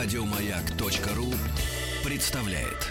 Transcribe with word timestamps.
Радиомаяк.ру 0.00 1.34
представляет. 2.04 2.86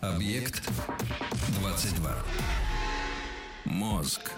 Объект 0.00 0.62
22. 1.58 2.14
Мозг. 3.64 4.30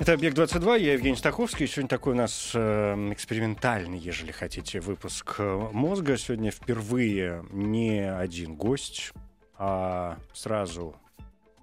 Это 0.00 0.14
«Объект-22», 0.14 0.80
я 0.80 0.94
Евгений 0.94 1.14
Стаховский. 1.14 1.66
Сегодня 1.66 1.90
такой 1.90 2.14
у 2.14 2.16
нас 2.16 2.52
э, 2.54 2.94
экспериментальный, 3.12 3.98
ежели 3.98 4.32
хотите, 4.32 4.80
выпуск 4.80 5.34
э, 5.36 5.68
«Мозга». 5.72 6.16
Сегодня 6.16 6.50
впервые 6.50 7.44
не 7.52 8.10
один 8.10 8.54
гость, 8.54 9.12
а 9.58 10.16
сразу 10.32 10.96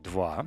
два. 0.04 0.46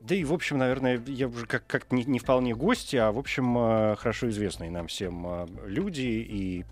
Да 0.00 0.16
и, 0.16 0.24
в 0.24 0.32
общем, 0.32 0.58
наверное, 0.58 1.00
я 1.06 1.28
уже 1.28 1.46
как, 1.46 1.68
как 1.68 1.92
не, 1.92 2.02
не 2.02 2.18
вполне 2.18 2.52
гости, 2.52 2.96
а, 2.96 3.12
в 3.12 3.18
общем, 3.18 3.56
э, 3.56 3.94
хорошо 3.94 4.28
известные 4.30 4.72
нам 4.72 4.88
всем 4.88 5.24
э, 5.24 5.46
люди 5.66 6.00
и 6.02 6.64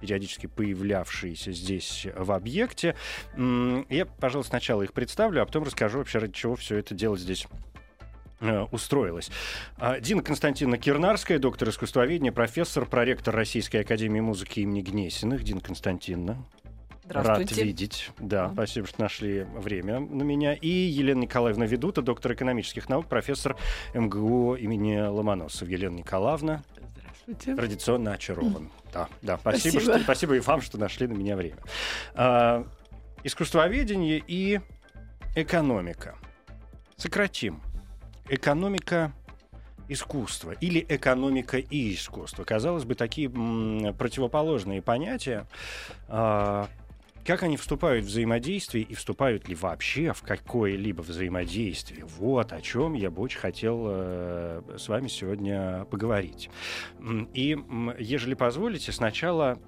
периодически 0.00 0.46
появлявшиеся 0.46 1.52
здесь 1.52 2.04
в 2.16 2.32
объекте. 2.32 2.96
Я, 3.36 4.06
пожалуй, 4.06 4.44
сначала 4.44 4.82
их 4.82 4.92
представлю, 4.92 5.40
а 5.40 5.46
потом 5.46 5.62
расскажу 5.62 5.98
вообще, 5.98 6.18
ради 6.18 6.32
чего 6.32 6.56
все 6.56 6.78
это 6.78 6.94
дело 6.94 7.16
здесь 7.16 7.46
устроилась. 8.70 9.30
А, 9.76 9.98
Дина 10.00 10.22
Константиновна 10.22 10.78
Кирнарская, 10.78 11.38
доктор 11.38 11.70
искусствоведения, 11.70 12.32
профессор, 12.32 12.86
проректор 12.86 13.34
Российской 13.34 13.78
академии 13.78 14.20
музыки 14.20 14.60
имени 14.60 14.80
Гнесиных. 14.82 15.42
Дина 15.42 15.60
Константиновна, 15.60 16.44
рад 17.08 17.50
видеть. 17.52 18.10
Да, 18.18 18.46
Да. 18.48 18.52
спасибо, 18.54 18.86
что 18.86 19.00
нашли 19.00 19.44
время 19.56 19.98
на 20.00 20.22
меня. 20.22 20.54
И 20.54 20.68
Елена 20.68 21.20
Николаевна 21.20 21.66
Ведута, 21.66 22.00
доктор 22.02 22.32
экономических 22.34 22.88
наук, 22.88 23.06
профессор 23.08 23.56
МГУ 23.94 24.54
имени 24.54 25.00
Ломоносова. 25.00 25.68
Елена 25.68 25.96
Николаевна 25.96 26.62
Здравствуйте. 27.26 27.56
традиционно 27.56 28.12
очарован. 28.12 28.70
Да, 28.90 29.06
да, 29.20 29.36
спасибо, 29.36 29.72
Спасибо. 29.80 29.92
Что, 29.94 30.02
спасибо 30.02 30.36
и 30.36 30.40
вам, 30.40 30.62
что 30.62 30.78
нашли 30.78 31.06
на 31.06 31.12
меня 31.12 31.36
время. 31.36 31.58
А, 32.14 32.66
искусствоведение 33.22 34.22
и 34.26 34.60
экономика. 35.36 36.14
Сократим. 36.96 37.60
Экономика 38.28 39.12
искусства 39.88 40.52
или 40.52 40.84
экономика 40.88 41.58
и 41.58 41.94
искусство. 41.94 42.44
Казалось 42.44 42.84
бы, 42.84 42.94
такие 42.94 43.28
противоположные 43.28 44.82
понятия. 44.82 45.46
А, 46.08 46.68
как 47.24 47.42
они 47.42 47.56
вступают 47.56 48.04
в 48.04 48.08
взаимодействие 48.08 48.84
и 48.84 48.94
вступают 48.94 49.48
ли 49.48 49.54
вообще 49.54 50.12
в 50.12 50.22
какое-либо 50.22 51.02
взаимодействие? 51.02 52.04
Вот 52.04 52.52
о 52.52 52.60
чем 52.60 52.94
я 52.94 53.10
бы 53.10 53.20
очень 53.22 53.38
хотел 53.38 53.84
э, 53.86 54.62
с 54.78 54.88
вами 54.88 55.08
сегодня 55.08 55.84
поговорить. 55.90 56.48
И, 57.34 57.56
ежели 57.98 58.34
позволите, 58.34 58.92
сначала 58.92 59.58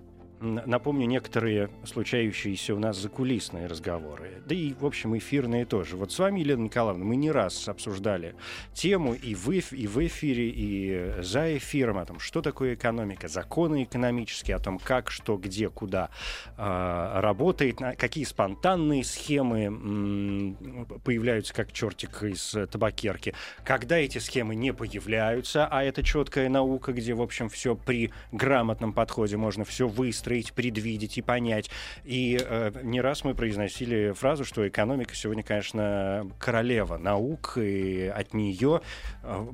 напомню 0.41 1.07
некоторые 1.07 1.71
случающиеся 1.85 2.75
у 2.75 2.79
нас 2.79 2.97
закулисные 2.97 3.67
разговоры. 3.67 4.43
Да 4.47 4.55
и, 4.55 4.75
в 4.75 4.87
общем, 4.87 5.17
эфирные 5.17 5.67
тоже. 5.67 5.97
Вот 5.97 6.13
с 6.13 6.19
вами, 6.19 6.41
Елена 6.41 6.63
Николаевна, 6.63 7.05
мы 7.05 7.17
не 7.17 7.31
раз 7.31 7.69
обсуждали 7.69 8.35
тему 8.73 9.15
и 9.15 9.35
в, 9.35 9.51
и 9.51 9.87
в 9.87 10.07
эфире, 10.07 10.49
и 10.49 11.23
за 11.23 11.57
эфиром 11.59 11.99
о 11.99 12.07
том, 12.07 12.19
что 12.19 12.41
такое 12.41 12.75
экономика, 12.75 13.29
законы 13.29 13.85
экономические, 13.85 14.57
о 14.57 14.61
том, 14.61 14.79
как, 14.79 15.11
что, 15.11 15.37
где, 15.37 15.69
куда 15.69 16.11
а, 16.57 17.21
работает, 17.21 17.79
какие 17.99 18.25
спонтанные 18.25 19.05
схемы 19.05 19.65
м, 19.65 20.87
появляются 21.05 21.53
как 21.55 21.73
чертик 21.73 22.23
из 22.23 22.55
э, 22.55 22.67
табакерки, 22.67 23.35
когда 23.65 23.99
эти 23.99 24.19
схемы 24.19 24.55
не 24.55 24.73
появляются, 24.73 25.67
а 25.67 25.83
это 25.85 26.03
четкая 26.03 26.49
наука, 26.49 26.93
где, 26.93 27.15
в 27.15 27.21
общем, 27.23 27.49
все 27.49 27.77
при 27.77 28.11
грамотном 28.33 28.93
подходе 28.93 29.37
можно 29.37 29.65
все 29.65 29.87
выстроить, 29.87 30.30
предвидеть 30.55 31.19
и 31.19 31.23
понять. 31.23 31.71
И 32.05 32.39
э, 32.41 32.73
не 32.83 33.01
раз 33.01 33.25
мы 33.25 33.35
произносили 33.35 34.13
фразу, 34.13 34.45
что 34.45 34.67
экономика 34.67 35.15
сегодня, 35.15 35.43
конечно, 35.43 36.31
королева 36.39 36.97
наук, 36.97 37.55
и 37.57 38.13
от 38.15 38.35
нее 38.35 38.81
э, 39.23 39.47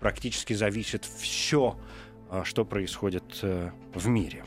практически 0.00 0.52
зависит 0.52 1.04
все, 1.04 1.78
что 2.44 2.64
происходит 2.64 3.38
э, 3.42 3.70
в 3.94 4.08
мире. 4.08 4.44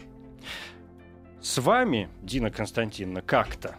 С 1.42 1.58
вами, 1.58 2.10
Дина 2.22 2.52
Константиновна, 2.52 3.22
как-то 3.22 3.76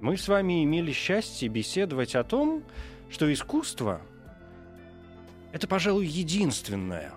мы 0.00 0.16
с 0.16 0.28
вами 0.28 0.64
имели 0.64 0.92
счастье 0.92 1.48
беседовать 1.48 2.14
о 2.14 2.24
том, 2.24 2.62
что 3.10 3.30
искусство— 3.32 4.00
это, 5.52 5.68
пожалуй, 5.68 6.06
единственное 6.06 7.12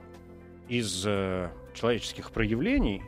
из 0.67 1.03
э, 1.05 1.49
человеческих 1.73 2.31
проявлений, 2.31 3.01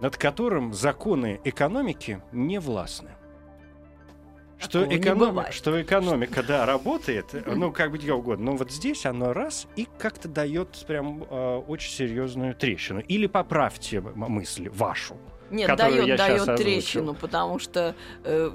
над 0.00 0.16
которым 0.16 0.72
законы 0.72 1.40
экономики 1.44 2.22
не 2.32 2.58
властны. 2.60 3.10
Что, 4.58 4.80
Такого 4.80 4.90
не 4.90 4.96
эконом- 4.98 5.18
бывает. 5.30 5.54
что 5.54 5.80
экономика, 5.80 6.42
да, 6.42 6.66
работает, 6.66 7.26
ну, 7.46 7.70
как 7.70 7.92
бы 7.92 7.98
угодно, 8.12 8.46
но 8.52 8.56
вот 8.56 8.72
здесь 8.72 9.06
оно 9.06 9.32
раз 9.32 9.68
и 9.76 9.86
как-то 9.98 10.28
дает 10.28 10.84
прям 10.86 11.22
э, 11.22 11.56
очень 11.68 11.92
серьезную 11.92 12.56
трещину. 12.56 12.98
Или 13.00 13.28
поправьте 13.28 14.00
мысль 14.00 14.68
вашу. 14.68 15.16
Нет, 15.50 15.76
дает, 15.76 16.18
дает 16.18 16.56
трещину, 16.56 17.14
потому 17.14 17.58
что 17.60 17.94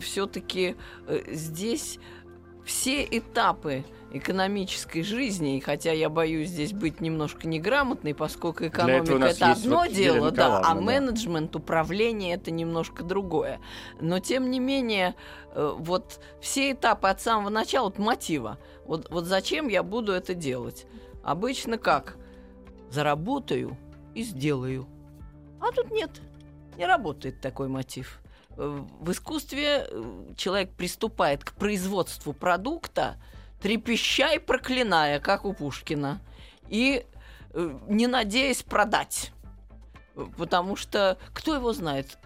все-таки 0.02 0.76
здесь 1.28 2.00
все 2.66 3.04
этапы 3.04 3.84
экономической 4.14 5.02
жизни, 5.02 5.58
и 5.58 5.60
хотя 5.60 5.92
я 5.92 6.08
боюсь 6.08 6.50
здесь 6.50 6.72
быть 6.72 7.02
немножко 7.02 7.48
неграмотной, 7.48 8.14
поскольку 8.14 8.68
экономика 8.68 9.26
это 9.26 9.52
одно 9.52 9.80
вот 9.80 9.92
дело, 9.92 10.32
да, 10.32 10.60
а 10.60 10.76
да. 10.76 10.82
менеджмент, 10.82 11.56
управление 11.56 12.36
это 12.36 12.52
немножко 12.52 13.04
другое. 13.04 13.60
Но 14.00 14.20
тем 14.20 14.52
не 14.52 14.60
менее, 14.60 15.16
э, 15.54 15.74
вот 15.78 16.20
все 16.40 16.72
этапы 16.72 17.08
от 17.08 17.22
самого 17.22 17.50
начала, 17.50 17.88
от 17.88 17.98
мотива, 17.98 18.60
вот, 18.86 19.10
вот 19.10 19.26
зачем 19.26 19.68
я 19.68 19.82
буду 19.82 20.12
это 20.12 20.36
делать? 20.36 20.86
Обычно 21.24 21.80
как? 21.80 22.16
Заработаю 22.92 23.78
и 24.14 24.22
сделаю. 24.22 24.88
А 25.60 25.72
тут 25.72 25.90
нет, 25.90 26.12
не 26.78 26.86
работает 26.86 27.42
такой 27.42 27.68
мотив. 27.68 28.22
Э, 28.58 28.80
В 29.00 29.12
искусстве 29.12 29.88
э, 29.90 30.04
человек 30.38 30.72
приступает 30.76 31.44
к 31.44 31.54
производству 31.54 32.32
продукта, 32.32 33.16
трепеща 33.64 34.34
и 34.34 34.40
проклиная, 34.40 35.20
как 35.20 35.46
у 35.46 35.54
Пушкина, 35.54 36.20
и 36.70 37.06
э, 37.54 37.80
не 37.88 38.08
надеясь 38.08 38.62
продать. 38.62 39.32
Потому 40.38 40.76
что 40.76 41.18
кто 41.34 41.56
его 41.56 41.72
знает, 41.72 42.18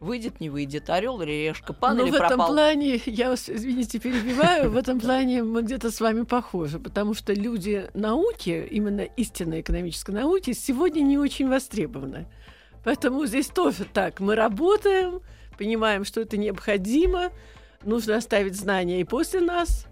выйдет, 0.00 0.40
не 0.40 0.50
выйдет, 0.50 0.90
орел 0.90 1.22
или 1.22 1.30
решка, 1.30 1.72
пан 1.72 1.96
Ну, 1.96 2.02
или 2.02 2.10
в 2.10 2.14
этом 2.14 2.28
пропал. 2.28 2.48
плане, 2.48 3.00
я 3.06 3.30
вас, 3.30 3.48
извините, 3.48 4.00
перебиваю, 4.00 4.70
в 4.70 4.76
этом 4.76 4.98
плане 4.98 5.44
мы 5.44 5.62
где-то 5.62 5.92
с 5.92 6.00
вами 6.00 6.22
похожи, 6.24 6.80
потому 6.80 7.14
что 7.14 7.32
люди 7.32 7.88
науки, 7.94 8.66
именно 8.68 9.02
истинной 9.02 9.60
экономической 9.60 10.10
науки, 10.10 10.52
сегодня 10.52 11.02
не 11.02 11.18
очень 11.18 11.48
востребованы. 11.48 12.26
Поэтому 12.82 13.24
здесь 13.26 13.46
тоже 13.46 13.84
так. 13.84 14.18
Мы 14.18 14.34
работаем, 14.34 15.20
понимаем, 15.56 16.04
что 16.04 16.20
это 16.20 16.36
необходимо, 16.36 17.30
нужно 17.84 18.16
оставить 18.16 18.56
знания 18.56 19.00
и 19.00 19.04
после 19.04 19.40
нас, 19.40 19.86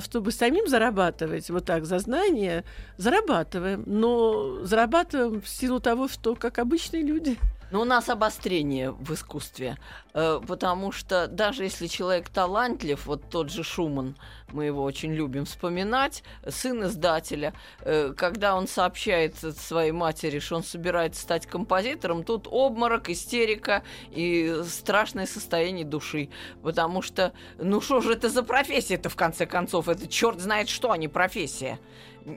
чтобы 0.00 0.32
самим 0.32 0.68
зарабатывать 0.68 1.50
вот 1.50 1.64
так 1.64 1.84
за 1.84 1.98
знания, 1.98 2.64
зарабатываем. 2.96 3.82
Но 3.86 4.64
зарабатываем 4.64 5.40
в 5.40 5.48
силу 5.48 5.80
того, 5.80 6.08
что 6.08 6.34
как 6.34 6.58
обычные 6.58 7.02
люди. 7.02 7.38
Но 7.74 7.80
у 7.80 7.84
нас 7.84 8.08
обострение 8.08 8.92
в 8.92 9.12
искусстве, 9.14 9.78
э, 10.12 10.40
потому 10.46 10.92
что 10.92 11.26
даже 11.26 11.64
если 11.64 11.88
человек 11.88 12.28
талантлив, 12.28 13.04
вот 13.04 13.28
тот 13.28 13.50
же 13.50 13.64
Шуман, 13.64 14.14
мы 14.52 14.66
его 14.66 14.84
очень 14.84 15.12
любим 15.12 15.44
вспоминать, 15.44 16.22
сын 16.48 16.84
издателя, 16.84 17.52
э, 17.80 18.14
когда 18.16 18.54
он 18.54 18.68
сообщает 18.68 19.34
своей 19.34 19.90
матери, 19.90 20.38
что 20.38 20.54
он 20.54 20.62
собирается 20.62 21.20
стать 21.20 21.46
композитором, 21.46 22.22
тут 22.22 22.46
обморок, 22.48 23.10
истерика 23.10 23.82
и 24.12 24.62
страшное 24.68 25.26
состояние 25.26 25.84
души, 25.84 26.28
потому 26.62 27.02
что, 27.02 27.32
ну 27.58 27.80
что 27.80 28.00
же 28.00 28.12
это 28.12 28.28
за 28.28 28.44
профессия-то 28.44 29.08
в 29.08 29.16
конце 29.16 29.46
концов, 29.46 29.88
это 29.88 30.06
черт 30.06 30.38
знает 30.38 30.68
что, 30.68 30.92
а 30.92 30.96
не 30.96 31.08
профессия. 31.08 31.80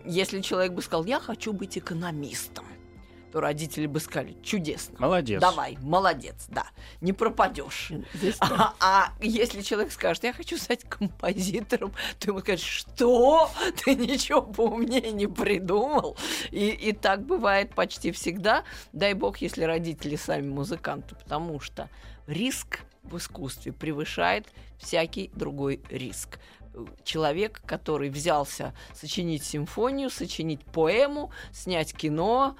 Если 0.03 0.41
человек 0.41 0.71
бы 0.71 0.81
сказал, 0.81 1.05
я 1.05 1.19
хочу 1.19 1.53
быть 1.53 1.77
экономистом, 1.77 2.65
то 3.31 3.41
родители 3.41 3.85
бы 3.87 3.99
сказали, 3.99 4.37
чудесно. 4.43 4.95
Молодец. 4.99 5.41
Давай, 5.41 5.77
молодец, 5.81 6.45
да, 6.49 6.67
не 7.01 7.13
пропадешь. 7.13 7.91
Здесь, 8.13 8.37
да. 8.37 8.73
А, 8.79 9.13
а 9.19 9.23
если 9.23 9.61
человек 9.61 9.91
скажет, 9.91 10.23
я 10.23 10.33
хочу 10.33 10.57
стать 10.57 10.83
композитором, 10.87 11.93
то 12.19 12.29
ему 12.29 12.39
скажут, 12.39 12.65
что? 12.65 13.49
Ты 13.83 13.95
ничего 13.95 14.41
поумнее 14.41 15.11
не 15.11 15.27
придумал. 15.27 16.17
И, 16.51 16.69
и 16.69 16.93
так 16.93 17.25
бывает 17.25 17.73
почти 17.75 18.11
всегда. 18.11 18.63
Дай 18.93 19.13
бог, 19.13 19.37
если 19.37 19.63
родители 19.63 20.15
сами 20.15 20.47
музыканты, 20.47 21.15
потому 21.15 21.59
что 21.59 21.89
риск 22.27 22.81
в 23.03 23.17
искусстве 23.17 23.71
превышает 23.71 24.47
всякий 24.77 25.31
другой 25.33 25.81
риск. 25.89 26.39
Человек, 27.03 27.61
который 27.65 28.09
взялся 28.09 28.75
сочинить 28.93 29.43
симфонию, 29.43 30.11
сочинить 30.11 30.63
поэму, 30.63 31.31
снять 31.51 31.93
кино, 31.93 32.55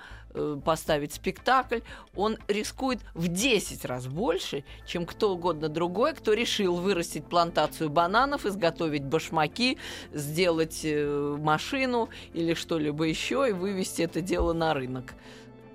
поставить 0.64 1.14
спектакль, 1.14 1.80
он 2.16 2.38
рискует 2.48 3.00
в 3.14 3.28
10 3.28 3.86
раз 3.86 4.08
больше, 4.08 4.64
чем 4.86 5.06
кто 5.06 5.34
угодно 5.34 5.70
другой, 5.70 6.14
кто 6.14 6.34
решил 6.34 6.76
вырастить 6.76 7.26
плантацию 7.26 7.90
бананов, 7.90 8.46
изготовить 8.46 9.04
башмаки, 9.04 9.78
сделать 10.14 10.82
э, 10.84 11.38
машину 11.40 12.10
или 12.34 12.54
что-либо 12.54 13.06
еще 13.06 13.48
и 13.50 13.54
вывести 13.54 14.02
это 14.02 14.22
дело 14.22 14.54
на 14.54 14.74
рынок. 14.74 15.14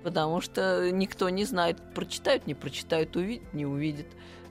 Потому 0.03 0.41
что 0.41 0.91
никто 0.91 1.29
не 1.29 1.45
знает, 1.45 1.77
прочитают, 1.95 2.45
не 2.45 2.53
прочитают, 2.53 3.15
увидят, 3.15 3.53
не 3.53 3.65
увидят. 3.65 4.07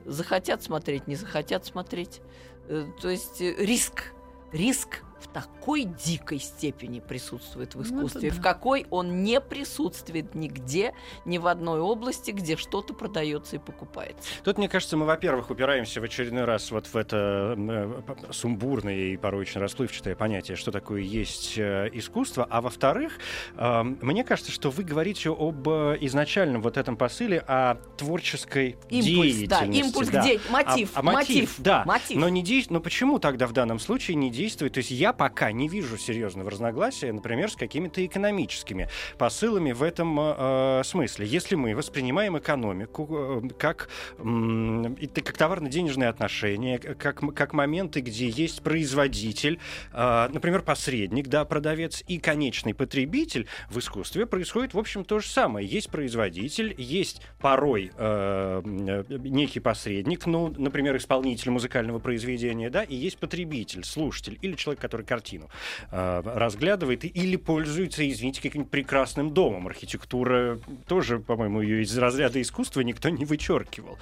Захотят 0.06 0.62
смотреть, 0.62 1.06
не 1.06 1.14
захотят 1.14 1.66
смотреть. 1.66 2.20
Э, 2.68 2.84
То 3.00 3.10
есть 3.10 3.40
э, 3.40 3.54
риск, 3.58 4.12
риск 4.52 5.02
в 5.22 5.28
такой 5.28 5.84
дикой 5.84 6.38
степени 6.40 7.00
присутствует 7.00 7.74
в 7.74 7.78
Ну, 7.78 7.82
искусстве, 7.84 8.30
да. 8.30 8.36
в 8.36 8.40
какой 8.40 8.86
он 8.90 9.22
не 9.22 9.40
присутствует 9.40 10.34
нигде, 10.34 10.94
ни 11.24 11.38
в 11.38 11.46
одной 11.46 11.80
области, 11.80 12.30
где 12.32 12.56
что-то 12.56 12.92
продается 12.94 13.56
и 13.56 13.58
покупается. 13.58 14.28
Тут, 14.44 14.58
мне 14.58 14.68
кажется, 14.68 14.96
мы, 14.96 15.06
во-первых, 15.06 15.50
упираемся 15.50 16.00
в 16.00 16.04
очередной 16.04 16.44
раз 16.44 16.70
вот 16.70 16.86
в 16.86 16.96
это 16.96 17.54
э, 17.56 18.02
сумбурное 18.32 18.94
и 19.12 19.16
порой 19.16 19.42
очень 19.42 19.60
расплывчатое 19.60 20.14
понятие, 20.16 20.56
что 20.56 20.70
такое 20.72 21.00
есть 21.02 21.54
э, 21.56 21.88
искусство. 21.92 22.46
А 22.50 22.60
во-вторых, 22.60 23.18
э, 23.56 23.82
мне 23.82 24.24
кажется, 24.24 24.50
что 24.52 24.70
вы 24.70 24.82
говорите 24.84 25.30
об 25.30 25.68
э, 25.68 25.98
изначальном 26.00 26.62
вот 26.62 26.76
этом 26.76 26.96
посыле 26.96 27.38
о 27.46 27.76
творческой 27.96 28.76
Импульс, 28.90 29.48
да, 29.48 29.60
деятельности. 29.60 29.86
импульс 29.86 30.08
да. 30.08 30.22
де- 30.22 30.40
мотив, 30.50 30.90
А- 30.94 31.00
а 31.00 31.02
мотив, 31.02 31.28
мотив, 31.28 31.54
да. 31.58 31.82
мотив. 31.86 32.18
Но, 32.18 32.28
не 32.28 32.42
действ... 32.42 32.70
Но 32.70 32.80
почему 32.80 33.18
тогда 33.18 33.46
в 33.46 33.52
данном 33.52 33.78
случае 33.78 34.16
не 34.16 34.30
действует? 34.30 34.72
То 34.74 34.78
есть 34.78 34.90
я 34.90 35.11
пока 35.12 35.52
не 35.52 35.68
вижу 35.68 35.96
серьезного 35.98 36.50
разногласия, 36.50 37.12
например, 37.12 37.50
с 37.50 37.56
какими-то 37.56 38.04
экономическими 38.04 38.88
посылами 39.18 39.72
в 39.72 39.82
этом 39.82 40.18
э, 40.18 40.82
смысле. 40.84 41.26
Если 41.26 41.54
мы 41.54 41.74
воспринимаем 41.74 42.38
экономику 42.38 43.08
э, 43.10 43.48
как, 43.58 43.88
т- 44.18 45.20
как 45.20 45.36
товарно-денежные 45.36 46.08
отношения, 46.08 46.78
как, 46.78 47.20
как 47.34 47.52
моменты, 47.52 48.00
где 48.00 48.28
есть 48.28 48.62
производитель, 48.62 49.58
э, 49.92 50.28
например, 50.32 50.62
посредник, 50.62 51.28
да, 51.28 51.44
продавец 51.44 52.02
и 52.06 52.18
конечный 52.18 52.74
потребитель, 52.74 53.46
в 53.70 53.78
искусстве 53.78 54.26
происходит, 54.26 54.74
в 54.74 54.78
общем, 54.78 55.04
то 55.04 55.18
же 55.18 55.28
самое. 55.28 55.66
Есть 55.66 55.90
производитель, 55.90 56.74
есть 56.78 57.22
порой 57.40 57.92
э, 57.96 58.62
э, 58.64 59.04
некий 59.18 59.60
посредник, 59.60 60.26
ну, 60.26 60.52
например, 60.56 60.96
исполнитель 60.96 61.50
музыкального 61.50 61.98
произведения, 61.98 62.70
да, 62.70 62.82
и 62.82 62.94
есть 62.94 63.18
потребитель, 63.18 63.84
слушатель 63.84 64.38
или 64.42 64.54
человек, 64.54 64.80
который 64.80 65.01
картину 65.04 65.50
э, 65.90 66.22
разглядывает 66.24 67.04
или 67.04 67.36
пользуется, 67.36 68.08
извините, 68.08 68.40
каким-нибудь 68.42 68.70
прекрасным 68.70 69.32
домом. 69.32 69.66
Архитектура 69.66 70.60
тоже, 70.86 71.18
по-моему, 71.18 71.62
ее 71.62 71.82
из 71.82 71.96
разряда 71.96 72.40
искусства 72.40 72.80
никто 72.80 73.08
не 73.08 73.24
вычеркивал. 73.24 73.98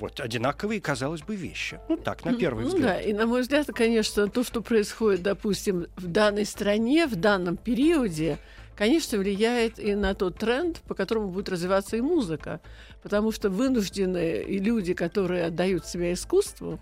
Вот 0.00 0.20
одинаковые, 0.20 0.80
казалось 0.80 1.22
бы, 1.22 1.36
вещи. 1.36 1.78
Ну 1.88 1.96
так, 1.96 2.24
на 2.24 2.34
первый 2.34 2.64
Ну 2.64 2.68
взгляд. 2.68 2.84
да, 2.84 3.00
и 3.00 3.12
на 3.12 3.26
мой 3.26 3.42
взгляд, 3.42 3.66
конечно, 3.74 4.28
то, 4.28 4.44
что 4.44 4.62
происходит, 4.62 5.22
допустим, 5.22 5.86
в 5.96 6.06
данной 6.06 6.44
стране, 6.46 7.06
в 7.06 7.16
данном 7.16 7.56
периоде, 7.56 8.38
конечно, 8.76 9.18
влияет 9.18 9.78
и 9.78 9.94
на 9.94 10.14
тот 10.14 10.38
тренд, 10.38 10.80
по 10.80 10.94
которому 10.94 11.28
будет 11.28 11.48
развиваться 11.48 11.96
и 11.96 12.00
музыка. 12.00 12.60
Потому 13.02 13.32
что 13.32 13.50
вынужденные 13.50 14.44
и 14.44 14.58
люди, 14.58 14.94
которые 14.94 15.46
отдают 15.46 15.86
себя 15.86 16.12
искусству, 16.12 16.80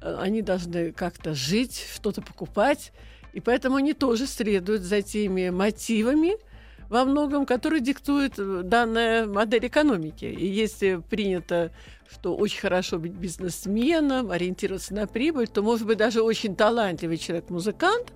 э, 0.00 0.16
они 0.20 0.42
должны 0.42 0.92
как-то 0.92 1.34
жить, 1.34 1.86
что-то 1.94 2.20
покупать. 2.22 2.92
И 3.32 3.40
поэтому 3.40 3.76
они 3.76 3.94
тоже 3.94 4.26
следуют 4.26 4.82
за 4.82 5.02
теми 5.02 5.50
мотивами, 5.50 6.36
во 6.88 7.06
многом, 7.06 7.46
которые 7.46 7.80
диктует 7.80 8.34
э, 8.38 8.60
данная 8.62 9.24
модель 9.24 9.66
экономики. 9.66 10.26
И 10.26 10.46
если 10.46 10.96
принято, 11.08 11.72
что 12.10 12.36
очень 12.36 12.60
хорошо 12.60 12.98
быть 12.98 13.12
бизнесменом, 13.12 14.30
ориентироваться 14.30 14.92
на 14.92 15.06
прибыль, 15.06 15.48
то, 15.48 15.62
может 15.62 15.86
быть, 15.86 15.96
даже 15.96 16.20
очень 16.20 16.54
талантливый 16.54 17.16
человек-музыкант 17.16 18.12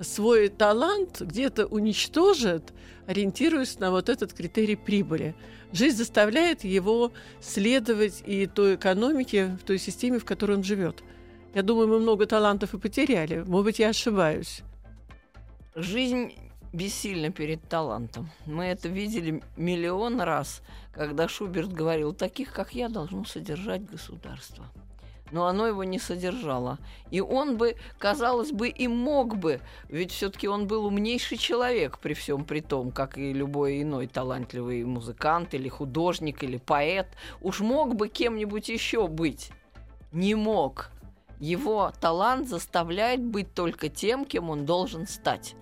свой 0.00 0.48
талант 0.48 1.20
где-то 1.20 1.66
уничтожит, 1.66 2.72
ориентируясь 3.06 3.78
на 3.78 3.90
вот 3.90 4.08
этот 4.08 4.32
критерий 4.32 4.76
прибыли. 4.76 5.34
Жизнь 5.72 5.96
заставляет 5.96 6.64
его 6.64 7.12
следовать 7.40 8.22
и 8.26 8.46
той 8.46 8.76
экономике, 8.76 9.58
в 9.60 9.64
той 9.64 9.78
системе, 9.78 10.18
в 10.18 10.24
которой 10.24 10.56
он 10.56 10.64
живет. 10.64 11.02
Я 11.54 11.62
думаю, 11.62 11.88
мы 11.88 11.98
много 11.98 12.26
талантов 12.26 12.74
и 12.74 12.78
потеряли. 12.78 13.42
Может 13.46 13.64
быть, 13.64 13.78
я 13.78 13.88
ошибаюсь. 13.88 14.62
Жизнь 15.74 16.34
бессильна 16.72 17.30
перед 17.30 17.62
талантом. 17.68 18.30
Мы 18.46 18.66
это 18.66 18.88
видели 18.88 19.42
миллион 19.56 20.20
раз, 20.20 20.62
когда 20.92 21.28
Шуберт 21.28 21.72
говорил, 21.72 22.12
таких, 22.12 22.52
как 22.52 22.74
я, 22.74 22.88
должно 22.88 23.24
содержать 23.24 23.84
государство. 23.84 24.66
Но 25.30 25.46
оно 25.46 25.66
его 25.66 25.84
не 25.84 25.98
содержало. 25.98 26.78
И 27.10 27.20
он 27.20 27.58
бы, 27.58 27.76
казалось 27.98 28.50
бы, 28.50 28.68
и 28.68 28.88
мог 28.88 29.36
бы, 29.36 29.60
ведь 29.88 30.10
все-таки 30.12 30.48
он 30.48 30.66
был 30.66 30.86
умнейший 30.86 31.36
человек 31.36 31.98
при 31.98 32.14
всем 32.14 32.44
при 32.44 32.60
том, 32.60 32.90
как 32.92 33.18
и 33.18 33.32
любой 33.32 33.82
иной 33.82 34.06
талантливый 34.06 34.84
музыкант 34.84 35.54
или 35.54 35.68
художник 35.68 36.42
или 36.42 36.56
поэт. 36.56 37.08
Уж 37.40 37.60
мог 37.60 37.94
бы 37.94 38.08
кем-нибудь 38.08 38.68
еще 38.68 39.06
быть. 39.06 39.50
Не 40.12 40.34
мог. 40.34 40.90
Его 41.40 41.92
талант 42.00 42.48
заставляет 42.48 43.22
быть 43.22 43.54
только 43.54 43.88
тем, 43.88 44.24
кем 44.24 44.50
он 44.50 44.66
должен 44.66 45.06
стать. 45.06 45.54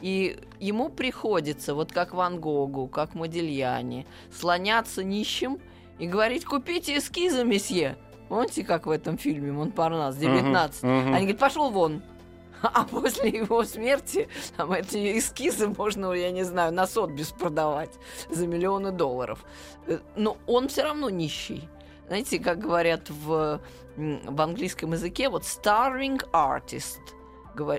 И 0.00 0.38
ему 0.60 0.88
приходится, 0.88 1.74
вот 1.74 1.92
как 1.92 2.14
Ван 2.14 2.38
Гогу, 2.38 2.86
как 2.86 3.14
Модильяне, 3.14 4.06
слоняться 4.30 5.02
нищим 5.02 5.58
и 5.98 6.06
говорить, 6.06 6.44
купите 6.44 6.98
эскизы, 6.98 7.44
месье. 7.44 7.96
Помните, 8.28 8.64
как 8.64 8.86
в 8.86 8.90
этом 8.90 9.18
фильме 9.18 9.52
Монпарнас, 9.52 10.16
19? 10.16 10.82
Мгм, 10.82 10.92
мгм. 10.92 11.06
Они 11.14 11.20
говорят, 11.22 11.38
пошел 11.38 11.70
вон. 11.70 12.02
А 12.62 12.84
после 12.84 13.28
его 13.30 13.64
смерти 13.64 14.28
там 14.56 14.72
эти 14.72 15.18
эскизы 15.18 15.68
можно, 15.68 16.12
я 16.12 16.30
не 16.30 16.42
знаю, 16.42 16.72
на 16.72 16.86
Сотбис 16.86 17.30
продавать 17.30 17.90
за 18.30 18.46
миллионы 18.46 18.92
долларов. 18.92 19.44
Э, 19.86 19.98
Но 20.16 20.38
он 20.46 20.68
все 20.68 20.82
равно 20.82 21.10
нищий. 21.10 21.68
Знаете, 22.06 22.38
как 22.38 22.58
говорят 22.58 23.10
в, 23.10 23.60
в 23.96 24.40
английском 24.40 24.92
языке, 24.92 25.28
вот 25.28 25.42
starving 25.42 26.20
artist. 26.32 27.00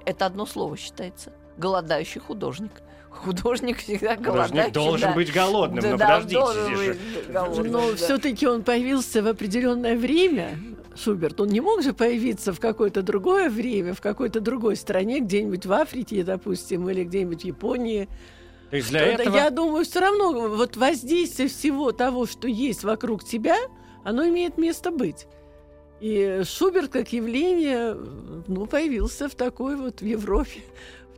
Это 0.06 0.26
одно 0.26 0.46
слово 0.46 0.76
считается. 0.76 1.34
Голодающий 1.58 2.20
художник. 2.20 2.72
Художник 3.10 3.80
всегда. 3.80 4.16
Художник 4.16 4.72
должен 4.72 5.10
да. 5.10 5.16
быть 5.16 5.34
голодным, 5.34 5.82
Да, 5.82 5.92
но 5.92 5.98
да, 5.98 6.06
подождите 6.08 6.40
должен 6.40 6.66
здесь 6.66 6.80
же. 6.80 6.94
быть 6.94 7.32
голодным, 7.32 7.72
Но 7.72 7.90
да. 7.92 7.96
все-таки 7.96 8.48
он 8.48 8.64
появился 8.64 9.24
в 9.24 9.28
определенное 9.28 9.98
время, 9.98 10.58
Шуберт. 10.96 11.40
Он 11.40 11.48
не 11.48 11.62
мог 11.62 11.84
же 11.84 11.94
появиться 11.94 12.54
в 12.54 12.60
какое-то 12.60 13.02
другое 13.02 13.50
время, 13.50 13.94
в 13.94 14.02
какой-то 14.02 14.40
другой 14.40 14.76
стране, 14.76 15.20
где-нибудь 15.20 15.66
в 15.66 15.72
Африке, 15.72 16.24
допустим, 16.24 16.90
или 16.90 17.04
где-нибудь 17.04 17.42
в 17.42 17.46
Японии. 17.46 18.08
То 18.70 18.76
есть 18.76 18.90
для 18.90 19.02
этого... 19.02 19.36
Я 19.36 19.50
думаю, 19.50 19.86
все 19.86 20.00
равно 20.00 20.50
вот 20.50 20.76
воздействие 20.76 21.50
всего 21.50 21.92
того, 21.92 22.26
что 22.26 22.48
есть 22.48 22.84
вокруг 22.84 23.24
тебя, 23.24 23.58
оно 24.08 24.26
имеет 24.26 24.58
место 24.58 24.90
быть. 24.90 25.28
И 26.00 26.42
Шуберт 26.46 26.92
как 26.92 27.12
явление, 27.12 27.94
ну, 28.48 28.66
появился 28.66 29.28
в 29.28 29.36
такой 29.36 29.76
вот 29.76 30.00
в 30.00 30.06
Европе 30.06 30.62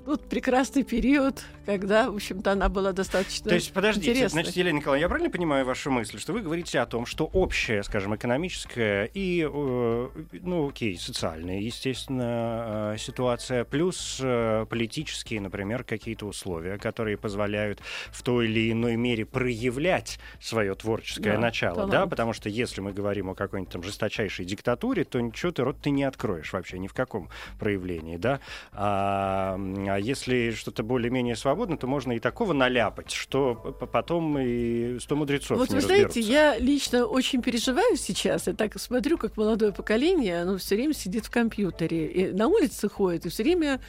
в 0.10 0.12
тот 0.12 0.28
прекрасный 0.28 0.84
период, 0.84 1.44
когда, 1.68 2.10
в 2.10 2.16
общем-то, 2.16 2.54
она 2.54 2.68
была 2.68 2.94
достаточно 2.94 3.48
То 3.48 3.54
есть, 3.54 3.72
подождите, 3.72 4.10
интересной. 4.10 4.42
значит, 4.42 4.56
Елена 4.56 4.78
Николаевна, 4.78 5.04
я 5.04 5.08
правильно 5.08 5.30
понимаю 5.30 5.66
вашу 5.66 5.92
мысль, 5.92 6.18
что 6.18 6.34
вы 6.34 6.42
говорите 6.42 6.80
о 6.80 6.88
том, 6.88 7.06
что 7.06 7.26
общее, 7.26 7.84
скажем, 7.84 8.16
экономическая 8.16 9.06
и, 9.14 9.48
э, 9.48 10.10
ну, 10.32 10.70
окей, 10.70 10.98
социальная, 10.98 11.60
естественно, 11.60 12.94
э, 12.96 12.98
ситуация, 12.98 13.66
плюс 13.66 14.20
э, 14.20 14.66
политические, 14.68 15.42
например, 15.42 15.84
какие-то 15.84 16.26
условия, 16.26 16.80
которые 16.80 17.16
позволяют 17.16 17.80
в 18.10 18.24
той 18.24 18.48
или 18.48 18.72
иной 18.72 18.96
мере 18.96 19.28
проявлять 19.28 20.20
свое 20.42 20.74
творческое 20.74 21.34
Да, 21.34 21.40
начало, 21.40 21.76
талант. 21.76 21.92
да, 21.92 22.08
потому 22.08 22.34
что 22.34 22.50
если 22.50 22.82
мы 22.82 22.94
говорим 22.94 23.30
о 23.30 23.36
какой-нибудь 23.36 23.72
там 23.72 23.84
жесточайшей 23.84 24.46
диктатуре, 24.46 25.04
то 25.04 25.20
ничего 25.20 25.52
ты 25.52 25.64
рот 25.64 25.78
ты 25.82 25.92
не 25.92 26.04
откроешь 26.04 26.52
вообще 26.52 26.80
ни 26.80 26.88
в 26.88 26.96
каком 26.96 27.30
проявлении, 27.60 28.18
да. 28.18 28.40
А, 28.72 29.56
а 29.88 29.99
если 30.00 30.52
что-то 30.52 30.84
более-менее 30.84 31.36
свободно, 31.36 31.78
то 31.78 31.88
можно 31.88 32.14
и 32.14 32.20
такого 32.20 32.54
наляпать, 32.54 33.12
что 33.12 33.56
потом 33.56 34.38
и 34.40 35.00
сто 35.00 35.16
мудрецов 35.16 35.58
Вот 35.58 35.70
не 35.70 35.76
вы 35.76 35.82
знаете, 35.82 36.20
я 36.20 36.58
лично 36.58 37.06
очень 37.06 37.42
переживаю 37.42 37.96
сейчас. 37.98 38.48
Я 38.48 38.54
так 38.54 38.80
смотрю, 38.80 39.18
как 39.18 39.38
молодое 39.38 39.72
поколение, 39.72 40.42
оно 40.42 40.58
все 40.58 40.76
время 40.76 40.94
сидит 40.94 41.26
в 41.26 41.30
компьютере. 41.30 42.08
И 42.08 42.32
на 42.32 42.48
улице 42.48 42.90
ходит, 42.90 43.26
и 43.26 43.30
все 43.30 43.44
время 43.44 43.80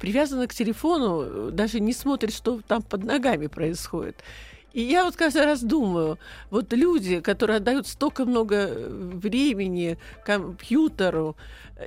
привязано 0.00 0.46
к 0.46 0.54
телефону, 0.54 1.22
э, 1.22 1.50
даже 1.52 1.80
не 1.80 1.92
смотрит, 1.92 2.34
что 2.34 2.60
там 2.66 2.82
под 2.82 3.04
ногами 3.04 3.46
происходит. 3.46 4.16
И 4.72 4.82
я 4.82 5.04
вот 5.04 5.16
каждый 5.16 5.44
раз 5.44 5.62
думаю, 5.62 6.18
вот 6.50 6.72
люди, 6.72 7.20
которые 7.20 7.56
отдают 7.56 7.86
столько 7.86 8.24
много 8.24 8.56
э, 8.56 8.88
времени 8.88 9.98
компьютеру, 10.24 11.36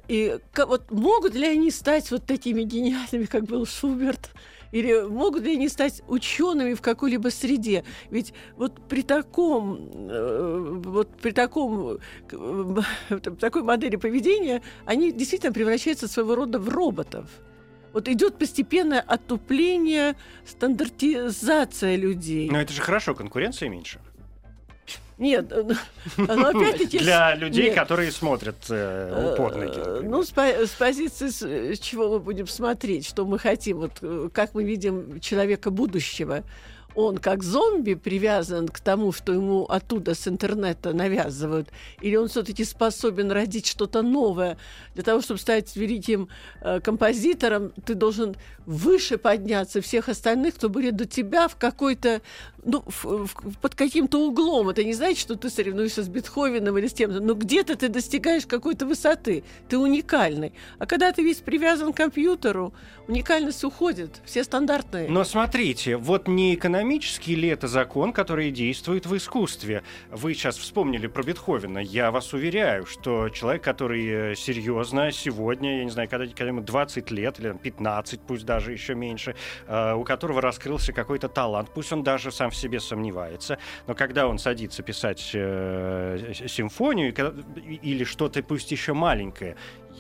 и 0.08 0.38
вот 0.56 0.92
могут 0.92 1.36
ли 1.36 1.48
они 1.48 1.72
стать 1.72 2.10
вот 2.12 2.26
такими 2.26 2.64
гениальными, 2.64 3.26
как 3.26 3.46
был 3.46 3.66
Шуберт, 3.66 4.32
или 4.74 5.08
могут 5.08 5.44
ли 5.44 5.54
они 5.54 5.70
стать 5.70 6.02
учеными 6.08 6.74
в 6.74 6.82
какой-либо 6.82 7.30
среде? 7.30 7.84
Ведь 8.10 8.34
вот 8.58 8.82
при 8.90 9.04
таком, 9.04 9.88
э, 10.10 10.82
вот 10.84 11.10
при 11.22 11.32
таком, 11.32 12.00
э, 12.32 12.76
такой 13.40 13.62
модели 13.62 13.98
поведения 13.98 14.64
они 14.86 15.12
действительно 15.12 15.54
превращаются 15.54 16.08
своего 16.08 16.36
рода 16.36 16.58
в 16.60 16.70
роботов. 16.70 17.30
Вот 17.94 18.08
идет 18.08 18.38
постепенное 18.38 19.02
отупление, 19.02 20.16
стандартизация 20.46 21.96
людей. 21.96 22.50
Но 22.50 22.60
это 22.60 22.74
же 22.74 22.82
хорошо, 22.82 23.14
конкуренции 23.16 23.68
меньше. 23.68 24.00
Нет, 25.20 25.52
э, 25.52 25.64
но 26.18 26.48
опять-таки... 26.48 26.98
Для 26.98 27.36
людей, 27.36 27.66
нет. 27.66 27.76
которые 27.76 28.12
смотрят 28.12 28.66
э, 28.70 29.34
упорно. 29.34 29.64
Э, 29.66 30.02
Ну, 30.04 30.24
с, 30.24 30.32
по- 30.32 30.42
с 30.66 30.72
позиции, 30.72 31.28
с, 31.30 31.44
э, 31.44 31.76
чего 31.76 32.10
мы 32.10 32.20
будем 32.20 32.48
смотреть, 32.48 33.06
что 33.06 33.26
мы 33.26 33.38
хотим, 33.38 33.78
вот 33.78 34.00
э, 34.02 34.30
как 34.34 34.56
мы 34.56 34.64
видим 34.64 35.20
человека 35.20 35.70
будущего. 35.70 36.44
Он 36.96 37.18
как 37.18 37.44
зомби 37.44 37.94
привязан 37.96 38.68
к 38.68 38.80
тому, 38.80 39.12
что 39.12 39.34
ему 39.34 39.66
оттуда 39.66 40.14
с 40.16 40.28
интернета 40.28 40.94
навязывают, 40.94 41.70
или 42.02 42.16
он 42.16 42.28
все-таки 42.28 42.64
способен 42.66 43.32
родить 43.32 43.66
что-то 43.68 44.02
новое. 44.02 44.58
Для 44.94 45.04
того, 45.04 45.22
чтобы 45.22 45.40
стать 45.40 45.76
великим 45.76 46.28
э, 46.62 46.80
композитором, 46.80 47.72
ты 47.86 47.96
должен 47.96 48.36
выше 48.66 49.18
подняться 49.18 49.82
всех 49.82 50.08
остальных, 50.10 50.56
кто 50.56 50.70
были 50.70 50.92
до 50.92 51.06
тебя 51.06 51.48
в 51.48 51.56
какой-то, 51.56 52.22
ну, 52.64 52.84
в- 52.86 53.26
в- 53.28 53.58
под 53.62 53.76
каким-то 53.76 54.20
углом. 54.28 54.70
Это 54.70 54.84
не 54.84 54.94
значит, 54.94 55.20
что 55.20 55.36
ты 55.36 55.50
соревнуешься 55.50 56.04
с 56.04 56.08
Бетховеном 56.08 56.78
или 56.78 56.88
с 56.88 56.94
тем-то, 56.94 57.20
но 57.20 57.34
где-то 57.34 57.76
ты 57.76 57.90
достигаешь 57.90 58.46
какой-то 58.46 58.86
высоты, 58.86 59.44
ты 59.68 59.78
уникальный. 59.78 60.54
А 60.80 60.86
когда 60.86 61.12
ты 61.12 61.24
весь 61.24 61.38
привязан 61.38 61.92
к 61.92 61.98
компьютеру, 61.98 62.74
уникальность 63.08 63.64
уходит, 63.64 64.22
все 64.26 64.44
стандартные. 64.44 65.10
Но 65.10 65.24
смотрите, 65.24 65.98
вот 65.98 66.28
не 66.28 66.56
экономический 66.84 67.36
ли 67.36 67.48
это 67.48 67.70
закон, 67.70 68.12
который 68.12 68.52
действует 68.52 69.06
в 69.06 69.16
искусстве? 69.16 69.84
Вы 70.12 70.34
сейчас 70.34 70.58
вспомнили 70.58 71.08
про 71.08 71.24
Бетховена. 71.24 71.80
Я 71.80 72.12
вас 72.12 72.34
уверяю, 72.34 72.86
что 72.86 73.30
человек, 73.30 73.64
который 73.64 74.32
э, 74.34 74.36
серьезно 74.36 75.10
сегодня, 75.14 75.78
я 75.78 75.84
не 75.86 75.92
знаю, 75.92 76.10
когда, 76.10 76.26
когда 76.28 76.48
ему 76.48 76.60
20 76.60 77.10
лет 77.12 77.40
или 77.40 77.48
там, 77.48 77.58
15, 77.58 78.20
пусть 78.28 78.46
даже 78.46 78.74
еще 78.74 78.96
меньше, 78.96 79.34
э, 79.66 79.94
у 79.94 80.04
которого 80.04 80.42
раскрылся 80.42 80.92
какой-то 80.92 81.30
талант, 81.30 81.70
пусть 81.74 81.94
он 81.94 82.04
даже 82.04 82.34
сам 82.34 82.50
в 82.50 82.56
себе 82.56 82.82
сомневается, 82.82 83.60
но 83.88 83.96
когда 83.96 84.28
он 84.28 84.38
садится 84.38 84.84
писать 84.84 85.32
э, 85.34 86.34
симфонию 86.48 87.14
или 87.82 88.04
что-то, 88.04 88.44
пусть 88.44 88.72
еще 88.72 88.92
маленькое, 88.92 89.56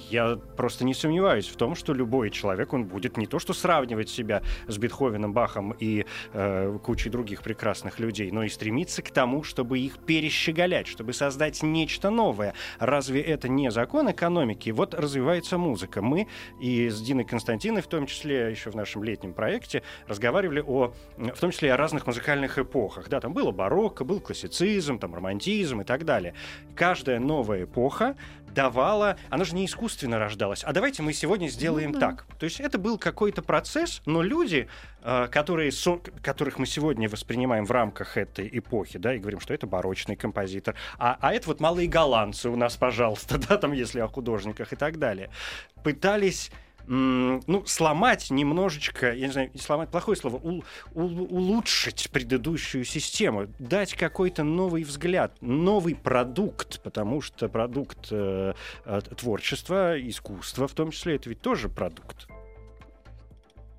я 0.09 0.37
просто 0.57 0.85
не 0.85 0.93
сомневаюсь 0.93 1.47
в 1.47 1.55
том, 1.55 1.75
что 1.75 1.93
любой 1.93 2.29
человек, 2.29 2.73
он 2.73 2.85
будет 2.85 3.17
не 3.17 3.27
то 3.27 3.39
что 3.39 3.53
сравнивать 3.53 4.09
себя 4.09 4.41
с 4.67 4.77
Бетховеном, 4.77 5.33
Бахом 5.33 5.75
и 5.79 6.05
э, 6.33 6.77
кучей 6.83 7.09
других 7.09 7.43
прекрасных 7.43 7.99
людей, 7.99 8.31
но 8.31 8.43
и 8.43 8.49
стремиться 8.49 9.01
к 9.01 9.11
тому, 9.11 9.43
чтобы 9.43 9.79
их 9.79 9.99
перещеголять, 9.99 10.87
чтобы 10.87 11.13
создать 11.13 11.63
нечто 11.63 12.09
новое. 12.09 12.53
Разве 12.79 13.21
это 13.21 13.49
не 13.49 13.71
закон 13.71 14.11
экономики? 14.11 14.69
Вот 14.69 14.93
развивается 14.93 15.57
музыка. 15.57 16.01
Мы 16.01 16.27
и 16.59 16.89
с 16.89 17.01
Диной 17.01 17.23
Константиной, 17.23 17.81
в 17.81 17.87
том 17.87 18.05
числе 18.05 18.51
еще 18.51 18.71
в 18.71 18.75
нашем 18.75 19.03
летнем 19.03 19.33
проекте, 19.33 19.83
разговаривали 20.07 20.63
о, 20.65 20.93
в 21.17 21.39
том 21.39 21.51
числе 21.51 21.73
о 21.73 21.77
разных 21.77 22.07
музыкальных 22.07 22.57
эпохах. 22.57 23.09
Да, 23.09 23.19
там 23.19 23.33
было 23.33 23.51
барокко, 23.51 24.03
был 24.03 24.19
классицизм, 24.19 24.99
там 24.99 25.15
романтизм 25.15 25.81
и 25.81 25.83
так 25.83 26.05
далее. 26.05 26.33
Каждая 26.75 27.19
новая 27.19 27.63
эпоха 27.63 28.15
давала, 28.53 29.17
она 29.29 29.43
же 29.43 29.55
не 29.55 29.65
искусственно 29.65 30.19
рождалась, 30.19 30.63
а 30.63 30.71
давайте 30.73 31.01
мы 31.03 31.13
сегодня 31.13 31.47
сделаем 31.47 31.91
Ну 31.91 31.99
да. 31.99 32.11
так. 32.11 32.25
То 32.39 32.45
есть 32.45 32.59
это 32.59 32.77
был 32.77 32.97
какой-то 32.97 33.41
процесс, 33.41 34.01
но 34.05 34.21
люди, 34.21 34.67
э, 35.01 35.27
которые, 35.31 35.71
которых 36.21 36.59
мы 36.59 36.65
сегодня 36.65 37.09
воспринимаем 37.09 37.65
в 37.65 37.71
рамках 37.71 38.17
этой 38.17 38.49
эпохи, 38.51 38.99
да, 38.99 39.15
и 39.15 39.19
говорим, 39.19 39.39
что 39.39 39.53
это 39.53 39.67
барочный 39.67 40.15
композитор, 40.15 40.75
а, 40.97 41.17
а 41.19 41.33
это 41.33 41.47
вот 41.47 41.59
малые 41.59 41.87
голландцы 41.87 42.49
у 42.49 42.55
нас, 42.55 42.77
пожалуйста, 42.77 43.37
да, 43.49 43.57
там, 43.57 43.73
если 43.73 43.99
о 43.99 44.07
художниках 44.07 44.73
и 44.73 44.75
так 44.75 44.99
далее, 44.99 45.29
пытались 45.83 46.51
ну, 46.87 47.63
сломать 47.65 48.29
немножечко, 48.29 49.13
я 49.13 49.27
не 49.27 49.33
знаю, 49.33 49.51
сломать 49.59 49.89
плохое 49.89 50.17
слово, 50.17 50.37
ул- 50.37 50.63
ул- 50.93 51.27
улучшить 51.29 52.09
предыдущую 52.11 52.85
систему, 52.85 53.47
дать 53.59 53.93
какой-то 53.93 54.43
новый 54.43 54.83
взгляд, 54.83 55.35
новый 55.41 55.95
продукт, 55.95 56.81
потому 56.81 57.21
что 57.21 57.47
продукт 57.49 58.07
э, 58.11 58.53
э, 58.85 59.01
творчества, 59.17 59.95
искусства 59.99 60.67
в 60.67 60.73
том 60.73 60.91
числе, 60.91 61.15
это 61.15 61.29
ведь 61.29 61.41
тоже 61.41 61.69
продукт. 61.69 62.27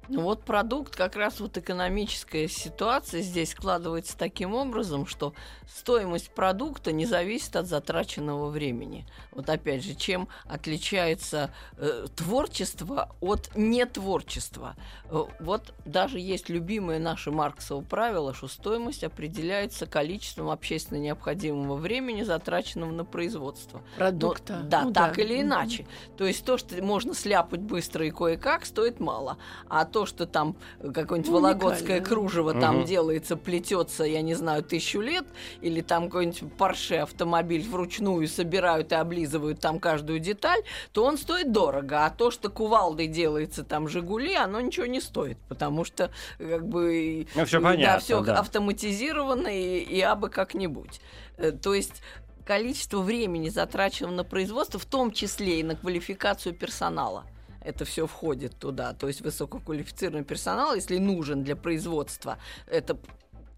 Вот 0.09 0.43
продукт, 0.45 0.95
как 0.97 1.17
раз 1.17 1.41
вот 1.41 1.57
экономическая 1.57 2.49
ситуация 2.49 3.23
здесь 3.23 3.53
складывается 3.53 4.17
таким 4.17 4.55
образом, 4.55 5.07
что 5.07 5.35
стоимость 5.69 6.31
продукта 6.31 6.93
не 6.93 7.07
зависит 7.07 7.57
от 7.57 7.67
затраченного 7.67 8.49
времени. 8.51 9.07
Вот 9.33 9.49
опять 9.49 9.83
же, 9.83 9.95
чем 9.95 10.29
отличается 10.47 11.51
э, 11.79 12.07
творчество 12.15 13.15
от 13.21 13.51
нетворчества. 13.57 14.77
Э, 15.11 15.25
вот 15.41 15.75
даже 15.85 16.19
есть 16.19 16.49
любимое 16.49 16.99
наше 16.99 17.31
Марксово 17.31 17.83
правило, 17.83 18.35
что 18.35 18.49
стоимость 18.49 19.05
определяется 19.05 19.87
количеством 19.87 20.51
общественно 20.51 20.99
необходимого 20.99 21.77
времени, 21.77 22.23
затраченного 22.23 22.91
на 22.91 23.05
производство. 23.05 23.79
Но- 23.79 23.97
Продукта. 23.97 24.61
да, 24.65 24.83
Ну 24.85 24.93
так 24.93 25.19
или 25.19 25.35
Мгм. 25.39 25.43
иначе. 25.49 25.87
То 26.17 26.25
есть 26.27 26.45
то, 26.45 26.59
что 26.59 26.83
можно 26.83 27.15
сляпать 27.15 27.61
быстро 27.61 28.07
и 28.07 28.11
кое-как, 28.11 28.67
стоит 28.67 29.01
мало. 29.01 29.39
А 29.69 29.85
то, 29.95 30.07
что 30.07 30.27
там 30.27 30.57
э, 30.81 30.91
какое-нибудь 30.91 31.31
Ну, 31.31 31.37
вологодское 31.41 32.01
кружево 32.01 32.53
там 32.53 32.79
Мгм. 32.79 32.85
делается, 32.85 33.37
плетется, 33.37 34.03
я 34.03 34.23
не 34.23 34.35
знаю, 34.35 34.65
тысячу 34.65 35.01
лет, 35.01 35.25
или 35.61 35.83
там 35.83 36.07
какой-нибудь 36.07 36.53
парше 36.55 36.97
автомобиль 36.97 37.63
вручную 37.63 38.27
собирают 38.27 38.91
и 38.91 38.97
облизывают 38.97 39.61
там 39.61 39.79
каждую 39.79 40.19
деталь, 40.19 40.61
то 40.93 41.05
он 41.05 41.17
стоит 41.17 41.53
дорого. 41.53 42.05
А 42.05 42.11
то, 42.11 42.33
что 42.33 42.51
кувалдой 42.51 43.07
делается 43.07 43.63
там 43.63 43.87
Жигули, 43.87 44.35
оно 44.35 44.61
ничего 44.61 44.87
не 44.87 45.01
стоит, 45.01 45.39
потому 45.49 45.85
что 45.85 46.11
как 46.39 46.67
бы... 46.67 47.29
Ну, 47.37 47.45
всё 47.45 47.61
э, 47.61 47.63
понятно, 47.63 47.95
Да, 47.95 47.99
все 48.01 48.21
да. 48.21 48.39
автоматизировано 48.41 49.47
и, 49.47 49.79
и 49.79 50.01
абы 50.01 50.29
как-нибудь. 50.29 51.01
Э, 51.37 51.53
То 51.53 51.73
есть 51.73 52.03
количество 52.45 52.99
времени, 52.99 53.49
затраченного 53.49 54.13
на 54.13 54.25
производство, 54.25 54.81
в 54.81 54.87
том 54.87 55.13
числе 55.13 55.61
и 55.61 55.63
на 55.63 55.77
квалификацию 55.77 56.53
персонала. 56.53 57.25
Это 57.65 57.85
все 57.85 58.07
входит 58.07 58.57
туда. 58.59 58.93
То 58.93 59.09
есть 59.09 59.23
высококвалифицированный 59.23 60.25
персонал, 60.25 60.75
если 60.75 60.99
нужен 60.99 61.43
для 61.43 61.57
производства, 61.57 62.39
это 62.67 62.99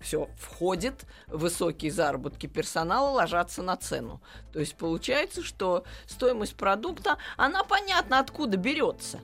все 0.01 0.29
входит, 0.39 1.05
высокие 1.27 1.91
заработки 1.91 2.47
персонала 2.47 3.11
ложатся 3.11 3.63
на 3.63 3.77
цену. 3.77 4.21
То 4.53 4.61
есть 4.61 4.77
получается, 4.77 5.43
что 5.43 5.85
стоимость 6.07 6.55
продукта, 6.55 7.19
она 7.37 7.65
понятно 7.65 8.21
откуда 8.21 8.57
берется. 8.57 9.21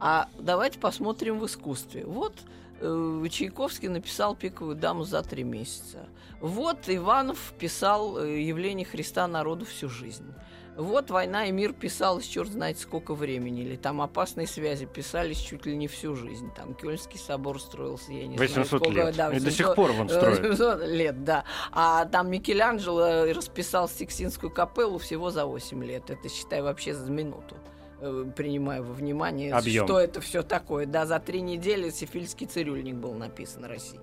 А 0.00 0.28
давайте 0.38 0.78
посмотрим 0.78 1.38
в 1.40 1.46
искусстве. 1.46 2.06
Вот 2.06 2.34
э, 2.80 3.26
Чайковский 3.30 3.88
написал 3.88 4.36
«Пиковую 4.36 4.76
даму» 4.76 5.04
за 5.04 5.22
три 5.22 5.42
месяца. 5.42 6.08
Вот 6.40 6.78
Иванов 6.86 7.52
писал 7.58 8.18
э, 8.18 8.40
«Явление 8.40 8.86
Христа 8.86 9.26
народу 9.26 9.66
всю 9.66 9.88
жизнь». 9.88 10.32
Вот 10.78 11.10
«Война 11.10 11.46
и 11.46 11.50
мир» 11.50 11.72
писалось 11.72 12.24
черт 12.24 12.50
знает 12.52 12.78
сколько 12.78 13.14
времени. 13.16 13.62
Или 13.62 13.74
там 13.74 14.00
«Опасные 14.00 14.46
связи» 14.46 14.86
писались 14.86 15.38
чуть 15.38 15.66
ли 15.66 15.76
не 15.76 15.88
всю 15.88 16.14
жизнь. 16.14 16.52
Там 16.54 16.72
Кёльнский 16.72 17.18
собор 17.18 17.60
строился, 17.60 18.12
я 18.12 18.28
не 18.28 18.36
знаю 18.36 18.48
800 18.48 18.66
сколько. 18.82 18.90
лет. 19.06 19.16
да, 19.16 19.32
И 19.32 19.40
до 19.40 19.50
сих 19.50 19.66
800 19.66 19.74
пор 19.74 19.92
вон 19.92 20.08
строят. 20.08 20.38
800 20.38 20.86
лет, 20.86 21.24
да. 21.24 21.44
А 21.72 22.04
там 22.04 22.30
Микеланджело 22.30 23.24
расписал 23.34 23.88
Сикстинскую 23.88 24.52
капеллу 24.52 24.98
всего 24.98 25.30
за 25.32 25.46
8 25.46 25.82
лет. 25.84 26.10
Это, 26.10 26.28
считай, 26.28 26.62
вообще 26.62 26.94
за 26.94 27.10
минуту 27.10 27.56
э, 28.00 28.26
принимая 28.36 28.80
во 28.80 28.92
внимание, 28.94 29.52
Объем. 29.52 29.84
что 29.84 29.98
это 29.98 30.20
все 30.20 30.44
такое. 30.44 30.86
Да, 30.86 31.06
за 31.06 31.18
три 31.18 31.40
недели 31.40 31.90
Сифильский 31.90 32.46
цирюльник 32.46 32.94
был 32.94 33.14
написан 33.14 33.64
России. 33.64 33.98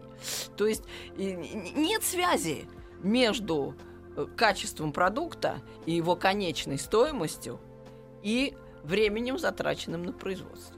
То 0.57 0.67
есть 0.67 0.83
нет 1.15 2.03
связи 2.03 2.65
между 3.01 3.75
качеством 4.35 4.91
продукта 4.91 5.55
и 5.85 5.93
его 5.93 6.15
конечной 6.15 6.77
стоимостью 6.77 7.59
и 8.23 8.55
временем, 8.83 9.37
затраченным 9.37 10.03
на 10.03 10.11
производство. 10.13 10.75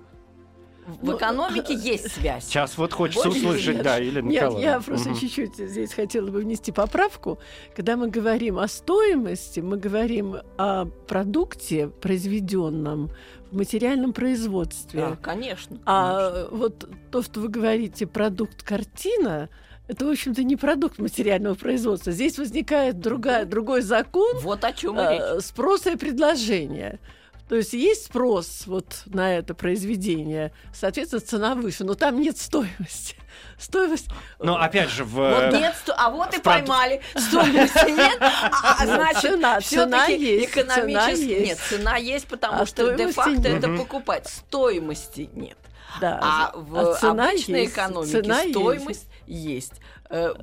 В 0.87 1.03
Ну, 1.03 1.17
экономике 1.17 1.73
есть 1.73 2.09
связь. 2.13 2.45
Сейчас 2.45 2.77
вот 2.77 2.93
хочется 2.93 3.27
Больше 3.27 3.45
услышать, 3.45 3.75
нет. 3.75 3.83
да, 3.83 3.97
Елена 3.97 4.25
Нет, 4.29 4.43
Николаевна. 4.43 4.71
я 4.75 4.79
просто 4.79 5.09
Мгм. 5.09 5.19
чуть-чуть 5.19 5.55
здесь 5.57 5.93
хотела 5.93 6.27
бы 6.31 6.39
внести 6.39 6.71
поправку. 6.71 7.39
Когда 7.75 7.97
мы 7.97 8.07
говорим 8.09 8.57
о 8.57 8.69
стоимости, 8.69 9.59
мы 9.59 9.75
говорим 9.75 10.37
о 10.57 10.85
продукте, 10.85 11.89
произведенном 11.89 13.09
в 13.51 13.57
материальном 13.57 14.13
производстве. 14.13 15.01
Да, 15.01 15.15
конечно. 15.17 15.75
конечно. 15.77 15.81
А 15.85 16.47
вот 16.51 16.87
то, 17.11 17.21
что 17.21 17.41
вы 17.41 17.49
говорите, 17.49 18.07
продукт 18.07 18.63
картина, 18.63 19.49
это, 19.87 20.05
в 20.05 20.09
общем-то, 20.09 20.43
не 20.43 20.55
продукт 20.55 20.99
материального 20.99 21.55
производства. 21.55 22.11
Здесь 22.11 22.37
возникает 22.37 22.99
другая, 22.99 23.45
другой 23.45 23.81
закон 23.81 24.37
Вот 24.39 24.63
о 24.63 24.73
чем 24.73 24.97
э, 24.99 25.35
речь. 25.35 25.43
спроса 25.45 25.91
и 25.91 25.95
предложения. 25.95 26.99
То 27.47 27.55
есть 27.55 27.71
есть 27.71 28.05
спрос 28.07 28.63
вот 28.65 29.03
на 29.05 29.33
это 29.37 29.53
произведение, 29.53 30.51
соответственно, 30.73 31.21
цена 31.21 31.55
выше, 31.55 31.85
но 31.85 31.93
там 31.93 32.19
нет 32.19 32.37
стоимости. 32.37 33.15
Стоимость... 33.57 34.07
Но 34.39 34.59
опять 34.61 34.89
же, 34.89 35.05
в... 35.05 35.11
Вот 35.11 35.53
нет, 35.53 35.73
сто- 35.81 35.95
а 35.97 36.09
вот 36.09 36.33
и 36.33 36.37
в 36.37 36.41
прод- 36.41 36.43
поймали. 36.43 37.01
Стоимости 37.15 37.89
нет, 37.97 38.17
а, 38.19 38.75
а 38.79 38.85
Ну, 38.85 38.95
значит, 38.95 39.21
цена- 39.21 39.61
цена 39.61 39.61
все-таки 39.61 40.25
есть, 40.25 40.53
цена 40.53 40.75
экономически... 40.75 41.23
есть. 41.29 41.45
Нет, 41.47 41.57
цена 41.59 41.95
есть, 41.95 42.27
потому 42.27 42.63
А 42.63 42.65
что 42.65 42.91
де-факто 42.91 43.47
это 43.47 43.69
покупать. 43.69 44.27
Стоимости 44.27 45.29
нет. 45.33 45.57
Да. 46.01 46.19
А 46.21 46.51
в 46.53 46.77
а 46.77 46.95
цена 46.95 47.29
обычной 47.29 47.61
есть, 47.61 47.73
экономике 47.73 48.21
цена 48.21 48.39
стоимость 48.49 48.87
есть. 48.89 49.07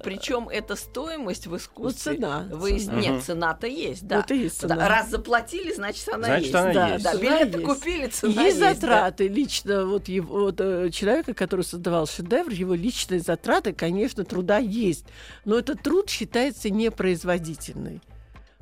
Причем 0.02 0.48
эта 0.48 0.76
стоимость 0.76 1.46
в 1.46 1.50
Ну, 1.50 1.56
искусстве... 1.56 2.14
цена. 2.16 2.46
Вы... 2.52 2.78
цена. 2.78 3.00
Нет, 3.00 3.12
Мгм. 3.12 3.22
цена-то 3.22 3.66
есть, 3.66 4.06
да. 4.06 4.24
И 4.28 4.34
есть 4.36 4.60
Да, 4.62 4.68
цена. 4.68 4.88
Раз 4.88 5.08
заплатили, 5.10 5.72
значит 5.72 6.06
она 6.08 6.24
Значит, 6.26 6.42
есть. 6.44 6.54
она 6.54 6.72
да, 6.72 6.88
есть. 6.92 7.04
да, 7.04 7.12
Цена 7.12 7.22
билеты 7.22 7.58
есть. 7.58 7.64
купили, 7.64 8.06
цена 8.08 8.42
есть 8.42 8.60
да. 8.60 8.74
затраты 8.74 9.28
лично 9.28 9.86
вот 9.86 10.08
его 10.08 10.40
вот, 10.40 10.60
э, 10.60 10.90
человека, 10.90 11.34
который 11.34 11.64
создавал 11.64 12.06
шедевр, 12.06 12.50
его 12.50 12.74
личные 12.74 13.20
затраты, 13.20 13.72
конечно, 13.72 14.24
труда 14.24 14.58
есть, 14.58 15.06
но 15.44 15.58
этот 15.58 15.82
труд 15.82 16.10
считается 16.10 16.68
непроизводительный. 16.70 18.00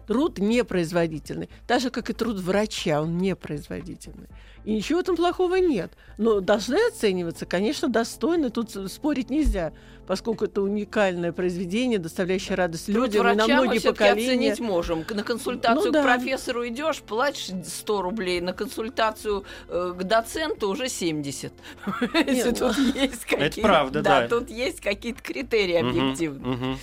Труд 0.07 0.39
непроизводительный. 0.39 1.49
Так 1.67 1.81
же, 1.81 1.91
как 1.91 2.11
и 2.11 2.13
труд 2.13 2.37
врача, 2.41 3.01
он 3.01 3.19
непроизводительный. 3.19 4.29
И 4.65 4.75
ничего 4.75 4.99
в 4.99 5.03
этом 5.03 5.17
плохого 5.17 5.57
нет. 5.57 5.93
Но 6.19 6.41
должны 6.41 6.77
оцениваться, 6.89 7.47
конечно, 7.47 7.89
достойно. 7.89 8.51
Тут 8.51 8.71
спорить 8.91 9.31
нельзя, 9.31 9.73
поскольку 10.07 10.45
это 10.45 10.63
уникальное 10.63 11.33
произведение, 11.33 11.99
доставляющее 11.99 12.55
радость 12.55 12.87
Труд 12.87 12.97
людям 12.97 13.23
и 13.23 13.35
на 13.35 13.35
врача 13.35 13.57
мы 13.57 13.63
многие 13.65 13.79
все-таки 13.79 14.05
поколения. 14.05 14.53
оценить 14.53 14.61
можем. 14.61 15.05
К- 15.05 15.13
На 15.15 15.23
консультацию 15.23 15.85
Ну 15.87 15.91
к 15.91 15.93
да. 15.93 16.03
профессору 16.03 16.67
идешь, 16.67 17.01
платишь 17.03 17.51
100 17.67 18.03
рублей, 18.03 18.41
на 18.41 18.53
консультацию 18.53 19.45
э, 19.69 19.95
к 19.99 20.03
доценту 20.05 20.69
уже 20.69 20.89
70. 20.89 21.53
Если 22.27 22.51
ну, 22.51 22.57
тут 22.57 22.79
есть 22.95 23.25
какие-то... 23.25 23.61
правда, 23.61 24.03
да. 24.03 24.29
тут 24.29 24.51
есть 24.51 24.81
какие-то 24.81 25.23
критерии 25.23 25.77
объективные. 25.77 26.79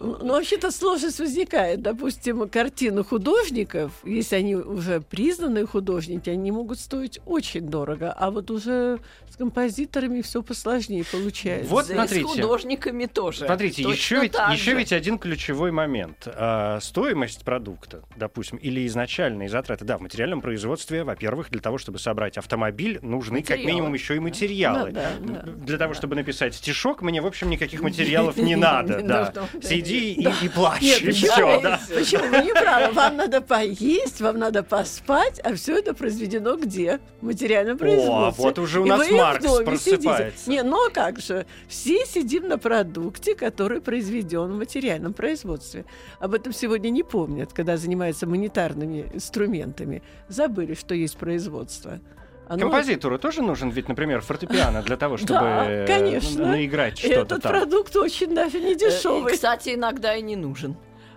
Ну, 0.00 0.18
ну, 0.22 0.34
вообще-то 0.34 0.70
сложность 0.70 1.18
возникает. 1.18 1.80
Допустим, 1.80 2.48
картины 2.48 3.04
художников, 3.04 3.92
если 4.04 4.36
они 4.36 4.56
уже 4.56 5.00
признанные 5.00 5.66
художники, 5.66 6.28
они 6.28 6.50
могут 6.50 6.78
стоить 6.78 7.20
очень 7.24 7.68
дорого. 7.68 8.12
А 8.12 8.30
вот 8.30 8.50
уже 8.50 9.00
с 9.30 9.36
композиторами 9.36 10.20
все 10.20 10.42
посложнее 10.42 11.04
получается. 11.10 11.70
Вот 11.70 11.86
смотрите. 11.86 12.24
Художниками 12.64 13.06
тоже. 13.06 13.44
Смотрите, 13.46 13.82
Точно 13.82 13.94
еще 13.96 14.20
ведь, 14.20 14.34
еще 14.52 14.70
же. 14.72 14.76
ведь 14.78 14.92
один 14.92 15.18
ключевой 15.18 15.70
момент. 15.70 16.26
А, 16.26 16.78
стоимость 16.80 17.44
продукта, 17.44 18.02
допустим, 18.16 18.58
или 18.58 18.86
изначальные 18.86 19.48
затраты. 19.48 19.84
Да, 19.84 19.98
в 19.98 20.02
материальном 20.02 20.40
производстве, 20.40 21.04
во-первых, 21.04 21.50
для 21.50 21.60
того, 21.60 21.78
чтобы 21.78 21.98
собрать 21.98 22.38
автомобиль, 22.38 22.98
нужны 23.02 23.42
как 23.42 23.50
Материалы. 23.56 23.66
минимум 23.72 23.94
еще 23.94 24.16
и 24.16 24.18
материалы. 24.18 24.90
Ну 24.90 24.94
да, 24.94 25.10
да, 25.20 25.42
для 25.52 25.78
того, 25.78 25.94
чтобы 25.94 26.16
написать 26.16 26.54
стишок, 26.54 27.02
мне, 27.02 27.20
в 27.20 27.26
общем, 27.26 27.50
никаких 27.50 27.80
материалов 27.82 28.36
не 28.36 28.56
надо. 28.56 28.98
Ну, 29.00 29.06
Да. 29.06 29.32
Сиди 29.62 30.12
и, 30.12 30.28
и 30.42 30.48
плачь, 30.48 30.82
Нет, 30.82 31.02
и 31.02 31.06
почему? 31.06 31.30
все, 31.32 31.60
да. 31.60 31.80
Почему? 31.94 32.24
Вы 32.28 32.42
не 32.44 32.52
правы. 32.52 32.92
Вам 32.94 33.16
надо 33.16 33.40
поесть, 33.40 34.20
вам 34.20 34.38
надо 34.38 34.62
поспать, 34.62 35.40
а 35.44 35.54
все 35.54 35.78
это 35.78 35.94
произведено 35.94 36.56
где? 36.56 37.00
В 37.20 37.26
материальном 37.26 37.76
производстве. 37.78 38.44
вот 38.44 38.58
уже 38.58 38.80
у 38.80 38.86
нас 38.86 39.10
Маркс 39.10 39.44
просыпается. 39.64 40.50
Не, 40.50 40.62
ну 40.62 40.86
а 40.86 40.90
как 40.90 41.18
же? 41.20 41.46
Все 41.68 42.04
сидим 42.06 42.43
на 42.44 42.58
продукте, 42.58 43.34
который 43.34 43.80
произведен 43.80 44.52
в 44.52 44.58
материальном 44.58 45.12
производстве. 45.14 45.84
Об 46.20 46.34
этом 46.34 46.52
сегодня 46.52 46.90
не 46.90 47.02
помнят, 47.02 47.52
когда 47.52 47.76
занимаются 47.76 48.26
монетарными 48.26 49.06
инструментами. 49.12 50.02
Забыли, 50.28 50.74
что 50.74 50.94
есть 50.94 51.16
производство. 51.16 52.00
Оно- 52.46 52.60
Композитору 52.60 53.18
тоже 53.18 53.40
нужен 53.42 53.70
ведь, 53.70 53.88
например, 53.88 54.20
фортепиано 54.20 54.82
для 54.82 54.96
того, 54.96 55.16
чтобы 55.18 55.40
Да, 55.40 55.64
э, 55.70 55.86
конечно. 55.86 56.46
наиграть 56.46 56.98
что-то 56.98 57.20
Этот 57.22 57.42
там. 57.42 57.52
продукт 57.52 57.96
очень 57.96 58.34
даже 58.34 58.60
не 58.60 58.72
Э, 58.72 58.76
дешевый. 58.76 59.32
Кстати, 59.32 59.74
иногда 59.74 60.14
и 60.14 60.20
не 60.22 60.36
нужен. 60.36 60.76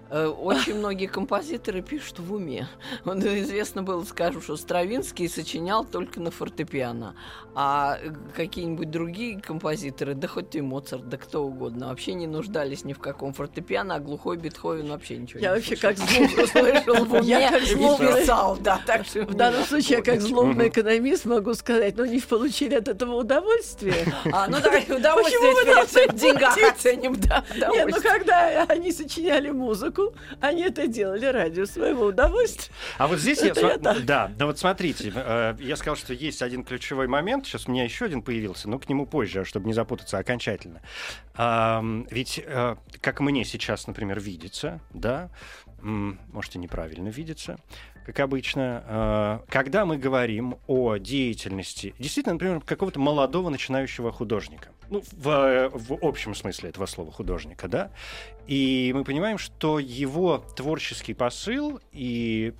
Э, 0.09 0.27
Очень 0.27 0.75
многие 0.75 1.07
композиторы 1.07 1.81
пишут 1.81 2.19
в 2.19 2.33
уме. 2.33 2.67
Известно 3.05 3.83
было, 3.83 4.03
скажу, 4.03 4.41
что 4.41 4.55
Стравинский 4.55 5.27
сочинял 5.27 5.83
только 5.83 6.19
на 6.21 6.31
фортепиано, 6.31 7.15
а 7.55 7.97
какие-нибудь 8.35 8.89
другие 8.89 9.39
композиторы, 9.41 10.13
да 10.15 10.27
хоть 10.27 10.55
и 10.55 10.61
Моцарт, 10.61 11.09
да 11.09 11.17
кто 11.17 11.43
угодно, 11.43 11.89
вообще 11.89 12.13
не 12.13 12.27
нуждались 12.27 12.85
ни 12.85 12.93
в 12.93 12.99
каком 12.99 13.33
фортепиано, 13.33 13.95
а 13.95 13.99
глухой 13.99 14.37
Бетховен 14.37 14.89
вообще 14.89 15.17
ничего 15.17 15.39
Я 15.41 15.49
не 15.49 15.55
вообще 15.55 15.75
слышал. 15.75 15.89
как 15.89 15.97
зло- 15.97 16.47
слышал 16.47 17.05
в 17.05 17.21
Я 17.23 17.37
уме 17.39 17.49
как 17.51 17.63
и 17.63 18.21
писал, 18.21 18.57
да, 18.57 18.79
так 18.85 19.05
что 19.05 19.23
В 19.23 19.33
данном 19.33 19.63
случае, 19.63 19.97
я 19.97 20.03
как 20.03 20.21
злобный 20.21 20.69
экономист 20.69 21.25
могу 21.25 21.53
сказать, 21.53 21.97
но 21.97 22.03
они 22.03 22.19
ж 22.19 22.23
получили 22.23 22.75
от 22.75 22.87
этого 22.87 23.15
удовольствие. 23.15 24.05
А, 24.31 24.47
ну 24.47 24.59
давай 24.61 24.83
удовольствие 24.87 25.39
Почему 25.39 25.53
вы 25.53 25.61
теперь 25.61 25.75
должны 25.75 26.07
в 26.07 26.15
деньгах 26.19 26.53
платить? 26.53 26.71
оценим, 26.73 27.15
да, 27.19 27.43
Нет, 27.71 27.89
ну 27.89 28.01
когда 28.01 28.63
они 28.69 28.91
сочиняли 28.91 29.49
музыку, 29.49 29.96
они 30.41 30.63
это 30.63 30.87
делали 30.87 31.25
ради 31.25 31.63
своего 31.65 32.05
удовольствия. 32.05 32.73
А 32.97 33.07
вот 33.07 33.19
здесь 33.19 33.41
я... 33.41 33.47
Я 33.47 33.77
так. 33.77 34.05
Да, 34.05 34.31
да 34.35 34.45
вот 34.45 34.59
смотрите, 34.59 35.11
э, 35.13 35.55
я 35.59 35.75
сказал, 35.75 35.95
что 35.95 36.13
есть 36.13 36.41
один 36.41 36.63
ключевой 36.63 37.07
момент, 37.07 37.45
сейчас 37.45 37.67
у 37.67 37.71
меня 37.71 37.83
еще 37.83 38.05
один 38.05 38.21
появился, 38.21 38.69
но 38.69 38.79
к 38.79 38.87
нему 38.89 39.05
позже, 39.05 39.45
чтобы 39.45 39.67
не 39.67 39.73
запутаться 39.73 40.17
окончательно. 40.17 40.81
Ведь, 42.09 42.41
э, 42.43 42.75
как 43.01 43.19
мне 43.19 43.45
сейчас, 43.45 43.87
например, 43.87 44.19
видится, 44.19 44.79
да, 44.93 45.29
можете 45.81 46.59
неправильно 46.59 47.09
видеться, 47.09 47.57
как 48.07 48.21
обычно, 48.21 48.83
э, 48.87 49.39
когда 49.49 49.85
мы 49.85 49.97
говорим 49.97 50.55
о 50.65 50.95
деятельности, 50.95 51.93
действительно, 51.99 52.35
например, 52.35 52.61
какого-то 52.61 53.01
молодого 53.01 53.49
начинающего 53.49 54.13
художника, 54.13 54.69
ну, 54.89 55.03
в, 55.11 55.27
э, 55.27 55.69
в 55.73 55.97
общем 56.01 56.33
смысле 56.33 56.69
этого 56.69 56.85
слова 56.85 57.11
художника, 57.11 57.67
да, 57.67 57.91
и 58.47 58.93
мы 58.95 59.03
понимаем, 59.03 59.37
что 59.37 59.77
его 59.77 60.37
творческий 60.55 61.13
посыл 61.13 61.81
и 61.91 62.53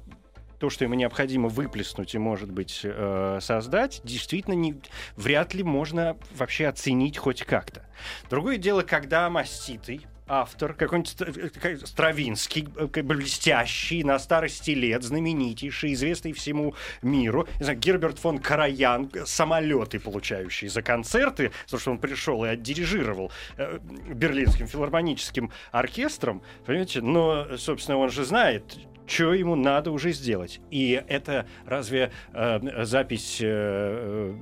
то, 0.60 0.70
что 0.70 0.84
ему 0.84 0.96
необходимо 0.96 1.48
выплеснуть 1.48 2.14
и, 2.14 2.18
может 2.18 2.52
быть, 2.52 2.82
э, 2.84 3.40
создать, 3.42 4.02
действительно 4.04 4.54
не, 4.54 4.76
вряд 5.16 5.54
ли 5.54 5.64
можно 5.64 6.18
вообще 6.36 6.68
оценить 6.68 7.18
хоть 7.18 7.44
как-то. 7.44 7.86
Другое 8.30 8.58
дело, 8.58 8.82
когда 8.82 9.30
маститый 9.30 10.08
автор, 10.28 10.74
какой-нибудь 10.74 11.16
э, 11.20 11.50
какой- 11.50 11.78
Стравинский, 11.80 12.68
э, 12.76 13.02
блестящий, 13.04 14.04
на 14.04 14.20
старости 14.20 14.72
лет, 14.72 15.04
знаменитейший, 15.04 15.94
известный 15.94 16.34
всему 16.34 16.76
миру, 17.02 17.48
не 17.60 17.64
знаю, 17.64 17.80
Герберт 17.80 18.20
фон 18.20 18.40
Караян, 18.40 19.10
э, 19.14 19.26
самолеты, 19.26 20.00
получающие 20.00 20.70
за 20.70 20.82
концерты, 20.82 21.52
потому 21.66 21.80
что 21.80 21.92
он 21.92 22.00
пришел 22.00 22.46
и 22.46 22.50
отдирижировал 22.50 23.32
э, 23.58 23.80
Берлинским 24.14 24.68
филармоническим 24.68 25.52
оркестром, 25.72 26.42
понимаете, 26.66 27.02
но, 27.02 27.58
собственно, 27.58 27.98
он 27.98 28.10
же 28.10 28.26
знает, 28.26 28.64
что 29.08 29.34
ему 29.34 29.56
надо 29.56 29.92
уже 29.92 30.12
сделать. 30.12 30.60
И 30.70 31.02
это 31.08 31.48
разве 31.66 32.12
э, 32.34 32.84
запись 32.84 33.40
э, 33.42 34.34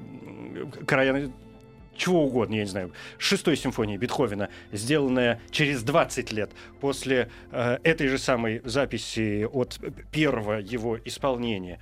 э, 0.55 0.65
Караяна 0.85 1.31
чего 1.95 2.25
угодно, 2.25 2.55
я 2.55 2.61
не 2.61 2.69
знаю, 2.69 2.93
шестой 3.17 3.57
симфонии 3.57 3.97
Бетховена, 3.97 4.49
сделанная 4.71 5.39
через 5.51 5.83
20 5.83 6.31
лет 6.31 6.51
после 6.79 7.29
э, 7.51 7.79
этой 7.83 8.07
же 8.07 8.17
самой 8.17 8.61
записи 8.63 9.47
от 9.51 9.79
первого 10.11 10.59
его 10.59 10.97
исполнения, 11.05 11.79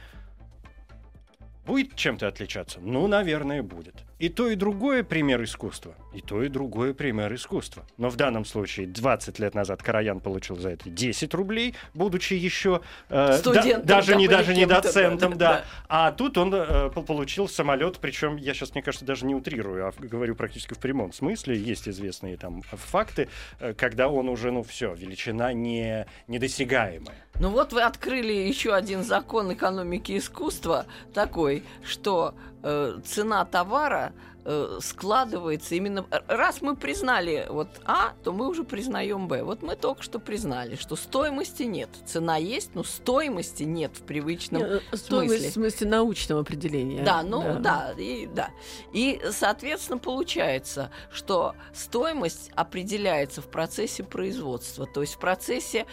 будет 1.66 1.96
чем-то 1.96 2.28
отличаться? 2.28 2.80
Ну, 2.82 3.08
наверное, 3.08 3.64
будет. 3.64 4.04
И 4.24 4.30
то, 4.30 4.50
и 4.50 4.56
другое 4.56 5.04
пример 5.04 5.44
искусства. 5.44 5.96
И 6.14 6.22
то, 6.22 6.42
и 6.42 6.48
другое 6.48 6.94
пример 6.94 7.34
искусства. 7.36 7.86
Но 7.98 8.10
в 8.10 8.16
данном 8.16 8.46
случае 8.46 8.88
20 8.88 9.38
лет 9.40 9.54
назад 9.54 9.84
Караян 9.84 10.22
получил 10.22 10.56
за 10.56 10.70
это 10.70 10.90
10 10.90 11.34
рублей, 11.34 11.76
будучи 11.94 12.34
еще 12.34 12.80
э, 13.10 13.42
да- 13.44 13.80
даже, 13.80 14.16
не, 14.16 14.30
даже 14.30 14.56
не 14.56 14.66
доцентом, 14.66 15.34
да, 15.34 15.38
да. 15.38 15.54
да. 15.58 15.66
А 15.90 16.12
тут 16.14 16.38
он 16.38 16.54
э, 16.54 16.90
пол- 16.92 17.04
получил 17.04 17.50
самолет, 17.50 17.98
причем 18.00 18.38
я 18.38 18.54
сейчас, 18.54 18.74
мне 18.74 18.82
кажется, 18.82 19.04
даже 19.04 19.26
не 19.26 19.36
утрирую, 19.36 19.90
а 19.90 19.92
говорю 20.00 20.36
практически 20.36 20.74
в 20.74 20.80
прямом 20.80 21.12
смысле. 21.12 21.58
Есть 21.58 21.90
известные 21.90 22.38
там 22.38 22.62
факты, 22.62 23.28
э, 23.60 23.74
когда 23.74 24.08
он 24.08 24.30
уже, 24.30 24.52
ну 24.52 24.64
все, 24.64 24.94
величина 24.94 25.52
не, 25.52 26.08
недосягаемая. 26.30 27.18
Ну 27.42 27.50
вот 27.50 27.74
вы 27.74 27.82
открыли 27.82 28.32
еще 28.32 28.74
один 28.74 29.04
закон 29.04 29.52
экономики 29.52 30.18
искусства 30.18 30.86
такой, 31.14 31.64
что 31.84 32.36
э, 32.64 33.00
цена 33.06 33.46
товара 33.46 34.14
э, 34.46 34.80
складывается 34.82 35.76
именно... 35.76 36.06
Раз 36.28 36.62
мы 36.62 36.76
признали 36.76 37.48
вот 37.50 37.68
А, 37.86 38.14
то 38.24 38.32
мы 38.32 38.48
уже 38.48 38.64
признаем 38.64 39.28
Б. 39.28 39.44
Вот 39.44 39.62
мы 39.62 39.76
только 39.76 40.04
что 40.04 40.20
признали, 40.20 40.76
что 40.76 40.96
стоимости 40.96 41.64
нет. 41.64 41.90
Цена 42.06 42.38
есть, 42.38 42.76
но 42.76 42.84
стоимости 42.84 43.64
нет 43.64 43.98
в 43.98 44.04
привычном 44.04 44.62
Нет, 44.62 44.84
э, 44.92 44.98
Стоимость 44.98 45.32
смысле. 45.32 45.50
в 45.50 45.54
смысле 45.54 45.90
научного 45.90 46.42
определения. 46.42 47.04
Да, 47.04 47.24
ну 47.24 47.60
да. 47.60 47.94
и, 47.98 48.28
да. 48.28 48.50
И, 48.92 49.22
соответственно, 49.32 50.00
получается, 50.00 50.90
что 51.12 51.56
стоимость 51.74 52.52
определяется 52.56 53.42
в 53.42 53.48
процессе 53.48 54.04
производства, 54.04 54.86
то 54.86 55.02
есть 55.02 55.16
в 55.16 55.20
процессе 55.20 55.86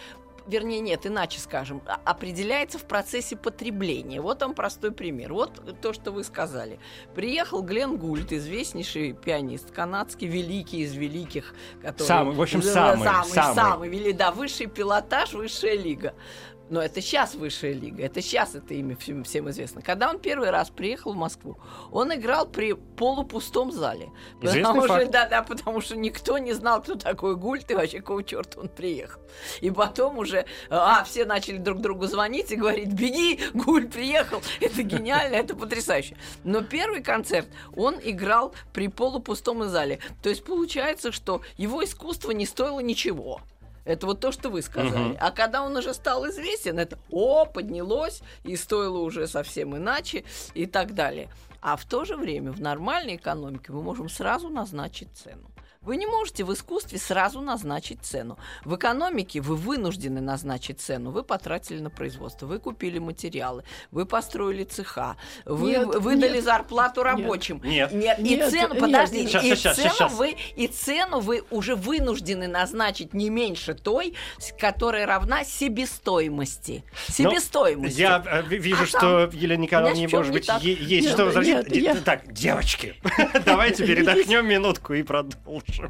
вернее, 0.47 0.79
нет, 0.79 1.05
иначе 1.05 1.39
скажем, 1.39 1.81
а- 1.85 1.99
определяется 2.05 2.77
в 2.77 2.85
процессе 2.85 3.35
потребления. 3.35 4.21
Вот 4.21 4.41
вам 4.41 4.53
простой 4.53 4.91
пример. 4.91 5.33
Вот 5.33 5.61
то, 5.81 5.93
что 5.93 6.11
вы 6.11 6.23
сказали. 6.23 6.79
Приехал 7.15 7.61
Глен 7.61 7.97
Гульд, 7.97 8.31
известнейший 8.31 9.13
пианист 9.13 9.71
канадский, 9.71 10.27
великий 10.27 10.81
из 10.81 10.93
великих, 10.93 11.53
который... 11.81 12.07
Самый, 12.07 12.35
в 12.35 12.41
общем, 12.41 12.61
самый, 12.61 13.03
самый, 13.05 13.29
самый. 13.29 13.55
самый 13.55 13.89
вели- 13.89 14.13
да, 14.13 14.31
высший 14.31 14.67
пилотаж, 14.67 15.33
высшая 15.33 15.77
лига. 15.77 16.13
Но 16.71 16.81
это 16.81 17.01
сейчас 17.01 17.35
высшая 17.35 17.73
лига, 17.73 18.05
это 18.05 18.21
сейчас 18.21 18.55
это 18.55 18.73
имя 18.73 18.95
всем, 18.95 19.25
всем 19.25 19.49
известно. 19.49 19.81
Когда 19.81 20.09
он 20.09 20.19
первый 20.19 20.51
раз 20.51 20.69
приехал 20.69 21.11
в 21.11 21.17
Москву, 21.17 21.57
он 21.91 22.13
играл 22.15 22.47
при 22.47 22.71
полупустом 22.71 23.73
зале. 23.73 24.09
Известный 24.39 24.63
Потому 24.63 24.83
что, 24.85 25.05
да, 25.11 25.27
да, 25.27 25.43
потому 25.43 25.81
что 25.81 25.97
никто 25.97 26.37
не 26.37 26.53
знал, 26.53 26.81
кто 26.81 26.95
такой 26.95 27.35
Гульт 27.35 27.69
и 27.71 27.75
вообще 27.75 27.99
какого 27.99 28.23
черта 28.23 28.61
он 28.61 28.69
приехал. 28.69 29.19
И 29.59 29.69
потом 29.69 30.17
уже, 30.17 30.45
а, 30.69 31.03
все 31.03 31.25
начали 31.25 31.57
друг 31.57 31.81
другу 31.81 32.07
звонить 32.07 32.53
и 32.53 32.55
говорить, 32.55 32.93
беги, 32.93 33.41
Гуль 33.53 33.89
приехал, 33.89 34.41
это 34.61 34.81
гениально, 34.81 35.35
это 35.35 35.57
потрясающе. 35.57 36.15
Но 36.45 36.61
первый 36.61 37.03
концерт 37.03 37.49
он 37.75 37.95
играл 38.01 38.55
при 38.71 38.87
полупустом 38.87 39.67
зале. 39.67 39.99
То 40.23 40.29
есть 40.29 40.45
получается, 40.45 41.11
что 41.11 41.41
его 41.57 41.83
искусство 41.83 42.31
не 42.31 42.45
стоило 42.45 42.79
ничего. 42.79 43.41
Это 43.85 44.05
вот 44.05 44.19
то, 44.19 44.31
что 44.31 44.49
вы 44.49 44.61
сказали. 44.61 45.09
Мгм. 45.09 45.17
А 45.19 45.31
когда 45.31 45.63
он 45.63 45.75
уже 45.75 45.93
стал 45.93 46.27
известен, 46.27 46.79
это 46.79 46.97
о, 47.09 47.45
поднялось 47.45 48.21
и 48.43 48.55
стоило 48.55 48.99
уже 48.99 49.27
совсем 49.27 49.75
иначе 49.75 50.23
и 50.53 50.65
так 50.65 50.93
далее. 50.93 51.29
А 51.61 51.75
в 51.75 51.85
то 51.85 52.05
же 52.05 52.15
время 52.15 52.51
в 52.51 52.61
нормальной 52.61 53.17
экономике 53.17 53.71
мы 53.71 53.83
можем 53.83 54.09
сразу 54.09 54.49
назначить 54.49 55.09
цену. 55.13 55.50
Вы 55.83 55.97
не 55.97 56.05
можете 56.05 56.43
в 56.43 56.53
искусстве 56.53 56.99
сразу 56.99 57.41
назначить 57.41 58.01
цену. 58.03 58.37
В 58.65 58.75
экономике 58.75 59.41
вы 59.41 59.55
вынуждены 59.55 60.21
назначить 60.21 60.79
цену. 60.79 61.09
Вы 61.09 61.23
потратили 61.23 61.79
на 61.79 61.89
производство, 61.89 62.45
вы 62.45 62.59
купили 62.59 62.99
материалы, 62.99 63.63
вы 63.89 64.05
построили 64.05 64.63
цеха, 64.63 65.17
вы 65.43 65.71
Нет, 65.71 65.87
выдали 65.95 66.35
нет. 66.35 66.43
зарплату 66.43 67.01
рабочим. 67.01 67.59
Нет. 67.63 67.91
Нет, 67.93 68.19
и 68.19 68.21
Нет, 68.21 68.51
цену, 68.51 68.75
нет, 68.75 68.79
подождите, 68.79 69.39
и, 69.39 69.55
сейчас, 69.55 69.75
цену 69.75 69.89
сейчас. 69.89 70.13
Вы, 70.13 70.35
и 70.55 70.67
цену 70.67 71.19
вы 71.19 71.41
уже 71.49 71.75
вынуждены 71.75 72.47
назначить 72.47 73.15
не 73.15 73.31
меньше 73.31 73.73
той, 73.73 74.13
которая 74.59 75.07
равна 75.07 75.43
себестоимости. 75.43 76.83
Себестоимости. 77.07 77.95
Ну, 78.01 78.07
Я 78.07 78.23
э, 78.23 78.43
ви- 78.47 78.59
вижу, 78.59 78.83
А 78.83 78.85
что 78.85 78.99
там? 78.99 79.29
Елена 79.31 79.61
Николаевна, 79.63 79.99
может 80.11 80.27
не 80.31 80.33
быть, 80.37 80.45
так? 80.45 80.61
е- 80.61 80.73
есть 80.75 81.07
Нет, 81.07 81.13
что 81.13 81.25
возразить. 81.25 81.55
нет, 81.55 81.75
я- 81.75 81.95
Так, 81.95 82.31
девочки, 82.31 82.93
давайте 83.45 83.83
передохнем 83.87 84.47
минутку 84.47 84.93
и 84.93 85.01
продолжим 85.01 85.70
хорошим. 85.71 85.89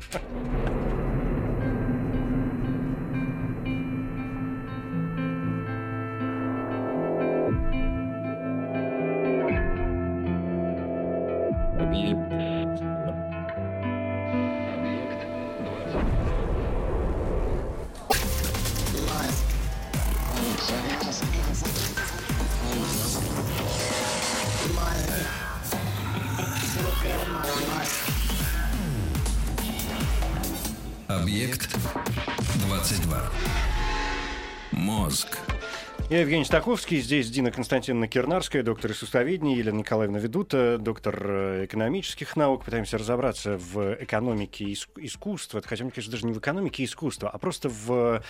Look 26.84 27.06
at 27.06 27.28
my 27.28 27.78
life. 27.78 28.21
Объект 31.20 31.78
22. 32.68 33.22
Мозг. 34.72 35.40
Я 36.10 36.22
Евгений 36.22 36.44
Стаховский, 36.46 37.00
здесь 37.00 37.30
Дина 37.30 37.52
Константиновна 37.52 38.08
Кирнарская, 38.08 38.64
доктор 38.64 38.92
искусствоведения, 38.92 39.58
Елена 39.58 39.78
Николаевна 39.78 40.20
Ведута, 40.20 40.78
доктор 40.78 41.26
э, 41.26 41.66
экономических 41.66 42.36
наук. 42.36 42.66
Пытаемся 42.66 42.98
разобраться 42.98 43.58
в 43.58 43.96
экономике 44.02 44.74
искусства, 44.74 45.62
хотя, 45.66 45.84
мне 45.84 45.92
кажется, 45.92 46.12
даже 46.12 46.26
не 46.26 46.34
в 46.34 46.40
экономике 46.40 46.84
искусства, 46.84 47.30
а 47.30 47.38
просто 47.38 47.70
в 47.70 48.24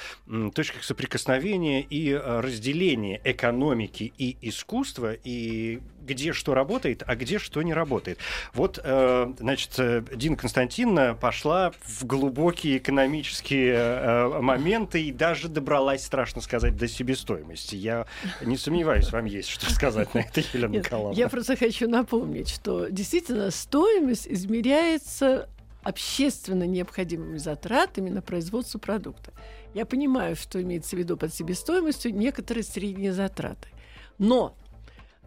точках 0.53 0.83
соприкосновения 0.83 1.81
и 1.81 2.11
э, 2.11 2.39
разделения 2.39 3.19
экономики 3.23 4.13
и 4.17 4.37
искусства, 4.41 5.13
и 5.13 5.81
где 6.01 6.33
что 6.33 6.53
работает, 6.53 7.03
а 7.05 7.15
где 7.15 7.39
что 7.39 7.61
не 7.61 7.73
работает. 7.73 8.17
Вот, 8.53 8.79
э, 8.83 9.33
значит, 9.39 9.71
э, 9.77 10.03
Дина 10.13 10.35
Константиновна 10.35 11.15
пошла 11.15 11.71
в 11.85 12.05
глубокие 12.05 12.77
экономические 12.77 13.73
э, 13.73 14.41
моменты 14.41 15.03
и 15.03 15.11
даже 15.11 15.47
добралась, 15.47 16.03
страшно 16.03 16.41
сказать, 16.41 16.75
до 16.75 16.87
себестоимости. 16.87 17.75
Я 17.75 18.05
не 18.41 18.57
сомневаюсь, 18.57 19.11
вам 19.11 19.25
есть 19.25 19.49
что 19.49 19.71
сказать 19.71 20.13
на 20.13 20.19
это, 20.19 20.41
Елена 20.53 20.71
Нет, 20.71 20.85
Николаевна. 20.85 21.17
я 21.17 21.29
просто 21.29 21.55
хочу 21.55 21.89
напомнить, 21.89 22.49
что 22.49 22.87
действительно 22.87 23.51
стоимость 23.51 24.27
измеряется 24.27 25.49
общественно 25.83 26.63
необходимыми 26.63 27.37
затратами 27.37 28.09
на 28.09 28.21
производство 28.21 28.77
продукта. 28.77 29.31
Я 29.73 29.85
понимаю, 29.85 30.35
что 30.35 30.61
имеется 30.61 30.95
в 30.95 30.99
виду 30.99 31.17
под 31.17 31.33
себестоимостью 31.33 32.13
некоторые 32.13 32.63
средние 32.63 33.13
затраты. 33.13 33.69
Но 34.17 34.55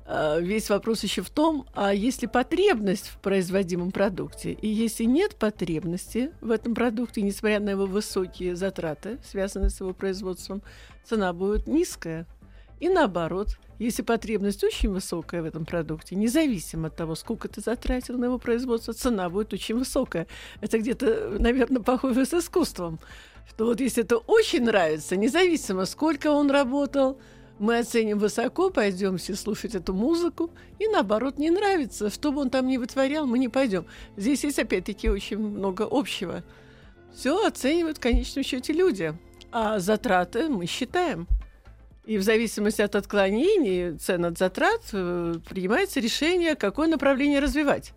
весь 0.06 0.68
вопрос 0.68 1.02
еще 1.02 1.22
в 1.22 1.30
том, 1.30 1.66
а 1.74 1.94
есть 1.94 2.22
ли 2.22 2.28
потребность 2.28 3.08
в 3.08 3.18
производимом 3.18 3.90
продукте? 3.90 4.52
И 4.52 4.68
если 4.68 5.04
нет 5.04 5.36
потребности 5.36 6.30
в 6.40 6.50
этом 6.50 6.74
продукте, 6.74 7.22
несмотря 7.22 7.60
на 7.60 7.70
его 7.70 7.86
высокие 7.86 8.54
затраты, 8.54 9.18
связанные 9.24 9.70
с 9.70 9.80
его 9.80 9.94
производством, 9.94 10.62
цена 11.04 11.32
будет 11.32 11.66
низкая. 11.66 12.26
И 12.80 12.88
наоборот, 12.88 13.56
если 13.78 14.02
потребность 14.02 14.62
очень 14.62 14.90
высокая 14.90 15.42
в 15.42 15.46
этом 15.46 15.64
продукте, 15.64 16.16
независимо 16.16 16.88
от 16.88 16.96
того, 16.96 17.14
сколько 17.14 17.48
ты 17.48 17.60
затратил 17.60 18.18
на 18.18 18.26
его 18.26 18.38
производство, 18.38 18.92
цена 18.92 19.30
будет 19.30 19.52
очень 19.52 19.76
высокая. 19.76 20.26
Это 20.60 20.78
где-то, 20.78 21.36
наверное, 21.38 21.82
похоже 21.82 22.26
с 22.26 22.34
искусством. 22.34 22.98
Что 23.48 23.66
вот 23.66 23.80
если 23.80 24.02
это 24.04 24.18
очень 24.18 24.64
нравится, 24.64 25.16
независимо, 25.16 25.86
сколько 25.86 26.30
он 26.30 26.50
работал, 26.50 27.18
мы 27.58 27.78
оценим 27.78 28.18
высоко, 28.18 28.70
пойдем 28.70 29.16
все 29.18 29.34
слушать 29.34 29.74
эту 29.74 29.94
музыку, 29.94 30.50
и 30.78 30.88
наоборот, 30.88 31.38
не 31.38 31.50
нравится, 31.50 32.10
что 32.10 32.32
бы 32.32 32.40
он 32.40 32.50
там 32.50 32.66
ни 32.66 32.76
вытворял, 32.76 33.26
мы 33.26 33.38
не 33.38 33.48
пойдем. 33.48 33.86
Здесь 34.16 34.44
есть 34.44 34.58
опять-таки 34.58 35.08
очень 35.08 35.38
много 35.38 35.86
общего. 35.90 36.42
Все 37.14 37.46
оценивают 37.46 37.98
в 37.98 38.00
конечном 38.00 38.44
счете 38.44 38.72
люди, 38.72 39.14
а 39.52 39.78
затраты 39.78 40.48
мы 40.48 40.66
считаем. 40.66 41.28
И 42.04 42.18
в 42.18 42.22
зависимости 42.22 42.82
от 42.82 42.96
отклонений 42.96 43.96
цен 43.96 44.26
от 44.26 44.36
затрат 44.36 44.82
э, 44.92 45.36
принимается 45.48 46.00
решение, 46.00 46.54
какое 46.54 46.86
направление 46.86 47.40
развивать. 47.40 47.94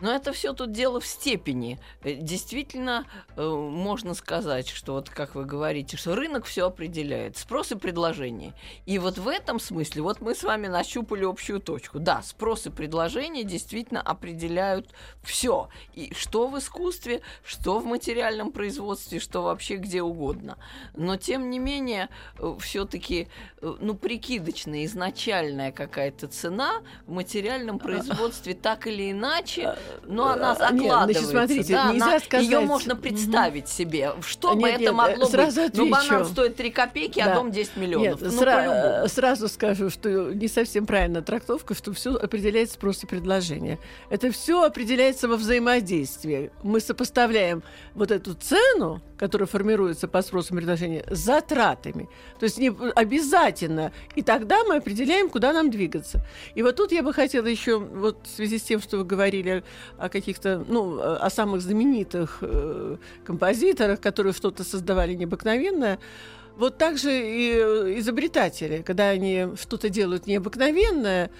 Но 0.00 0.12
это 0.12 0.32
все 0.32 0.52
тут 0.52 0.72
дело 0.72 1.00
в 1.00 1.06
степени. 1.06 1.78
Э, 2.02 2.14
Действительно, 2.14 3.06
э, 3.36 3.46
можно 3.46 4.14
сказать, 4.14 4.68
что 4.68 4.94
вот 4.94 5.10
как 5.10 5.34
вы 5.34 5.44
говорите, 5.44 5.96
что 5.96 6.14
рынок 6.14 6.44
все 6.44 6.66
определяет, 6.66 7.36
спрос 7.36 7.72
и 7.72 7.76
предложение. 7.76 8.54
И 8.86 8.98
вот 8.98 9.18
в 9.18 9.28
этом 9.28 9.60
смысле, 9.60 10.02
вот 10.02 10.20
мы 10.20 10.34
с 10.34 10.42
вами 10.42 10.66
нащупали 10.66 11.24
общую 11.24 11.60
точку. 11.60 11.98
Да, 11.98 12.22
спрос 12.22 12.66
и 12.66 12.70
предложение 12.70 13.44
действительно 13.44 14.00
определяют 14.00 14.90
все. 15.22 15.68
И 15.94 16.14
что 16.14 16.48
в 16.48 16.58
искусстве, 16.58 17.20
что 17.44 17.78
в 17.78 17.86
материальном 17.86 18.52
производстве, 18.52 19.20
что 19.20 19.42
вообще 19.42 19.76
где 19.76 20.02
угодно. 20.02 20.56
Но 20.94 21.16
тем 21.16 21.50
не 21.50 21.58
менее, 21.58 22.08
все-таки, 22.60 23.28
ну, 23.60 23.94
прикидочная, 23.94 24.84
изначальная 24.84 25.72
какая-то 25.72 26.28
цена 26.28 26.82
в 27.06 27.12
материальном 27.12 27.78
производстве 27.78 28.54
так 28.54 28.86
или 28.86 29.10
иначе 29.10 29.76
Но 30.06 30.28
она 30.32 30.52
А, 30.58 30.72
нет, 30.72 30.82
закладывается. 30.82 31.22
значит, 31.26 31.30
смотрите, 31.30 31.72
да, 31.72 31.92
нельзя 31.92 32.06
она- 32.06 32.20
сказать- 32.20 32.46
Ее 32.46 32.60
можно 32.60 32.96
представить 32.96 33.68
себе. 33.68 34.12
Что 34.26 34.54
бы 34.54 34.62
Нет, 34.62 34.74
это 34.74 34.80
нет, 34.82 34.92
могло 34.94 35.26
сразу 35.26 35.62
быть? 35.62 35.76
Ну, 35.76 35.88
банан 35.88 36.06
отвечу. 36.14 36.24
стоит 36.32 36.56
3 36.56 36.70
копейки, 36.70 37.20
а 37.20 37.26
Да. 37.26 37.34
дом 37.36 37.50
10 37.50 37.76
миллионов. 37.76 38.20
Нет, 38.22 38.32
ну, 38.32 38.40
сра- 38.42 39.08
сразу 39.08 39.48
скажу, 39.48 39.90
что 39.90 40.32
не 40.32 40.48
совсем 40.48 40.86
правильная 40.86 41.22
трактовка, 41.22 41.74
что 41.74 41.92
все 41.92 42.14
определяется 42.14 42.74
спрос 42.74 43.02
и 43.04 43.06
предложение. 43.06 43.78
Это 44.10 44.30
все 44.32 44.62
определяется 44.64 45.28
во 45.28 45.36
взаимодействии. 45.80 46.50
Мы 46.62 46.80
сопоставляем 46.80 47.62
вот 47.94 48.10
эту 48.10 48.34
цену, 48.34 49.00
которая 49.20 49.46
формируется 49.46 50.08
по 50.08 50.22
спросу 50.22 50.54
и 50.54 50.56
предложению, 50.56 51.04
затратами. 51.10 52.08
То 52.38 52.44
есть 52.44 52.56
не 52.56 52.72
обязательно. 52.94 53.92
И 54.16 54.22
тогда 54.22 54.64
мы 54.64 54.76
определяем, 54.76 55.28
куда 55.28 55.52
нам 55.52 55.70
двигаться. 55.70 56.26
И 56.54 56.62
вот 56.62 56.76
тут 56.76 56.90
я 56.90 57.02
бы 57.02 57.12
хотела 57.12 57.46
еще, 57.46 57.78
вот 57.78 58.26
в 58.26 58.34
связи 58.34 58.56
с 58.56 58.62
тем, 58.62 58.80
что 58.80 58.96
вы 58.96 59.04
говорили 59.04 59.62
о 59.98 60.08
каких-то, 60.08 60.64
ну, 60.66 60.98
о 60.98 61.28
самых 61.28 61.60
знаменитых 61.60 62.38
э, 62.40 62.96
композиторах, 63.26 64.00
которые 64.00 64.32
что-то 64.32 64.64
создавали 64.64 65.12
необыкновенное, 65.12 65.98
вот 66.56 66.78
так 66.78 66.96
же 66.96 67.10
и 67.12 67.52
э, 67.58 67.98
изобретатели, 67.98 68.80
когда 68.80 69.10
они 69.10 69.48
что-то 69.60 69.90
делают 69.90 70.26
необыкновенное, 70.26 71.30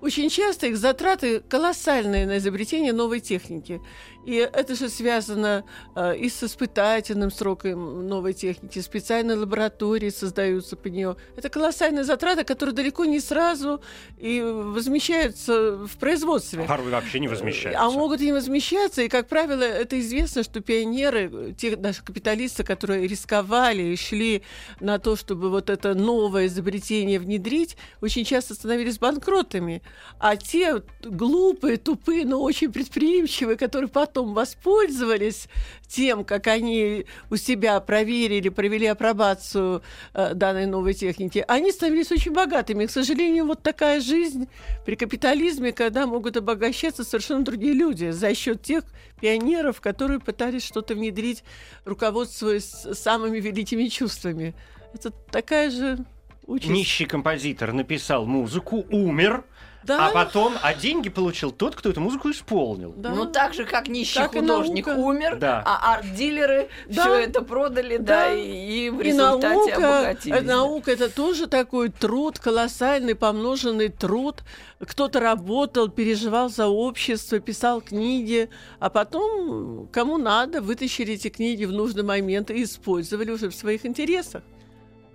очень 0.00 0.28
часто 0.28 0.66
их 0.66 0.76
затраты 0.76 1.40
колоссальные 1.40 2.26
на 2.26 2.38
изобретение 2.38 2.92
новой 2.92 3.20
техники. 3.20 3.80
И 4.28 4.34
это 4.34 4.74
же 4.74 4.90
связано 4.90 5.64
э, 5.94 6.18
и 6.18 6.28
с 6.28 6.42
испытательным 6.42 7.30
сроком 7.30 8.06
новой 8.06 8.34
техники, 8.34 8.78
специальные 8.78 9.38
лаборатории 9.38 10.10
создаются 10.10 10.76
под 10.76 10.92
нее. 10.92 11.16
Это 11.34 11.48
колоссальные 11.48 12.04
затраты, 12.04 12.44
которые 12.44 12.74
далеко 12.74 13.06
не 13.06 13.20
сразу 13.20 13.80
и 14.18 14.42
возмещаются 14.42 15.78
в 15.78 15.96
производстве. 15.96 16.64
Порой 16.64 16.90
вообще 16.90 17.20
не 17.20 17.28
возмещаются. 17.28 17.82
А 17.82 17.90
могут 17.90 18.20
и 18.20 18.26
не 18.26 18.34
возмещаться. 18.34 19.00
И, 19.00 19.08
как 19.08 19.28
правило, 19.28 19.62
это 19.62 19.98
известно, 19.98 20.42
что 20.42 20.60
пионеры, 20.60 21.54
те 21.56 21.74
наши 21.78 22.04
капиталисты, 22.04 22.64
которые 22.64 23.08
рисковали 23.08 23.82
и 23.82 23.96
шли 23.96 24.42
на 24.78 24.98
то, 24.98 25.16
чтобы 25.16 25.48
вот 25.48 25.70
это 25.70 25.94
новое 25.94 26.48
изобретение 26.48 27.18
внедрить, 27.18 27.78
очень 28.02 28.26
часто 28.26 28.52
становились 28.52 28.98
банкротами. 28.98 29.80
А 30.18 30.36
те 30.36 30.82
глупые, 31.02 31.78
тупые, 31.78 32.26
но 32.26 32.42
очень 32.42 32.70
предприимчивые, 32.70 33.56
которые 33.56 33.88
потом 33.88 34.17
воспользовались 34.24 35.48
тем, 35.86 36.24
как 36.24 36.46
они 36.46 37.06
у 37.30 37.36
себя 37.36 37.80
проверили, 37.80 38.48
провели 38.48 38.86
апробацию 38.86 39.82
э, 40.14 40.34
данной 40.34 40.66
новой 40.66 40.94
техники, 40.94 41.44
они 41.48 41.72
становились 41.72 42.12
очень 42.12 42.32
богатыми. 42.32 42.84
И, 42.84 42.86
к 42.86 42.90
сожалению, 42.90 43.46
вот 43.46 43.62
такая 43.62 44.00
жизнь 44.00 44.48
при 44.84 44.96
капитализме, 44.96 45.72
когда 45.72 46.06
могут 46.06 46.36
обогащаться 46.36 47.04
совершенно 47.04 47.44
другие 47.44 47.72
люди 47.72 48.10
за 48.10 48.34
счет 48.34 48.62
тех 48.62 48.84
пионеров, 49.20 49.80
которые 49.80 50.20
пытались 50.20 50.64
что-то 50.64 50.94
внедрить, 50.94 51.42
руководствуясь 51.84 52.64
самыми 52.64 53.38
великими 53.40 53.86
чувствами. 53.86 54.54
Это 54.94 55.10
такая 55.10 55.70
же 55.70 55.98
участь. 56.46 56.70
Нищий 56.70 57.06
композитор 57.06 57.72
написал 57.72 58.26
музыку, 58.26 58.84
умер, 58.90 59.44
Да, 59.84 60.08
а 60.08 60.10
потом, 60.10 60.54
а 60.62 60.74
деньги 60.74 61.08
получил 61.08 61.50
тот, 61.52 61.74
кто 61.76 61.88
эту 61.90 62.00
музыку 62.00 62.30
исполнил. 62.30 62.92
да. 62.96 63.10
Ну, 63.10 63.26
так 63.26 63.54
же, 63.54 63.64
как 63.64 63.88
нищий 63.88 64.18
Как 64.18 64.34
и 64.34 64.40
художник 64.40 64.86
умер, 64.88 65.36
Да. 65.36 65.62
а 65.64 65.94
арт-дилеры 65.94 66.68
Да. 66.88 67.02
все 67.02 67.14
это 67.14 67.42
продали, 67.42 67.96
да, 67.96 68.26
Да. 68.26 68.34
и, 68.34 68.86
и 68.86 68.90
в 68.90 69.00
И 69.00 69.04
результате 69.04 69.48
наука, 69.48 69.98
обогатились. 70.00 70.42
да. 70.42 70.56
наука 70.56 70.90
это 70.90 71.08
тоже 71.08 71.46
такой 71.46 71.88
труд, 71.90 72.38
колоссальный, 72.38 73.14
помноженный 73.14 73.88
труд. 73.88 74.42
Кто-то 74.80 75.20
работал, 75.20 75.88
переживал 75.88 76.48
за 76.50 76.66
общество, 76.66 77.38
писал 77.40 77.80
книги, 77.80 78.50
а 78.80 78.90
потом, 78.90 79.88
кому 79.92 80.18
надо, 80.18 80.60
вытащили 80.60 81.14
эти 81.14 81.28
книги 81.28 81.64
в 81.64 81.72
нужный 81.72 82.02
момент 82.02 82.50
и 82.50 82.62
использовали 82.64 83.30
уже 83.30 83.48
в 83.48 83.54
своих 83.54 83.86
интересах. 83.86 84.42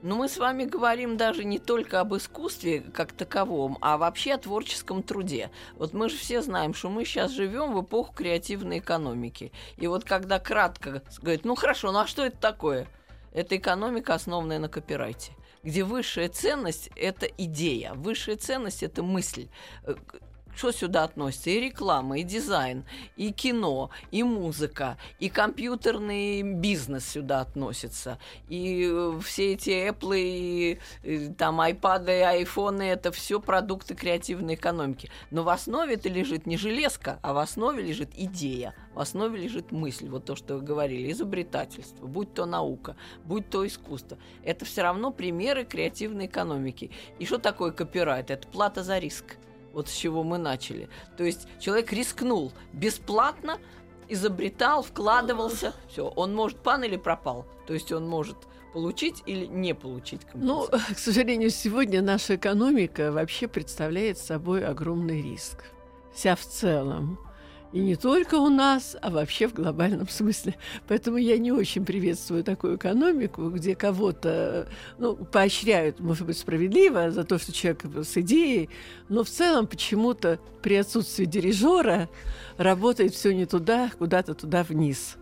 Но 0.04 0.18
мы 0.18 0.28
с 0.28 0.38
вами 0.38 0.66
говорим 0.66 1.16
даже 1.16 1.46
не 1.46 1.60
только 1.60 2.02
об 2.02 2.14
искусстве 2.14 2.82
как 2.82 3.14
таковом, 3.14 3.78
а 3.80 3.98
вообще 3.98 4.34
о 4.34 4.38
творческом 4.38 5.02
труде. 5.02 5.50
Вот 5.76 5.94
мы 5.94 6.10
же 6.10 6.18
все 6.18 6.42
знаем, 6.42 6.74
что 6.74 6.90
мы 6.90 7.06
сейчас 7.06 7.32
живем 7.32 7.74
в 7.74 7.82
эпоху 7.82 8.14
креативной 8.14 8.80
экономики. 8.80 9.54
И 9.78 9.88
вот 9.88 10.04
когда 10.04 10.40
кратко 10.40 11.02
говорит, 11.22 11.46
ну 11.46 11.56
хорошо, 11.56 11.94
ну 11.94 12.00
а 12.00 12.06
что 12.06 12.26
это 12.26 12.36
такое? 12.36 12.86
Это 13.32 13.56
экономика, 13.56 14.14
основанная 14.14 14.60
на 14.60 14.68
копирайте 14.70 15.32
где 15.64 15.86
высшая 15.86 16.28
ценность– 16.28 16.90
это 16.98 17.26
идея, 17.26 17.94
высшая 17.94 18.36
ценность– 18.36 18.84
это 18.84 19.02
мысль. 19.02 19.48
Что 20.56 20.72
сюда 20.72 21.04
относится? 21.04 21.50
И 21.50 21.60
реклама, 21.60 22.20
и 22.20 22.24
дизайн, 22.24 22.86
и 23.16 23.32
кино, 23.32 23.90
и 24.12 24.24
музыка, 24.24 24.98
и 25.20 25.30
компьютерный 25.30 26.44
бизнес 26.44 27.08
сюда 27.08 27.42
относится, 27.42 28.20
и 28.50 28.88
э, 28.92 29.20
все 29.24 29.54
эти 29.54 29.70
Apple, 29.70 30.16
и, 30.16 30.80
э, 31.04 31.30
там 31.38 31.60
iPad, 31.60 32.06
и 32.06 32.44
iPhone, 32.44 32.84
это 32.84 33.12
все 33.12 33.40
продукты 33.40 33.96
креативной 33.96 34.54
экономики. 34.54 35.10
Но 35.32 35.44
в 35.44 35.50
основе 35.50 35.96
это 35.96 36.08
лежит 36.08 36.46
не 36.46 36.58
железка, 36.58 37.20
а 37.24 37.34
в 37.34 37.40
основе 37.40 37.82
лежит 37.82 38.12
идея, 38.16 38.76
в 38.94 39.00
основе 39.00 39.40
лежит 39.40 39.72
мысль, 39.72 40.08
вот 40.08 40.26
то, 40.26 40.36
что 40.36 40.56
вы 40.56 40.62
говорили, 40.62 41.12
изобретательство, 41.12 42.06
будь 42.06 42.34
то 42.34 42.46
наука, 42.46 42.96
будь 43.26 43.50
то 43.50 43.66
искусство. 43.66 44.18
Это 44.44 44.66
все 44.66 44.84
равно 44.84 45.12
примеры 45.12 45.66
креативной 45.66 46.28
экономики. 46.28 46.92
И 47.18 47.26
что 47.26 47.40
такое 47.40 47.72
копирайт? 47.72 48.30
Это 48.30 48.48
плата 48.48 48.84
за 48.84 49.00
риск. 49.00 49.38
Вот 49.74 49.90
с 49.90 49.94
чего 49.94 50.24
мы 50.24 50.38
начали. 50.38 50.88
То 51.18 51.24
есть 51.24 51.48
человек 51.60 51.92
рискнул 51.92 52.52
бесплатно, 52.72 53.58
изобретал, 54.08 54.84
вкладывался. 54.84 55.74
Все, 55.90 56.08
он 56.08 56.34
может 56.34 56.60
пан 56.60 56.84
или 56.84 56.96
пропал. 56.96 57.46
То 57.68 57.74
есть 57.74 57.92
он 57.92 58.08
может 58.08 58.38
получить 58.72 59.22
или 59.26 59.46
не 59.46 59.74
получить 59.76 60.22
Ну, 60.34 60.62
компенсацию. 60.62 60.96
к 60.96 61.00
сожалению, 61.00 61.50
сегодня 61.50 62.02
наша 62.02 62.36
экономика 62.36 63.12
вообще 63.12 63.48
представляет 63.48 64.18
собой 64.18 64.66
огромный 64.66 65.22
риск. 65.22 65.64
Вся 66.14 66.36
в 66.36 66.42
целом. 66.42 67.20
И 67.74 67.80
не 67.80 67.96
только 67.96 68.36
у 68.36 68.50
нас, 68.50 68.96
а 69.02 69.10
вообще 69.10 69.48
в 69.48 69.54
глобальном 69.54 70.08
смысле. 70.08 70.56
Поэтому 70.88 71.18
я 71.18 71.40
не 71.40 71.52
очень 71.52 71.84
приветствую 71.84 72.44
такую 72.44 72.78
экономику, 72.78 73.50
где 73.50 73.76
кого-то 73.76 74.70
ну, 75.00 75.16
поощряют, 75.16 76.00
может 76.00 76.28
быть, 76.28 76.38
справедливо 76.38 77.10
за 77.10 77.24
то, 77.24 77.40
что 77.40 77.52
человек 77.52 77.84
с 77.84 78.16
идеей, 78.18 78.70
но 79.10 79.24
в 79.24 79.30
целом 79.30 79.66
почему-то 79.66 80.40
при 80.62 80.76
отсутствии 80.76 81.26
дирижера 81.26 82.10
работает 82.58 83.16
все 83.16 83.34
не 83.34 83.48
туда, 83.48 83.90
куда-то 83.98 84.36
туда 84.36 84.64
вниз. 84.64 85.18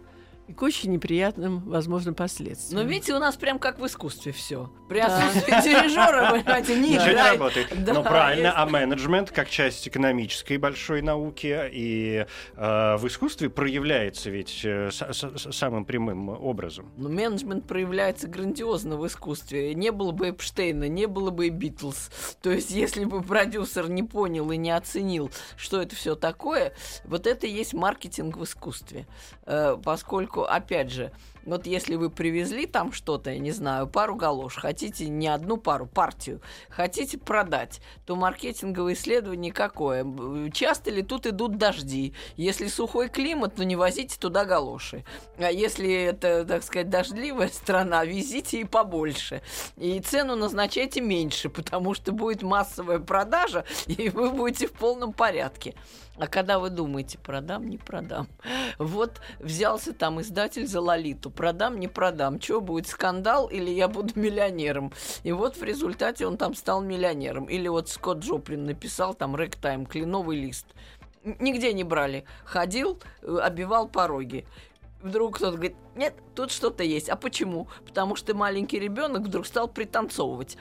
И 0.52 0.54
к 0.54 0.62
очень 0.64 0.92
неприятным, 0.92 1.62
возможно, 1.62 2.12
последствиям. 2.14 2.84
Но 2.84 2.90
видите, 2.90 3.14
у 3.16 3.20
нас 3.20 3.38
прям 3.38 3.58
как 3.58 3.80
в 3.80 3.86
искусстве 3.86 4.34
все. 4.34 4.70
При 4.90 5.00
Да. 5.00 5.06
отсутствии 5.06 5.52
дирижера, 5.64 6.30
понимаете, 6.32 6.76
не 6.78 6.90
Ничего 6.90 7.08
не 7.08 7.30
работает. 7.30 7.86
Да, 7.86 7.94
ну, 7.94 8.04
правильно, 8.04 8.48
есть. 8.48 8.58
а 8.58 8.66
менеджмент, 8.66 9.32
как 9.32 9.50
часть 9.50 9.88
экономической 9.88 10.58
большой 10.58 11.02
науки, 11.02 11.58
и 11.72 12.26
э, 12.58 12.96
в 12.98 13.08
искусстве 13.08 13.50
проявляется 13.50 14.30
ведь 14.30 14.60
э, 14.66 14.92
с- 14.92 15.14
с- 15.14 15.54
самым 15.54 15.86
прямым 15.86 16.28
образом. 16.28 16.92
Но 16.98 17.08
менеджмент 17.08 17.66
проявляется 17.66 18.28
грандиозно 18.28 18.98
в 18.98 19.08
искусстве. 19.08 19.74
Не 19.74 19.92
было 19.94 20.12
бы 20.12 20.32
Эпштейна, 20.32 20.90
не 20.90 21.06
было 21.06 21.30
бы 21.32 21.48
и 21.48 21.50
Битлз. 21.50 22.10
То 22.42 22.52
есть, 22.52 22.72
если 22.72 23.06
бы 23.06 23.22
продюсер 23.22 23.90
не 23.90 24.04
понял 24.04 24.52
и 24.52 24.58
не 24.58 24.72
оценил, 24.72 25.32
что 25.56 25.82
это 25.82 25.96
все 25.96 26.16
такое, 26.16 26.74
вот 27.06 27.26
это 27.26 27.48
и 27.48 27.52
есть 27.52 27.74
маркетинг 27.74 28.36
в 28.36 28.44
искусстве. 28.44 29.08
Э, 29.46 29.78
Поскольку, 29.82 30.41
опять 30.44 30.92
же, 30.92 31.12
вот 31.46 31.66
если 31.66 31.96
вы 31.96 32.10
привезли 32.10 32.68
там 32.68 32.92
что-то, 32.92 33.32
я 33.32 33.40
не 33.40 33.52
знаю, 33.52 33.88
пару 33.88 34.16
галош, 34.16 34.58
хотите 34.58 35.10
не 35.10 35.28
одну 35.28 35.58
пару, 35.58 35.88
партию, 35.88 36.42
хотите 36.70 37.18
продать, 37.18 37.82
то 38.06 38.16
маркетинговое 38.16 38.94
исследование 38.94 39.52
какое? 39.52 40.06
Часто 40.52 40.92
ли 40.92 41.02
тут 41.02 41.26
идут 41.26 41.58
дожди? 41.58 42.14
Если 42.38 42.68
сухой 42.68 43.10
климат, 43.10 43.56
то 43.56 43.66
не 43.66 43.76
возите 43.76 44.18
туда 44.20 44.46
галоши. 44.46 45.04
А 45.38 45.52
если 45.52 45.92
это, 45.92 46.46
так 46.46 46.64
сказать, 46.64 46.90
дождливая 46.90 47.50
страна, 47.50 48.06
везите 48.06 48.62
и 48.62 48.64
побольше. 48.64 49.42
И 49.78 50.00
цену 50.00 50.36
назначайте 50.36 51.02
меньше, 51.02 51.50
потому 51.50 51.96
что 51.96 52.12
будет 52.12 52.44
массовая 52.44 53.00
продажа, 53.00 53.66
и 53.88 54.10
вы 54.10 54.30
будете 54.30 54.68
в 54.68 54.74
полном 54.74 55.12
порядке. 55.14 55.74
А 56.18 56.28
когда 56.28 56.60
вы 56.60 56.70
думаете, 56.70 57.18
продам, 57.18 57.68
не 57.68 57.78
продам. 57.78 58.28
Вот 58.78 59.22
взялся 59.40 59.94
там 59.94 60.22
издатель 60.22 60.68
за 60.68 60.82
Лолиту. 60.82 61.32
Продам, 61.32 61.80
не 61.80 61.88
продам. 61.88 62.40
Что 62.42 62.62
будет, 62.62 62.88
скандал 62.88 63.48
или 63.48 63.70
я 63.70 63.88
буду 63.88 64.20
миллионером? 64.20 64.92
И 65.24 65.32
вот 65.32 65.56
в 65.56 65.64
результате 65.64 66.28
он 66.28 66.38
там 66.38 66.54
стал 66.54 66.82
миллионером. 66.82 67.46
Или 67.46 67.68
вот 67.70 67.90
Скотт 67.90 68.20
Джоплин 68.20 68.66
написал 68.66 69.14
там 69.14 69.36
«Рэктайм», 69.36 69.86
«Кленовый 69.86 70.38
лист». 70.38 70.68
Нигде 71.24 71.72
не 71.74 71.84
брали. 71.84 72.26
Ходил, 72.46 73.00
э, 73.22 73.38
обивал 73.42 73.88
пороги. 73.88 74.46
Вдруг 75.02 75.38
кто-то 75.38 75.54
говорит, 75.54 75.76
нет, 75.96 76.16
тут 76.36 76.52
что-то 76.52 76.84
есть. 76.84 77.10
А 77.10 77.16
почему? 77.16 77.68
Потому 77.86 78.16
что 78.16 78.36
маленький 78.36 78.80
ребенок 78.80 79.24
вдруг 79.24 79.46
стал 79.46 79.68
пританцовывать, 79.68 80.58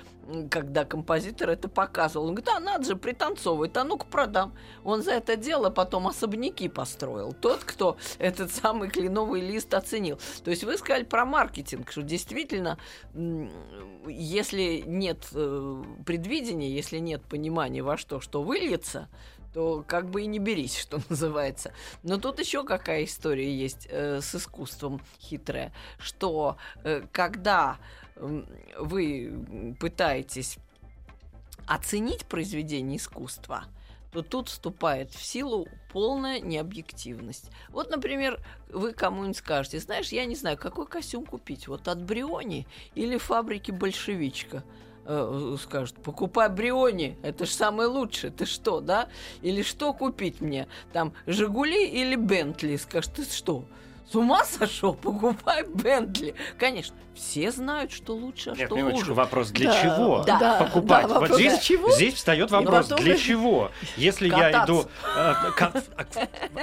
когда 0.51 0.85
композитор 0.85 1.51
это 1.51 1.69
показывал. 1.69 2.27
Он 2.27 2.35
говорит, 2.35 2.49
а 2.49 2.61
надо 2.61 2.85
же 2.85 2.97
пританцовывать, 2.97 3.77
а 3.77 3.85
ну-ка 3.85 4.07
продам. 4.07 4.55
Он 4.83 5.03
за 5.03 5.13
это 5.13 5.37
дело 5.37 5.71
потом 5.71 6.09
особняки 6.09 6.69
построил. 6.69 7.33
Тот, 7.33 7.65
кто 7.65 7.97
этот 8.19 8.51
самый 8.51 8.89
кленовый 8.89 9.41
лист 9.41 9.73
оценил. 9.75 10.19
То 10.45 10.51
есть 10.51 10.65
вы 10.65 10.77
сказали 10.79 11.05
про 11.05 11.25
маркетинг, 11.25 11.91
что 11.91 12.03
действительно, 12.03 12.79
если 14.07 14.83
нет 14.87 15.29
э, 15.33 15.83
предвидения, 16.07 16.71
если 16.71 16.99
нет 16.99 17.23
понимания 17.23 17.83
во 17.83 17.97
что, 17.97 18.21
что 18.21 18.43
выльется, 18.43 19.09
то 19.53 19.85
как 19.87 20.09
бы 20.11 20.23
и 20.23 20.27
не 20.27 20.39
берись, 20.39 20.79
что 20.81 21.01
называется. 21.09 21.73
Но 22.03 22.19
тут 22.19 22.39
еще 22.39 22.65
какая 22.65 23.05
история 23.05 23.53
есть 23.55 23.87
э, 23.91 24.21
с 24.21 24.35
искусством 24.35 25.01
хитрая, 25.21 25.73
что 25.99 26.57
э, 26.85 27.03
когда 27.13 27.79
э, 28.17 28.43
вы 28.79 29.77
пытаетесь 29.79 30.59
оценить 31.67 32.27
произведение 32.27 32.97
искусства, 32.97 33.65
то 34.13 34.23
тут 34.23 34.49
вступает 34.49 35.13
в 35.13 35.25
силу 35.25 35.69
полная 35.93 36.41
необъективность. 36.41 37.51
Вот, 37.69 37.91
например, 37.91 38.41
вы 38.69 38.93
кому-нибудь 38.93 39.37
скажете, 39.37 39.79
знаешь, 39.79 40.09
я 40.09 40.25
не 40.25 40.35
знаю, 40.35 40.59
какой 40.59 40.87
костюм 40.89 41.25
купить, 41.25 41.69
вот 41.69 41.87
от 41.87 42.03
Бриони 42.03 42.67
или 42.97 43.19
фабрики 43.19 43.71
Большевичка– 43.71 44.65
э, 45.05 45.57
скажут, 45.63 45.97
покупай 46.03 46.49
Бриони, 46.49 47.17
это 47.23 47.47
же 47.47 47.53
самое 47.53 47.89
лучшее, 47.89 48.31
ты 48.31 48.47
что, 48.47 48.81
да? 48.81 49.09
Или 49.43 49.63
что 49.63 49.93
купить 49.93 50.41
мне? 50.41 50.69
Там, 50.93 51.13
Жигули 51.27 51.87
или 51.87 52.17
Бентли? 52.17 52.77
Скажешь, 52.77 53.11
ты 53.15 53.25
что? 53.25 53.65
С 54.11 54.15
ума 54.17 54.45
сошел? 54.45 54.95
Покупай 54.95 55.65
Бентли. 55.65 56.35
Конечно, 56.59 56.97
все 57.15 57.51
знают, 57.53 57.93
что 57.93 58.15
лучше, 58.15 58.51
а 58.51 58.55
Нет, 58.57 58.67
что 58.67 58.77
минуточку, 58.77 59.01
хуже. 59.01 59.15
вопрос 59.15 59.51
для 59.51 59.71
Да, 59.71 59.83
чего 59.83 60.25
да, 60.27 60.55
покупать? 60.59 61.03
да, 61.03 61.09
вот 61.09 61.21
вопрос 61.21 61.37
здесь, 61.39 61.53
для 61.53 61.61
чего? 61.61 61.91
здесь 61.93 62.15
встает 62.15 62.51
вопрос, 62.51 62.89
потом- 62.89 63.05
для 63.05 63.17
чего? 63.19 63.71
Если 63.97 64.29
я 64.29 64.51
Кататься. 64.51 64.65
иду 64.73 64.85
э, 65.17 65.35
ка- 65.57 65.83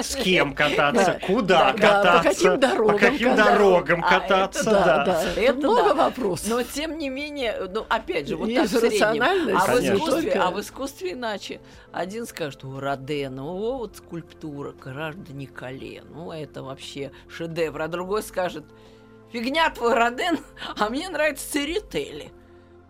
с 0.01 0.15
кем 0.15 0.53
кататься, 0.55 1.17
Да. 1.21 1.25
куда 1.27 1.57
Да, 1.57 1.73
по 1.73 1.79
кататься, 1.79 2.23
каким 2.29 2.59
дорогам 2.59 2.87
по 2.93 2.99
каким 2.99 3.29
кататься. 3.29 3.51
дорогам 3.53 4.03
А, 4.03 4.07
это 4.07 4.19
кататься, 4.19 4.63
Да, 4.65 4.83
да. 4.83 5.05
да. 5.05 5.23
Это 5.41 5.57
много 5.59 5.83
да. 5.83 5.93
вопросов. 5.93 6.49
Но 6.49 6.63
тем 6.63 6.97
не 6.97 7.09
менее, 7.09 7.69
ну 7.73 7.85
опять 7.87 8.27
же, 8.27 8.35
вот 8.35 8.49
Есть 8.49 8.71
так 8.73 8.81
в 8.81 8.85
среднем. 8.89 9.01
рациональность, 9.21 9.67
А 9.69 9.75
в, 9.75 9.79
искусстве, 9.79 10.31
а 10.33 10.51
в 10.51 10.59
искусстве 10.61 11.13
иначе. 11.13 11.61
Один 11.93 12.25
скажет, 12.27 12.63
о, 12.65 12.79
Роден, 12.79 13.39
о, 13.39 13.77
вот 13.77 13.97
скульптура 13.97 14.71
граждане 14.71 15.47
Кале, 15.47 16.03
ну 16.13 16.31
это 16.31 16.61
вообще 16.63 17.11
шедевр. 17.37 17.81
А 17.81 17.87
другой 17.87 18.23
скажет, 18.23 18.65
фигня 19.31 19.69
твой 19.69 19.93
Роден, 19.93 20.39
а 20.77 20.89
мне 20.89 21.09
нравится 21.09 21.51
Церетели. 21.51 22.31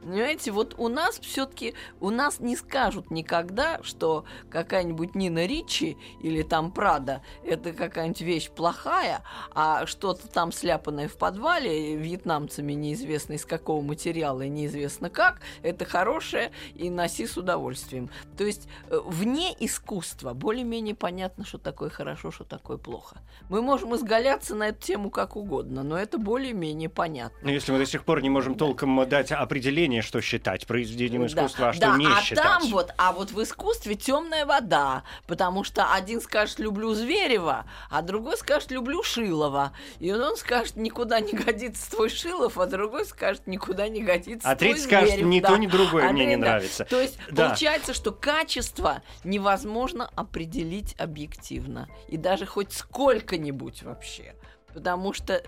Понимаете, 0.01 0.51
вот 0.51 0.75
у 0.77 0.87
нас 0.87 1.19
все-таки, 1.19 1.73
у 1.99 2.09
нас 2.09 2.39
не 2.39 2.55
скажут 2.55 3.11
никогда, 3.11 3.81
что 3.83 4.25
какая-нибудь 4.49 5.15
Нина 5.15 5.45
Ричи 5.45 5.97
или 6.21 6.43
там 6.43 6.71
Прада 6.71 7.21
это 7.43 7.73
какая-нибудь 7.73 8.21
вещь 8.21 8.49
плохая, 8.49 9.23
а 9.53 9.85
что-то 9.85 10.27
там 10.27 10.51
сляпанное 10.51 11.07
в 11.07 11.17
подвале 11.17 11.95
вьетнамцами 11.95 12.73
неизвестно 12.73 13.33
из 13.33 13.45
какого 13.45 13.81
материала 13.81 14.41
и 14.41 14.49
неизвестно 14.49 15.09
как, 15.09 15.41
это 15.63 15.85
хорошее 15.85 16.51
и 16.75 16.89
носи 16.89 17.27
с 17.27 17.37
удовольствием. 17.37 18.09
То 18.37 18.43
есть 18.43 18.67
э, 18.89 18.99
вне 19.03 19.55
искусства 19.59 20.33
более-менее 20.33 20.95
понятно, 20.95 21.45
что 21.45 21.57
такое 21.57 21.89
хорошо, 21.89 22.31
что 22.31 22.43
такое 22.43 22.77
плохо. 22.77 23.17
Мы 23.49 23.61
можем 23.61 23.95
изгаляться 23.95 24.55
на 24.55 24.69
эту 24.69 24.81
тему 24.81 25.09
как 25.09 25.35
угодно, 25.35 25.83
но 25.83 25.97
это 25.97 26.17
более-менее 26.17 26.89
понятно. 26.89 27.37
Но 27.41 27.49
если 27.49 27.71
мы 27.71 27.79
до 27.79 27.85
сих 27.85 28.03
пор 28.03 28.21
не 28.21 28.29
можем 28.29 28.55
толком 28.55 29.07
дать 29.07 29.31
определение, 29.31 29.96
что 30.01 30.21
считать 30.21 30.65
произведением 30.67 31.25
искусства, 31.25 31.69
а 31.69 31.73
что 31.73 31.81
да, 31.81 31.97
не 31.97 32.05
а 32.07 32.21
считать. 32.21 32.43
там 32.43 32.63
вот, 32.69 32.93
а 32.97 33.11
вот 33.11 33.31
в 33.31 33.41
искусстве 33.41 33.95
темная 33.95 34.45
вода, 34.45 35.03
потому 35.27 35.63
что 35.63 35.93
один 35.93 36.21
скажет 36.21 36.59
люблю 36.59 36.93
Зверева, 36.93 37.65
а 37.89 38.01
другой 38.01 38.37
скажет 38.37 38.71
люблю 38.71 39.03
Шилова, 39.03 39.73
и 39.99 40.11
он 40.11 40.35
скажет 40.37 40.75
никуда 40.75 41.19
не 41.19 41.33
годится 41.33 41.89
твой 41.91 42.09
Шилов, 42.09 42.57
а 42.57 42.65
другой 42.65 43.05
скажет 43.05 43.47
никуда 43.47 43.87
не 43.87 44.01
годится 44.01 44.49
А 44.49 44.55
твой 44.55 44.71
третий 44.73 44.87
скажет, 44.87 45.09
Зверев, 45.11 45.27
ни 45.27 45.39
да. 45.39 45.47
то, 45.49 45.57
ни 45.57 45.67
другое 45.67 46.09
А 46.09 46.11
мне 46.11 46.25
не 46.25 46.35
да. 46.37 46.41
нравится. 46.41 46.85
То 46.85 46.99
есть 47.01 47.17
Да. 47.31 47.47
получается, 47.49 47.93
что 47.93 48.11
качество 48.11 49.01
невозможно 49.23 50.09
определить 50.15 50.95
объективно, 50.99 51.87
и 52.07 52.17
даже 52.17 52.45
хоть 52.45 52.73
сколько-нибудь 52.73 53.83
вообще. 53.83 54.35
Потому 54.77 55.11
что 55.11 55.33
э, 55.33 55.41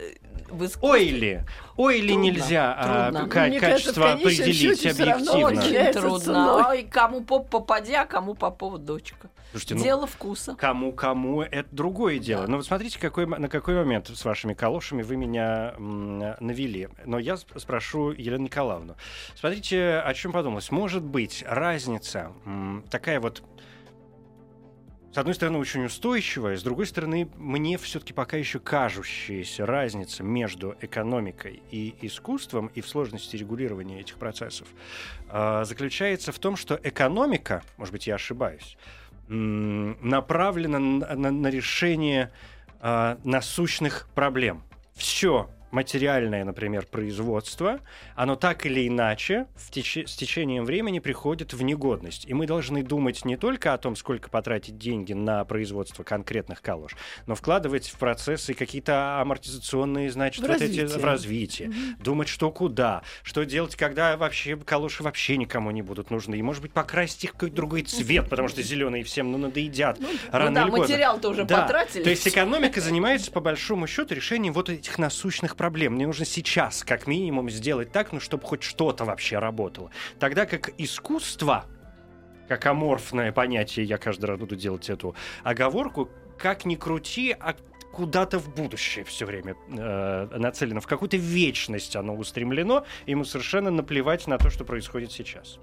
в 0.50 0.66
искусстве... 0.66 0.90
Ой 0.90 1.04
ли, 1.10 1.42
ой 1.78 2.02
ли 2.02 2.08
Трудно, 2.14 2.24
нельзя 2.24 2.74
а, 2.76 3.12
трудно. 3.12 3.20
Мне 3.48 3.60
кажется, 3.60 3.92
в 3.92 3.96
качество 3.96 4.02
конечном 4.02 4.28
определить 4.28 4.86
объективно. 4.88 5.32
очень- 5.48 5.94
трудно. 5.94 6.20
ценой. 6.20 6.64
Ой, 6.68 6.84
кому 6.90 7.22
поп 7.22 7.50
попадя, 7.50 8.06
кому 8.06 8.34
попова 8.34 8.80
дочка. 8.80 9.30
Слушайте, 9.52 9.76
ну, 9.76 9.84
Дело 9.84 10.08
вкуса. 10.08 10.56
Кому-кому 10.56 11.42
это 11.42 11.68
другое 11.72 12.20
дело. 12.20 12.44
Да. 12.44 12.52
Но 12.52 12.58
вот 12.58 12.66
смотрите, 12.66 13.00
какой, 13.00 13.26
на 13.28 13.50
какой 13.50 13.76
момент 13.76 14.08
с 14.08 14.26
вашими 14.26 14.54
калошами 14.56 15.02
вы 15.04 15.16
меня 15.16 15.74
м, 15.78 16.20
навели. 16.40 16.90
Но 17.06 17.18
я 17.20 17.34
сп- 17.34 17.60
спрошу 17.60 18.12
Елену 18.12 18.44
Николаевну. 18.46 18.96
Смотрите, 19.36 20.00
о 20.06 20.14
чем 20.14 20.32
подумалось. 20.34 20.70
Может 20.72 21.04
быть, 21.04 21.44
разница 21.48 22.32
м, 22.46 22.84
такая 22.92 23.20
вот 23.20 23.42
с 25.12 25.18
одной 25.18 25.34
стороны, 25.34 25.58
очень 25.58 25.86
устойчивая, 25.86 26.56
с 26.56 26.62
другой 26.62 26.86
стороны, 26.86 27.28
мне 27.36 27.80
все-таки 27.80 28.14
пока 28.14 28.38
еще 28.38 28.60
кажущаяся 28.60 29.66
разница 29.66 30.22
между 30.22 30.76
экономикой 30.82 31.64
и 31.72 31.96
искусством 32.02 32.68
и 32.76 32.82
в 32.82 32.88
сложности 32.88 33.36
регулирования 33.36 34.02
этих 34.02 34.18
процессов 34.18 34.68
а, 35.28 35.66
заключается 35.66 36.32
в 36.32 36.38
том, 36.38 36.56
что 36.56 36.80
экономика, 36.84 37.64
может 37.78 37.92
быть, 37.92 38.06
я 38.06 38.16
ошибаюсь, 38.16 38.78
направлена 39.28 40.80
на, 40.80 41.48
решение 41.50 42.32
а, 42.80 43.18
насущных 43.24 44.08
проблем. 44.14 44.64
Все 44.94 45.50
материальное, 45.72 46.44
например, 46.46 46.86
производство, 46.86 47.80
оно 48.16 48.36
так 48.36 48.66
или 48.66 48.88
иначе 48.88 49.48
в 49.56 49.70
теч- 49.72 50.08
с 50.08 50.16
течением 50.16 50.66
времени 50.66 51.00
приходит 51.00 51.54
в 51.54 51.62
негодность. 51.64 52.26
И 52.26 52.34
мы 52.34 52.48
должны 52.48 52.84
думать 52.84 53.26
не 53.26 53.38
только 53.38 53.74
о 53.74 53.78
том, 53.78 53.96
сколько 53.96 54.30
потратить 54.30 54.78
деньги 54.78 55.14
на 55.14 55.44
производство 55.46 56.04
конкретных 56.04 56.62
калош, 56.62 56.96
но 57.28 57.36
вкладывать 57.36 57.88
в 57.88 57.98
процессы 57.98 58.54
какие-то 58.54 59.22
амортизационные, 59.22 60.12
значит, 60.12 60.44
В 60.44 60.48
вот 60.48 60.62
эти 60.62 60.80
развитие. 60.82 60.88
в 61.00 61.04
развитие. 61.06 61.72
Думать, 62.00 62.28
что 62.28 62.52
куда, 62.52 63.04
что 63.24 63.44
делать, 63.46 63.76
когда 63.76 64.18
вообще 64.18 64.58
калоши 64.58 65.04
вообще 65.04 65.38
никому 65.38 65.72
не 65.72 65.82
будут 65.82 66.10
нужны. 66.12 66.36
И, 66.36 66.42
может 66.42 66.62
быть, 66.62 66.72
покрасить 66.72 67.24
их 67.26 67.34
какой-то 67.34 67.56
другой 67.56 67.84
цвет, 67.84 68.30
потому 68.30 68.48
что 68.48 68.62
зеленые 68.62 69.04
всем 69.04 69.32
ну, 69.32 69.38
надоедят. 69.38 70.00
рано 70.32 70.66
ну 70.66 70.72
да, 70.72 70.78
материал-то 70.78 71.30
уже 71.30 71.44
Да. 71.46 71.62
потратили. 71.62 72.04
То 72.04 72.10
есть 72.10 72.28
экономика 72.28 72.82
занимается, 72.82 73.32
по 73.32 73.40
большому 73.40 73.88
счету, 73.88 74.14
решением 74.14 74.54
вот 74.54 74.70
этих 74.70 74.98
насущных 74.98 75.56
проблем. 75.60 75.96
Мне 75.96 76.08
нужно 76.08 76.26
сейчас, 76.26 76.86
как 76.86 77.06
минимум, 77.06 77.50
сделать 77.50 77.92
так, 77.92 78.14
ну, 78.14 78.22
чтобы 78.22 78.46
хоть 78.46 78.64
что-то 78.64 79.04
вообще 79.04 79.40
работало. 79.40 79.92
Тогда 80.18 80.46
как 80.46 80.72
искусство, 80.78 81.66
как 82.48 82.66
аморфное 82.66 83.34
понятие, 83.34 83.86
я 83.86 83.98
каждый 83.98 84.26
раз 84.26 84.40
буду 84.40 84.56
делать 84.56 84.90
эту 84.90 85.16
оговорку, 85.44 86.10
как 86.38 86.64
ни 86.64 86.76
крути, 86.76 87.36
а 87.38 87.56
куда-то 87.92 88.40
в 88.40 88.56
будущее 88.56 89.04
все 89.04 89.26
время 89.26 89.58
э, 89.68 90.30
нацелено, 90.38 90.80
в 90.80 90.88
какую-то 90.88 91.18
вечность 91.18 91.98
оно 91.98 92.16
устремлено, 92.16 92.86
ему 93.06 93.26
совершенно 93.26 93.70
наплевать 93.70 94.28
на 94.28 94.38
то, 94.38 94.50
что 94.50 94.64
происходит 94.64 95.12
сейчас. 95.12 95.60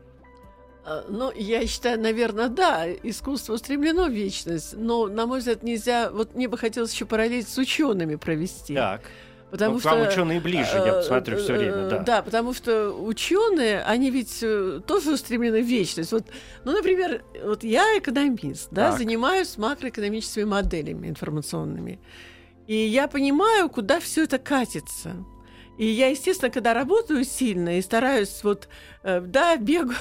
А, 0.85 1.07
Ну, 1.09 1.33
я 1.33 1.67
считаю, 1.67 1.99
наверное, 1.99 2.49
да, 2.49 2.87
искусство 2.87 3.55
устремлено 3.55 4.09
в 4.09 4.13
вечность, 4.13 4.75
но, 4.77 5.07
на 5.07 5.27
мой 5.27 5.39
взгляд, 5.39 5.63
нельзя... 5.63 6.11
Вот 6.11 6.35
мне 6.35 6.49
бы 6.49 6.59
хотелось 6.59 6.93
еще 6.93 7.07
параллель 7.07 7.45
с 7.45 7.57
учеными 7.57 8.17
провести. 8.17 8.75
Так. 8.75 9.01
Потому 9.51 9.75
Ну, 9.75 9.81
что... 9.81 9.91
вам 9.91 10.09
ученые 10.09 10.41
ближе, 10.41 10.73
я 10.75 10.99
э, 10.99 11.03
смотрю, 11.03 11.39
все 11.39 11.55
э, 11.55 11.59
время, 11.59 11.89
да. 11.89 11.99
Да, 12.01 12.23
потому 12.23 12.53
что 12.53 12.91
ученые, 12.91 13.83
они 13.83 14.11
ведь 14.11 14.41
э, 14.43 14.81
тоже 14.87 15.13
устремлены 15.13 15.63
в 15.63 15.67
вечность. 15.67 16.11
Вот, 16.13 16.25
ну, 16.65 16.73
например, 16.73 17.23
вот 17.45 17.63
я 17.63 17.97
экономист, 17.99 18.69
да, 18.73 18.91
Так. 18.91 18.99
занимаюсь 18.99 19.57
макроэкономическими 19.57 20.45
моделями 20.45 21.09
информационными. 21.09 22.01
И 22.67 22.75
я 22.75 23.07
понимаю, 23.07 23.69
куда 23.69 24.01
все 24.01 24.25
это 24.25 24.39
катится. 24.39 25.13
И 25.79 25.87
я, 25.87 26.09
естественно, 26.09 26.51
когда 26.51 26.75
работаю 26.75 27.25
сильно 27.25 27.79
и 27.79 27.83
стараюсь 27.83 28.41
вот, 28.43 28.69
э, 29.05 29.21
да, 29.21 29.57
бегу 29.57 29.93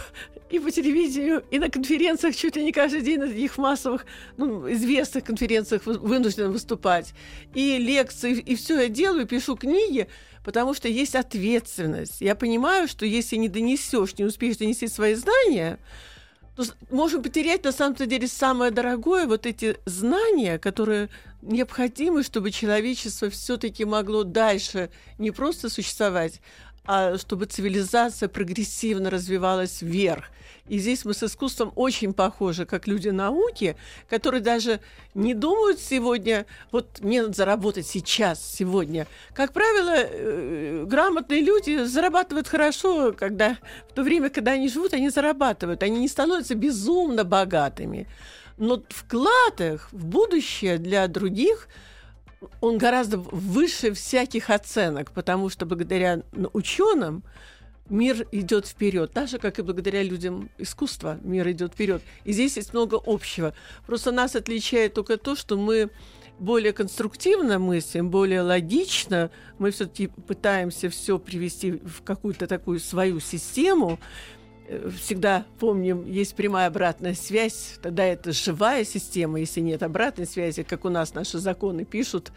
и 0.49 0.59
по 0.59 0.71
телевидению, 0.71 1.43
и 1.51 1.59
на 1.59 1.69
конференциях 1.69 2.35
чуть 2.35 2.55
ли 2.55 2.63
не 2.63 2.71
каждый 2.71 3.01
день, 3.01 3.19
на 3.19 3.27
таких 3.27 3.57
массовых, 3.57 4.05
ну, 4.37 4.71
известных 4.71 5.23
конференциях 5.23 5.85
вы- 5.85 5.97
вынуждена 5.97 6.49
выступать, 6.49 7.13
и 7.53 7.77
лекции, 7.77 8.39
и 8.39 8.55
все 8.55 8.81
я 8.81 8.89
делаю, 8.89 9.25
пишу 9.25 9.55
книги, 9.55 10.07
потому 10.43 10.73
что 10.73 10.87
есть 10.87 11.15
ответственность. 11.15 12.21
Я 12.21 12.35
понимаю, 12.35 12.87
что 12.87 13.05
если 13.05 13.37
не 13.37 13.49
донесешь, 13.49 14.17
не 14.17 14.25
успеешь 14.25 14.57
донести 14.57 14.87
свои 14.87 15.15
знания, 15.15 15.79
то 16.55 16.63
можем 16.89 17.21
потерять 17.21 17.63
на 17.65 17.71
самом 17.71 17.95
деле 17.95 18.27
самое 18.27 18.71
дорогое, 18.71 19.25
вот 19.25 19.45
эти 19.45 19.77
знания, 19.85 20.57
которые 20.57 21.09
необходимы, 21.41 22.23
чтобы 22.23 22.51
человечество 22.51 23.29
все-таки 23.29 23.83
могло 23.83 24.23
дальше 24.23 24.89
не 25.17 25.31
просто 25.31 25.69
существовать, 25.69 26.41
а 26.85 27.17
чтобы 27.17 27.45
цивилизация 27.45 28.29
прогрессивно 28.29 29.09
развивалась 29.09 29.81
вверх. 29.81 30.25
И 30.67 30.79
здесь 30.79 31.05
мы 31.05 31.13
с 31.13 31.21
искусством 31.21 31.71
очень 31.75 32.13
похожи, 32.13 32.65
как 32.65 32.87
люди 32.87 33.09
науки, 33.09 33.75
которые 34.09 34.41
даже 34.41 34.79
не 35.13 35.35
думают 35.35 35.79
сегодня, 35.79 36.47
вот 36.71 37.01
мне 37.01 37.21
надо 37.21 37.33
заработать 37.33 37.85
сейчас, 37.85 38.43
сегодня. 38.43 39.05
Как 39.33 39.53
правило, 39.53 39.93
э, 39.95 40.85
грамотные 40.87 41.41
люди 41.41 41.83
зарабатывают 41.85 42.47
хорошо, 42.47 43.13
когда 43.13 43.57
в 43.89 43.93
то 43.93 44.01
время, 44.01 44.29
когда 44.31 44.53
они 44.53 44.67
живут, 44.67 44.93
они 44.93 45.09
зарабатывают, 45.09 45.83
они 45.83 45.99
не 45.99 46.07
становятся 46.07 46.55
безумно 46.55 47.23
богатыми. 47.23 48.07
Но 48.57 48.81
вклад 48.89 49.61
их 49.61 49.89
в 49.91 50.05
будущее 50.05 50.79
для 50.79 51.07
других– 51.07 51.67
он 52.61 52.77
гораздо 52.77 53.17
выше 53.17 53.93
всяких 53.93 54.49
оценок, 54.49 55.11
потому 55.11 55.49
что 55.49 55.65
благодаря 55.65 56.21
ученым 56.53 57.23
мир 57.89 58.27
идет 58.31 58.65
вперед, 58.65 59.11
так 59.11 59.27
же, 59.27 59.37
как 59.37 59.59
и 59.59 59.61
благодаря 59.61 60.01
людям 60.03 60.49
искусства 60.57 61.19
мир 61.23 61.49
идет 61.51 61.73
вперед. 61.73 62.01
И 62.23 62.33
здесь 62.33 62.57
есть 62.57 62.73
много 62.73 62.99
общего. 63.05 63.53
Просто 63.85 64.11
нас 64.11 64.35
отличает 64.35 64.93
только 64.93 65.17
то, 65.17 65.35
что 65.35 65.57
мы 65.57 65.89
более 66.39 66.73
конструктивно 66.73 67.59
мыслим, 67.59 68.09
более 68.09 68.41
логично, 68.41 69.31
мы 69.57 69.71
все-таки 69.71 70.07
пытаемся 70.07 70.89
все 70.89 71.17
привести 71.17 71.73
в 71.73 72.01
какую-то 72.03 72.47
такую 72.47 72.79
свою 72.79 73.19
систему. 73.19 73.99
Э, 74.67 74.89
всегда 74.89 75.45
помним, 75.59 76.05
есть 76.05 76.35
прямая 76.35 76.67
обратная 76.67 77.13
связь, 77.13 77.77
тогда 77.81 78.03
это 78.03 78.31
живая 78.31 78.83
система, 78.83 79.39
если 79.39 79.59
нет 79.59 79.83
обратной 79.83 80.25
связи, 80.25 80.63
как 80.63 80.85
у 80.85 80.89
нас 80.89 81.13
наши 81.13 81.37
законы 81.37 81.85
пишут, 81.85 82.31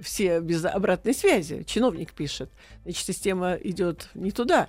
все 0.00 0.40
без 0.40 0.64
обратной 0.64 1.14
связи. 1.14 1.64
Чиновник 1.64 2.12
пишет. 2.12 2.50
Значит, 2.84 3.06
система 3.06 3.54
идет 3.54 4.08
не 4.14 4.30
туда. 4.30 4.68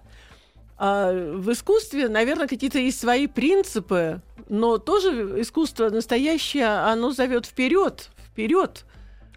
А 0.77 1.11
в 1.11 1.51
искусстве, 1.51 2.07
наверное, 2.07 2.47
какие-то 2.47 2.79
есть 2.79 2.99
свои 2.99 3.27
принципы, 3.27 4.21
но 4.47 4.77
тоже 4.77 5.41
искусство 5.41 5.89
настоящее, 5.89 6.67
оно 6.67 7.11
зовет 7.11 7.45
вперед, 7.45 8.09
вперед. 8.27 8.85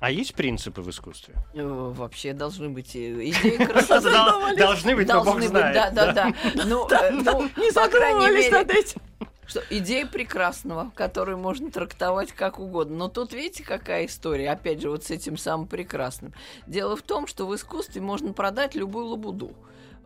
А 0.03 0.11
есть 0.11 0.35
принципы 0.35 0.83
в 0.83 0.91
искусстве? 0.91 1.35
Э, 1.55 1.63
вообще 1.63 2.33
должны 2.33 2.69
быть 2.69 2.97
э, 2.97 3.31
идеи 3.31 3.65
красоты. 3.65 4.11
Должны 4.59 4.97
быть, 4.97 5.07
но 5.07 5.23
Бог 5.23 5.41
знает. 5.41 5.75
Да, 5.75 5.91
да, 5.91 6.13
да. 6.13 6.35
Ну, 6.65 6.89
э, 6.91 7.11
ну 7.13 7.49
не 7.57 7.71
задумывались 7.71 8.51
над 8.51 8.69
этим 8.71 9.01
что 9.47 9.63
идея 9.71 10.07
прекрасного, 10.07 10.91
которую 10.95 11.37
можно 11.37 11.71
трактовать 11.71 12.33
как 12.33 12.59
угодно. 12.59 12.97
Но 12.97 13.09
тут 13.09 13.33
видите, 13.33 13.63
какая 13.63 14.07
история, 14.07 14.51
опять 14.51 14.81
же, 14.81 14.89
вот 14.89 15.05
с 15.05 15.11
этим 15.11 15.37
самым 15.37 15.67
прекрасным. 15.67 16.33
Дело 16.67 16.97
в 16.97 17.03
том, 17.03 17.27
что 17.27 17.47
в 17.47 17.55
искусстве 17.55 18.01
можно 18.01 18.33
продать 18.33 18.75
любую 18.75 19.07
лабуду. 19.07 19.53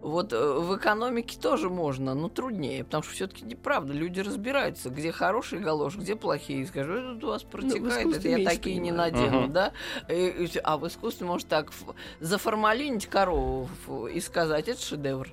Вот 0.06 0.32
э, 0.32 0.36
в 0.38 0.76
экономике 0.76 1.36
тоже 1.36 1.68
можно, 1.68 2.14
но 2.14 2.28
труднее, 2.28 2.84
потому 2.84 3.02
что 3.02 3.12
все-таки 3.12 3.44
неправда. 3.44 3.92
Люди 3.92 4.20
разбираются, 4.20 4.88
где 4.88 5.10
хорошие 5.10 5.60
галоши, 5.60 5.98
где 5.98 6.14
плохие. 6.14 6.64
Скажу, 6.64 6.92
это 6.92 7.26
у 7.26 7.30
вас 7.30 7.42
ну, 7.42 7.50
протекает, 7.50 8.06
ну, 8.06 8.12
это 8.12 8.28
я 8.28 8.48
такие 8.48 8.76
не 8.78 8.92
надену, 8.92 9.46
uh-huh. 9.46 9.50
да? 9.50 9.72
И, 10.08 10.48
а 10.62 10.78
в 10.78 10.86
искусстве 10.86 11.26
может 11.26 11.48
так 11.48 11.72
заформалинить 12.20 13.06
корову 13.06 13.68
и 14.06 14.20
сказать, 14.20 14.68
это 14.68 14.80
шедевр. 14.80 15.28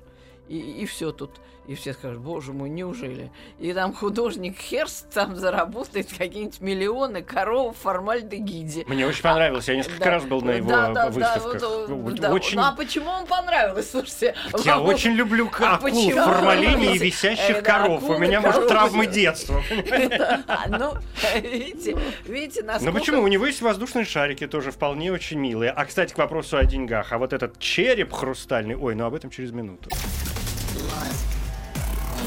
И, 0.48 0.58
и 0.58 0.86
все 0.86 1.12
тут. 1.12 1.30
И 1.66 1.74
все 1.74 1.94
скажут, 1.94 2.20
боже 2.20 2.52
мой, 2.52 2.68
неужели? 2.68 3.30
И 3.58 3.72
там 3.72 3.94
художник 3.94 4.58
Херст 4.58 5.10
там 5.10 5.34
заработает 5.34 6.08
какие-нибудь 6.08 6.60
миллионы 6.60 7.22
коров 7.22 7.74
в 7.76 7.80
формальдегиде. 7.80 8.84
Мне 8.86 9.06
очень 9.06 9.22
понравилось, 9.22 9.66
я 9.68 9.76
несколько 9.76 10.04
да, 10.04 10.10
раз 10.10 10.24
был 10.24 10.42
на 10.42 10.50
его 10.50 10.68
да, 10.68 10.90
да, 10.90 11.08
выставках. 11.08 11.60
Да, 11.60 11.94
вот, 11.94 12.14
да, 12.16 12.32
очень... 12.32 12.58
Ну 12.58 12.64
а 12.64 12.72
почему 12.72 13.08
он 13.10 13.26
понравилось? 13.26 13.90
Слушайте, 13.90 14.34
я 14.62 14.76
вам... 14.76 14.86
очень 14.86 15.12
люблю 15.12 15.50
а 15.58 15.76
акул 15.76 16.10
в 16.10 16.14
формалине 16.14 16.96
и 16.96 16.98
висящих 16.98 17.62
коров. 17.62 18.02
У 18.02 18.18
меня, 18.18 18.40
может, 18.40 18.68
травмы 18.68 19.06
детства. 19.06 19.62
Ну, 20.68 20.94
видите, 21.40 21.96
видите, 22.24 22.62
насколько... 22.62 22.92
Ну 22.92 22.98
почему? 22.98 23.22
У 23.22 23.28
него 23.28 23.46
есть 23.46 23.62
воздушные 23.62 24.04
шарики 24.04 24.46
тоже 24.46 24.70
вполне 24.70 25.12
очень 25.12 25.38
милые. 25.38 25.70
А, 25.70 25.84
кстати, 25.84 26.12
к 26.12 26.18
вопросу 26.18 26.56
о 26.56 26.64
деньгах. 26.64 27.12
А 27.12 27.18
вот 27.18 27.32
этот 27.32 27.58
череп 27.58 28.12
хрустальный... 28.12 28.76
Ой, 28.76 28.94
ну 28.94 29.04
об 29.04 29.14
этом 29.14 29.30
через 29.30 29.52
минуту. 29.52 29.90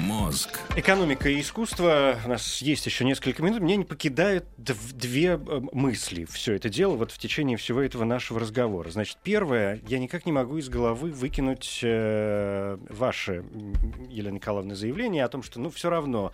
Мозг. 0.00 0.60
Экономика 0.76 1.28
и 1.28 1.40
искусство. 1.40 2.18
У 2.24 2.28
нас 2.28 2.60
есть 2.62 2.84
еще 2.86 3.04
несколько 3.04 3.42
минут. 3.42 3.60
Мне 3.60 3.76
не 3.76 3.84
покидают 3.84 4.44
две 4.56 5.34
э, 5.34 5.60
мысли 5.72 6.24
все 6.24 6.54
это 6.54 6.68
дело 6.68 6.96
вот 6.96 7.12
в 7.12 7.18
течение 7.18 7.56
всего 7.56 7.80
этого 7.80 8.04
нашего 8.04 8.40
разговора. 8.40 8.90
Значит, 8.90 9.18
первое, 9.22 9.80
я 9.86 9.98
никак 9.98 10.26
не 10.26 10.32
могу 10.32 10.58
из 10.58 10.68
головы 10.68 11.10
выкинуть 11.10 11.80
э, 11.82 12.76
ваше, 12.90 13.44
Елена 14.08 14.34
Николаевна, 14.34 14.74
заявление 14.74 15.24
о 15.24 15.28
том, 15.28 15.42
что, 15.42 15.60
ну, 15.60 15.70
все 15.70 15.90
равно 15.90 16.32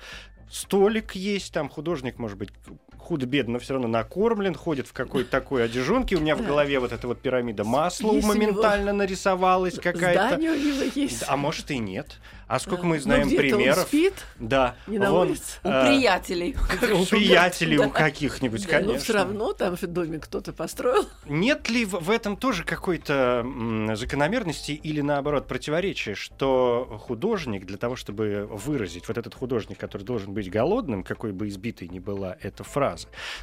столик 0.50 1.14
есть, 1.14 1.52
там 1.52 1.68
художник, 1.68 2.18
может 2.18 2.38
быть, 2.38 2.50
худо-бедно, 2.98 3.54
но 3.54 3.58
все 3.58 3.74
равно 3.74 3.88
накормлен, 3.88 4.54
ходит 4.54 4.86
в 4.86 4.92
какой-то 4.92 5.30
такой 5.30 5.64
одежонке. 5.64 6.16
У 6.16 6.20
меня 6.20 6.36
в 6.36 6.44
голове 6.44 6.78
вот 6.78 6.92
эта 6.92 7.06
вот 7.06 7.20
пирамида 7.20 7.64
масла 7.64 8.12
моментально 8.12 8.92
нарисовалась 8.92 9.74
какая-то. 9.74 10.28
Здание 10.28 10.52
у 10.52 10.56
него 10.56 10.92
есть. 10.94 11.24
А 11.26 11.36
может 11.36 11.70
и 11.70 11.78
нет. 11.78 12.18
А 12.50 12.58
сколько 12.58 12.84
мы 12.84 12.98
знаем 12.98 13.28
ну, 13.28 13.36
примеров? 13.36 13.78
Он 13.78 13.84
спит? 13.84 14.14
Да. 14.40 14.74
Не 14.88 14.98
на 14.98 15.12
Вон, 15.12 15.28
улице. 15.28 15.60
У 15.62 15.68
э, 15.68 15.86
приятелей. 15.86 16.56
У 17.00 17.06
приятелей, 17.06 17.78
у 17.78 17.90
каких-нибудь, 17.90 18.64
да, 18.64 18.68
конечно. 18.68 18.92
Но 18.92 18.98
все 18.98 19.12
равно 19.12 19.52
там 19.52 19.76
же 19.76 19.86
домик 19.86 20.24
кто-то 20.24 20.52
построил. 20.52 21.08
Нет 21.26 21.70
ли 21.70 21.84
в, 21.84 21.92
в 21.92 22.10
этом 22.10 22.36
тоже 22.36 22.64
какой-то 22.64 23.46
закономерности 23.94 24.72
или 24.72 25.00
наоборот 25.00 25.46
противоречия, 25.46 26.16
что 26.16 27.00
художник 27.00 27.66
для 27.66 27.76
того, 27.76 27.94
чтобы 27.94 28.48
выразить 28.50 29.06
вот 29.06 29.16
этот 29.16 29.32
художник, 29.32 29.78
который 29.78 30.02
должен 30.02 30.32
быть 30.32 30.50
голодным, 30.50 31.04
какой 31.04 31.30
бы 31.30 31.46
избитой 31.46 31.86
ни 31.86 32.00
была 32.00 32.36
эта 32.40 32.64
фраза, 32.64 32.79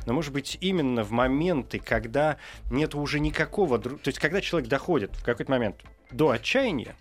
но 0.06 0.14
может 0.14 0.34
быть 0.34 0.58
именно 0.62 1.04
в 1.04 1.12
моменты, 1.12 1.80
когда 1.80 2.38
нет 2.70 2.96
уже 2.96 3.20
никакого, 3.20 3.80
то 3.80 3.98
есть 4.06 4.20
когда 4.20 4.42
человек 4.42 4.70
доходит 4.70 5.16
в 5.16 5.24
какой-то 5.24 5.52
момент 5.52 5.78
до 6.12 6.32
отчаяния, 6.32 6.96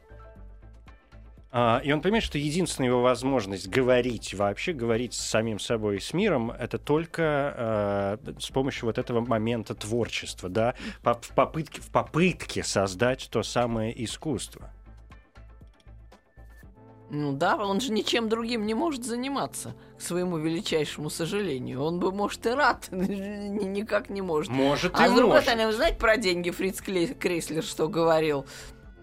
а, 1.59 1.81
и 1.83 1.91
он 1.91 2.03
понимает, 2.03 2.23
что 2.23 2.37
единственная 2.37 2.91
его 2.91 3.01
возможность 3.01 3.69
говорить 3.69 4.35
вообще, 4.35 4.75
говорить 4.75 5.15
с 5.15 5.21
самим 5.21 5.59
собой 5.59 5.97
и 5.97 6.01
с 6.01 6.13
миром, 6.13 6.51
это 6.51 6.79
только 6.79 8.19
э, 8.27 8.33
с 8.39 8.51
помощью 8.51 8.85
вот 8.85 8.99
этого 8.99 9.25
момента 9.25 9.75
творчества, 9.75 10.51
да, 10.51 10.75
в 11.03 11.33
попытке, 11.35 11.81
в 11.81 11.89
попытке 11.91 12.63
создать 12.63 13.29
то 13.31 13.43
самое 13.43 14.05
искусство. 14.05 14.71
Ну 17.09 17.33
да, 17.33 17.57
он 17.57 17.81
же 17.81 17.93
ничем 17.93 18.29
другим 18.29 18.67
не 18.67 18.75
может 18.75 19.05
заниматься, 19.05 19.75
к 19.97 20.03
своему 20.03 20.39
величайшему 20.39 21.09
сожалению. 21.09 21.83
Он 21.83 22.01
бы, 22.01 22.11
может, 22.11 22.45
и 22.47 22.51
рад, 22.51 22.89
никак 22.91 24.11
не 24.11 24.23
может. 24.23 24.51
Может 24.51 24.93
а 24.97 25.07
и 25.07 25.09
с 25.09 25.13
другой 25.13 25.29
может. 25.29 25.45
стороны, 25.45 25.67
вы 25.67 25.73
знаете 25.73 25.99
про 25.99 26.17
деньги 26.17 26.51
Фриц 26.51 26.81
Крейслер 26.81 27.63
что 27.63 27.89
говорил? 27.89 28.45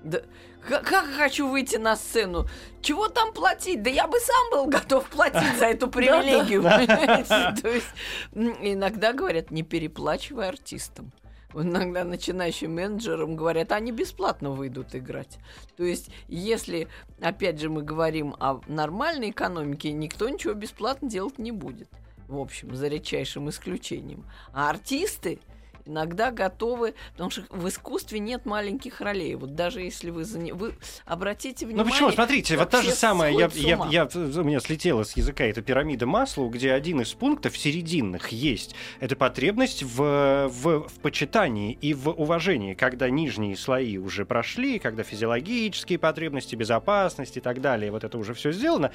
Да, 0.04 0.22
как 0.68 1.06
хочу 1.18 1.48
выйти 1.48 1.78
на 1.78 1.96
сцену? 1.96 2.48
Чего 2.82 3.08
там 3.08 3.34
платить? 3.34 3.82
Да 3.82 3.90
я 3.90 4.08
бы 4.08 4.18
сам 4.20 4.52
был 4.52 4.66
готов 4.66 5.06
платить 5.10 5.58
за 5.58 5.66
эту 5.66 5.88
привилегию. 5.90 6.62
То 7.62 7.70
есть 7.70 7.88
иногда 8.34 9.14
говорят, 9.14 9.52
не 9.52 9.64
переплачивай 9.64 10.50
артистам. 10.50 11.12
Иногда 11.54 12.04
начинающим 12.04 12.76
менеджерам 12.76 13.36
говорят, 13.36 13.72
они 13.72 13.92
бесплатно 13.92 14.52
выйдут 14.52 14.96
играть. 14.96 15.38
То 15.78 15.84
есть, 15.84 16.10
если, 16.28 16.88
опять 17.22 17.60
же, 17.60 17.70
мы 17.70 17.84
говорим 17.84 18.36
о 18.40 18.62
нормальной 18.68 19.30
экономике, 19.30 19.92
никто 19.92 20.28
ничего 20.30 20.54
бесплатно 20.54 21.10
делать 21.10 21.40
не 21.40 21.52
будет. 21.52 21.90
В 22.28 22.38
общем, 22.40 22.76
за 22.76 22.88
редчайшим 22.88 23.50
исключением. 23.50 24.26
А 24.54 24.70
артисты, 24.70 25.40
иногда 25.86 26.32
готовы, 26.32 26.94
потому 27.14 27.30
что 27.30 27.44
в 27.50 27.68
искусстве 27.68 28.20
нет 28.20 28.46
маленьких 28.46 29.02
ролей. 29.02 29.36
Вот 29.36 29.56
даже 29.56 29.82
если 29.82 30.10
вы, 30.10 30.24
за... 30.24 30.40
вы 30.40 30.76
обратите 31.06 31.66
внимание... 31.66 31.86
Ну 31.86 31.92
почему? 31.92 32.12
Смотрите, 32.12 32.58
вот 32.58 32.70
та 32.70 32.82
же 32.82 32.92
самая, 32.92 33.32
я, 33.32 33.50
я, 33.54 33.88
я, 33.90 34.10
у 34.14 34.44
меня 34.44 34.60
слетела 34.60 35.04
с 35.04 35.16
языка 35.18 35.44
эта 35.44 35.62
пирамида 35.62 36.06
Маслоу, 36.06 36.50
где 36.50 36.74
один 36.74 37.02
из 37.02 37.14
пунктов 37.14 37.58
серединных 37.58 38.30
есть. 38.30 38.76
Это 39.00 39.16
потребность 39.16 39.84
в, 39.84 40.48
в, 40.48 40.88
в 40.88 41.00
почитании 41.02 41.78
и 41.82 41.94
в 41.94 42.10
уважении, 42.10 42.74
когда 42.74 43.10
нижние 43.10 43.56
слои 43.56 43.98
уже 43.98 44.26
прошли, 44.26 44.80
когда 44.80 45.04
физиологические 45.04 46.00
потребности, 46.00 46.56
безопасность 46.56 47.38
и 47.38 47.42
так 47.42 47.62
далее, 47.62 47.92
вот 47.92 48.04
это 48.04 48.18
уже 48.18 48.34
все 48.34 48.52
сделано, 48.52 48.92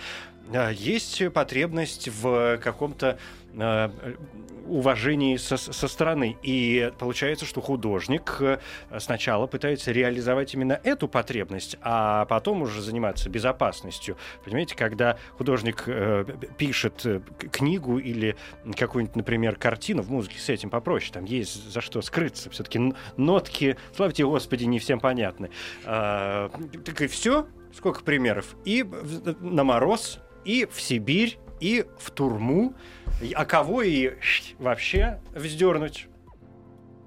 а, 0.53 0.71
есть 0.71 1.33
потребность 1.33 2.09
в 2.09 2.59
каком-то 2.59 3.19
э, 3.48 3.48
уважении 4.69 5.37
со, 5.37 5.57
со 5.57 5.89
стороны. 5.89 6.37
И 6.43 6.93
получается, 6.99 7.47
что 7.47 7.61
художник 7.61 8.37
э, 8.41 8.59
сначала 8.99 9.47
пытается 9.47 9.93
реализовать 9.93 10.55
именно 10.55 10.81
эту 10.85 11.09
потребность, 11.09 11.77
а 11.81 12.27
потом 12.27 12.63
уже 12.63 12.81
заниматься 12.81 13.31
безопасностью. 13.31 14.17
Понимаете, 14.45 14.77
когда 14.77 15.19
художник 15.37 15.85
э, 15.87 16.25
пишет 16.57 17.05
э, 17.05 17.21
книгу 17.51 17.99
или 17.99 18.37
какую-нибудь, 18.77 19.17
например, 19.17 19.57
картину, 19.57 20.03
в 20.03 20.11
музыке 20.11 20.39
с 20.39 20.49
этим 20.49 20.71
попроще, 20.71 21.13
там 21.13 21.25
есть 21.25 21.73
за 21.73 21.81
что 21.81 22.03
скрыться. 22.03 22.51
Все-таки 22.51 22.95
нотки, 23.17 23.77
славьте 23.97 24.25
Господи, 24.25 24.65
не 24.65 24.79
всем 24.79 25.01
понятны. 25.01 25.51
А, 25.85 26.51
так 26.85 27.01
и 27.01 27.07
все. 27.07 27.47
Сколько 27.75 28.03
примеров? 28.03 28.57
И 28.65 28.85
на 29.41 29.63
мороз, 29.63 30.21
и 30.45 30.67
в 30.71 30.81
Сибирь, 30.81 31.39
и 31.61 31.85
в 31.99 32.11
турму. 32.11 32.75
А 33.35 33.45
кого 33.45 33.83
и 33.83 34.13
вообще 34.59 35.21
вздернуть? 35.35 36.09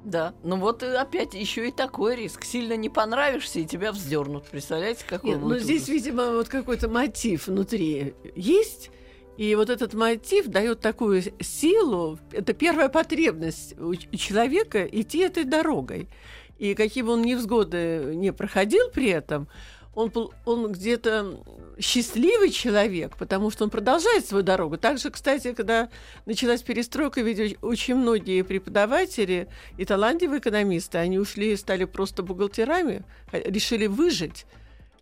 Да, 0.04 0.34
ну 0.44 0.56
вот 0.56 0.82
опять 0.82 1.34
еще 1.36 1.68
и 1.68 1.72
такой 1.72 2.16
риск. 2.16 2.44
Сильно 2.44 2.76
не 2.76 2.90
понравишься, 2.90 3.60
и 3.60 3.66
тебя 3.66 3.92
вздернут. 3.92 4.46
Представляете, 4.46 5.06
какой 5.08 5.32
Нет, 5.32 5.42
ну 5.42 5.58
здесь, 5.58 5.88
видимо, 5.88 6.32
вот 6.32 6.50
какой-то 6.50 6.90
мотив 6.90 7.48
внутри 7.48 8.16
есть. 8.36 8.92
И 9.38 9.56
вот 9.56 9.70
этот 9.70 9.94
мотив 9.94 10.48
дает 10.48 10.82
такую 10.82 11.24
силу. 11.40 12.20
Это 12.32 12.54
первая 12.54 12.90
потребность 12.90 13.80
у 13.80 13.96
человека 13.96 14.84
идти 14.84 15.20
этой 15.20 15.46
дорогой. 15.46 16.10
И 16.58 16.76
какие 16.76 17.04
бы 17.04 17.14
он 17.14 17.24
невзгоды 17.24 18.14
не 18.16 18.34
проходил 18.34 18.90
при 18.90 19.10
этом, 19.10 19.48
он, 19.94 20.12
он 20.46 20.72
где-то 20.72 21.40
счастливый 21.80 22.52
человек, 22.52 23.18
потому 23.18 23.52
что 23.52 23.64
он 23.66 23.70
продолжает 23.70 24.26
свою 24.26 24.44
дорогу. 24.44 24.78
Также, 24.78 25.10
кстати, 25.10 25.54
когда 25.54 25.90
началась 26.26 26.62
перестройка, 26.62 27.22
ведь 27.22 27.40
оч- 27.40 27.58
очень 27.62 27.96
многие 27.96 28.44
преподаватели 28.44 29.48
и 29.78 29.86
талантливые 29.86 30.40
экономисты, 30.40 30.98
они 30.98 31.20
ушли 31.20 31.54
и 31.54 31.58
стали 31.58 31.86
просто 31.86 32.24
бухгалтерами, 32.24 33.04
х- 33.32 33.40
решили 33.40 33.88
выжить 33.88 34.46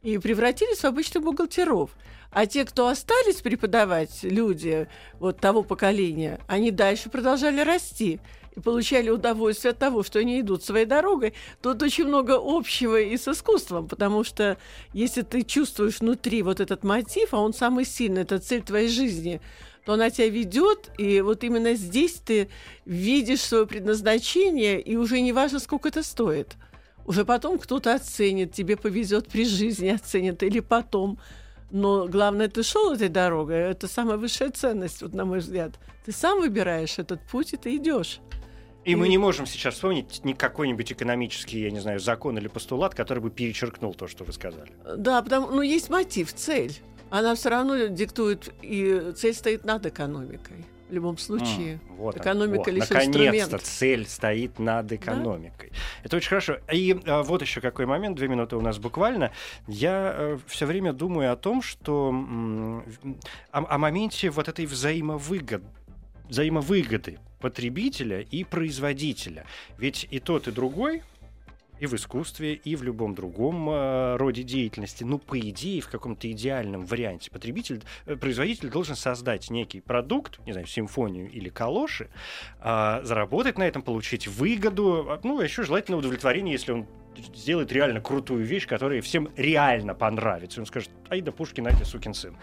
и 0.01 0.17
превратились 0.17 0.79
в 0.79 0.85
обычных 0.85 1.23
бухгалтеров. 1.23 1.91
А 2.31 2.45
те, 2.45 2.63
кто 2.63 2.87
остались 2.87 3.41
преподавать, 3.41 4.19
люди 4.21 4.87
вот 5.19 5.39
того 5.39 5.63
поколения, 5.63 6.39
они 6.47 6.71
дальше 6.71 7.09
продолжали 7.09 7.61
расти 7.61 8.19
и 8.55 8.59
получали 8.59 9.09
удовольствие 9.09 9.71
от 9.71 9.79
того, 9.79 10.03
что 10.03 10.19
они 10.19 10.39
идут 10.39 10.63
своей 10.63 10.85
дорогой. 10.85 11.33
Тут 11.61 11.81
очень 11.81 12.05
много 12.05 12.37
общего 12.39 12.99
и 12.99 13.17
с 13.17 13.27
искусством, 13.27 13.87
потому 13.87 14.23
что 14.23 14.57
если 14.93 15.21
ты 15.21 15.43
чувствуешь 15.43 15.99
внутри 15.99 16.41
вот 16.41 16.59
этот 16.59 16.83
мотив, 16.83 17.33
а 17.33 17.39
он 17.39 17.53
самый 17.53 17.85
сильный, 17.85 18.23
это 18.23 18.39
цель 18.39 18.61
твоей 18.61 18.89
жизни, 18.89 19.41
то 19.85 19.93
она 19.93 20.09
тебя 20.09 20.29
ведет, 20.29 20.91
и 20.97 21.21
вот 21.21 21.43
именно 21.43 21.73
здесь 21.73 22.21
ты 22.23 22.49
видишь 22.85 23.41
свое 23.41 23.65
предназначение, 23.65 24.79
и 24.79 24.95
уже 24.95 25.21
не 25.21 25.33
важно, 25.33 25.59
сколько 25.59 25.89
это 25.89 26.03
стоит. 26.03 26.57
Уже 27.05 27.25
потом 27.25 27.57
кто-то 27.57 27.95
оценит, 27.95 28.53
тебе 28.53 28.77
повезет 28.77 29.27
при 29.29 29.45
жизни, 29.45 29.87
оценит, 29.87 30.43
или 30.43 30.59
потом. 30.59 31.17
Но 31.71 32.07
главное, 32.07 32.49
ты 32.49 32.61
шел 32.61 32.93
этой 32.93 33.09
дорогой, 33.09 33.57
это 33.71 33.87
самая 33.87 34.17
высшая 34.17 34.49
ценность, 34.49 35.01
вот, 35.01 35.13
на 35.13 35.25
мой 35.25 35.39
взгляд. 35.39 35.71
Ты 36.05 36.11
сам 36.11 36.39
выбираешь 36.39 36.99
этот 36.99 37.21
путь, 37.21 37.53
и 37.53 37.57
ты 37.57 37.75
идешь. 37.75 38.19
И 38.85 38.95
мы 38.95 39.07
не 39.07 39.17
можем 39.17 39.45
сейчас 39.45 39.75
вспомнить 39.75 40.21
ни 40.23 40.33
какой-нибудь 40.33 40.91
экономический, 40.91 41.59
я 41.59 41.71
не 41.71 41.79
знаю, 41.79 41.99
закон 41.99 42.37
или 42.37 42.47
постулат, 42.47 42.95
который 42.95 43.19
бы 43.19 43.29
перечеркнул 43.29 43.93
то, 43.93 44.07
что 44.07 44.23
вы 44.23 44.33
сказали. 44.33 44.71
Да, 44.97 45.21
потому, 45.21 45.47
ну, 45.51 45.61
есть 45.61 45.89
мотив, 45.89 46.33
цель. 46.33 46.73
Она 47.09 47.35
все 47.35 47.49
равно 47.49 47.87
диктует, 47.87 48.53
и 48.61 49.11
цель 49.15 49.33
стоит 49.33 49.65
над 49.65 49.85
экономикой. 49.85 50.65
В 50.89 50.93
любом 50.93 51.19
случае. 51.19 51.73
М, 51.73 51.95
вот 51.97 52.15
он, 52.15 52.21
Экономика 52.21 52.57
вот, 52.57 52.67
лишь 52.67 52.89
Наконец-то 52.89 53.37
инструмент. 53.37 53.61
цель 53.63 54.07
стоит 54.07 54.57
над 54.57 54.91
экономикой. 54.91 55.71
Это 56.03 56.17
очень 56.17 56.29
хорошо. 56.29 56.57
И 56.73 56.99
а, 57.05 57.21
вот 57.21 57.43
еще 57.43 57.61
какой 57.61 57.85
момент, 57.85 58.15
две 58.15 58.27
минуты 58.27 58.55
у 58.55 58.61
нас 58.61 58.79
буквально. 58.79 59.31
Я 59.67 60.39
все 60.47 60.65
время 60.65 60.91
думаю 60.91 61.31
о 61.31 61.35
том, 61.35 61.61
что 61.61 62.09
м, 62.09 62.83
о, 63.51 63.75
о 63.75 63.77
моменте 63.77 64.31
вот 64.31 64.47
этой 64.47 64.65
взаимовыгод, 64.65 65.61
взаимовыгоды 66.29 67.19
потребителя 67.39 68.21
и 68.21 68.43
производителя. 68.43 69.45
Ведь 69.77 70.07
и 70.09 70.19
тот, 70.19 70.47
и 70.47 70.51
другой 70.51 71.01
и 71.79 71.85
в 71.85 71.95
искусстве, 71.95 72.55
и 72.55 72.75
в 72.75 72.83
любом 72.83 73.15
другом 73.15 73.69
э, 73.69 74.17
роде 74.17 74.43
деятельности. 74.43 75.03
Ну, 75.03 75.17
по 75.17 75.39
идее, 75.39 75.81
в 75.81 75.87
каком-то 75.87 76.29
идеальном 76.31 76.85
варианте 76.85 77.31
потребитель, 77.31 77.81
э, 78.05 78.15
производитель 78.15 78.69
должен 78.69 78.95
создать 78.95 79.49
некий 79.49 79.79
продукт, 79.79 80.39
не 80.45 80.51
знаю, 80.51 80.67
симфонию 80.67 81.31
или 81.31 81.49
калоши, 81.49 82.09
а, 82.59 83.01
заработать 83.03 83.57
на 83.57 83.63
этом, 83.63 83.81
получить 83.81 84.27
выгоду, 84.27 85.07
а, 85.09 85.19
ну, 85.23 85.39
а 85.39 85.43
еще 85.43 85.63
желательно 85.63 85.97
удовлетворение, 85.97 86.53
если 86.53 86.73
он 86.73 86.85
сделает 87.35 87.71
реально 87.71 88.01
крутую 88.01 88.43
вещь, 88.45 88.67
которая 88.67 89.01
всем 89.01 89.29
реально 89.35 89.93
понравится. 89.93 90.59
Он 90.59 90.65
скажет, 90.65 90.89
ай 91.09 91.21
да 91.21 91.31
Пушкин, 91.31 91.67
ай 91.67 91.73
да 91.77 91.85
сукин 91.85 92.13
сын. 92.13 92.35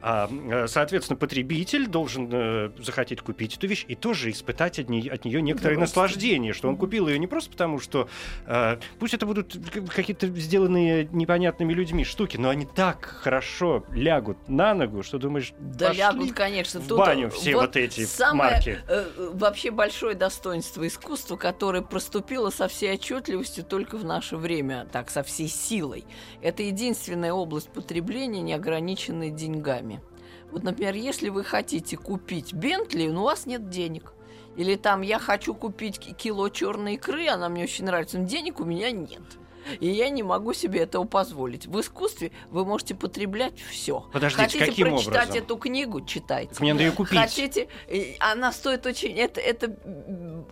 А, 0.00 0.28
э, 0.30 0.66
соответственно, 0.66 1.16
потребитель 1.16 1.86
должен 1.86 2.28
э, 2.32 2.70
захотеть 2.78 3.20
купить 3.20 3.56
эту 3.56 3.66
вещь 3.66 3.84
и 3.88 3.94
тоже 3.94 4.30
испытать 4.30 4.78
от, 4.78 4.88
нее 4.88 5.12
от 5.12 5.24
нее 5.24 5.40
некоторое 5.42 5.74
Удовольствие. 5.74 6.02
наслаждение, 6.02 6.52
что 6.52 6.68
он 6.68 6.76
купил 6.76 7.08
ее 7.08 7.18
не 7.18 7.26
просто 7.26 7.50
потому, 7.50 7.78
что 7.78 8.08
э, 8.46 8.78
пусть 8.98 9.14
это 9.14 9.26
будут 9.26 9.56
какие-то 9.94 10.26
сделанные 10.28 11.08
непонятными 11.12 11.72
людьми 11.72 12.04
штуки, 12.04 12.36
но 12.36 12.48
они 12.48 12.66
так 12.66 13.04
хорошо 13.04 13.84
лягут 13.92 14.48
на 14.48 14.74
ногу, 14.74 15.02
что 15.02 15.18
думаешь, 15.18 15.52
Да 15.58 15.92
лягут, 15.92 16.32
конечно. 16.32 16.80
в 16.80 16.88
баню 16.88 17.30
все 17.30 17.54
вот, 17.54 17.76
эти 17.76 18.04
самое, 18.04 18.52
марки. 18.54 18.78
э, 18.88 19.30
вообще 19.34 19.70
большое 19.70 20.14
достоинство 20.14 20.86
искусства, 20.86 21.36
которое 21.36 21.82
проступило 21.82 22.50
со 22.50 22.68
всей 22.68 22.94
отчетливостью 22.94 23.64
только 23.64 23.96
в 23.96 24.04
наше 24.14 24.36
время, 24.36 24.86
так, 24.92 25.10
со 25.10 25.22
всей 25.22 25.48
силой. 25.48 26.04
Это 26.40 26.62
единственная 26.62 27.32
область 27.32 27.70
потребления, 27.70 28.42
не 28.42 28.52
ограниченная 28.52 29.30
деньгами. 29.30 30.00
Вот, 30.52 30.62
например, 30.62 30.94
если 30.94 31.30
вы 31.30 31.42
хотите 31.42 31.96
купить 31.96 32.52
Бентли, 32.52 33.08
но 33.08 33.22
у 33.22 33.24
вас 33.24 33.44
нет 33.44 33.68
денег. 33.68 34.12
Или 34.56 34.76
там 34.76 35.02
я 35.02 35.18
хочу 35.18 35.52
купить 35.52 35.98
ки- 35.98 36.12
кило 36.12 36.48
черной 36.48 36.94
икры, 36.94 37.26
она 37.26 37.48
мне 37.48 37.64
очень 37.64 37.86
нравится, 37.86 38.18
но 38.18 38.26
денег 38.26 38.60
у 38.60 38.64
меня 38.64 38.92
нет. 38.92 39.22
И 39.80 39.88
я 39.88 40.08
не 40.08 40.22
могу 40.22 40.52
себе 40.52 40.80
этого 40.80 41.04
позволить. 41.04 41.66
В 41.66 41.80
искусстве 41.80 42.30
вы 42.50 42.64
можете 42.64 42.94
потреблять 42.94 43.54
все. 43.70 44.00
Подождите, 44.12 44.42
Хотите 44.42 44.66
каким 44.66 44.88
прочитать 44.90 45.24
образом? 45.28 45.42
эту 45.44 45.56
книгу, 45.56 46.00
читайте. 46.02 46.50
Так 46.50 46.60
мне 46.60 46.72
надо 46.72 46.84
ее 46.84 46.92
купить. 46.92 47.18
Хотите, 47.18 47.68
она 48.20 48.52
стоит 48.52 48.86
очень, 48.86 49.18
это, 49.18 49.40
это 49.40 49.74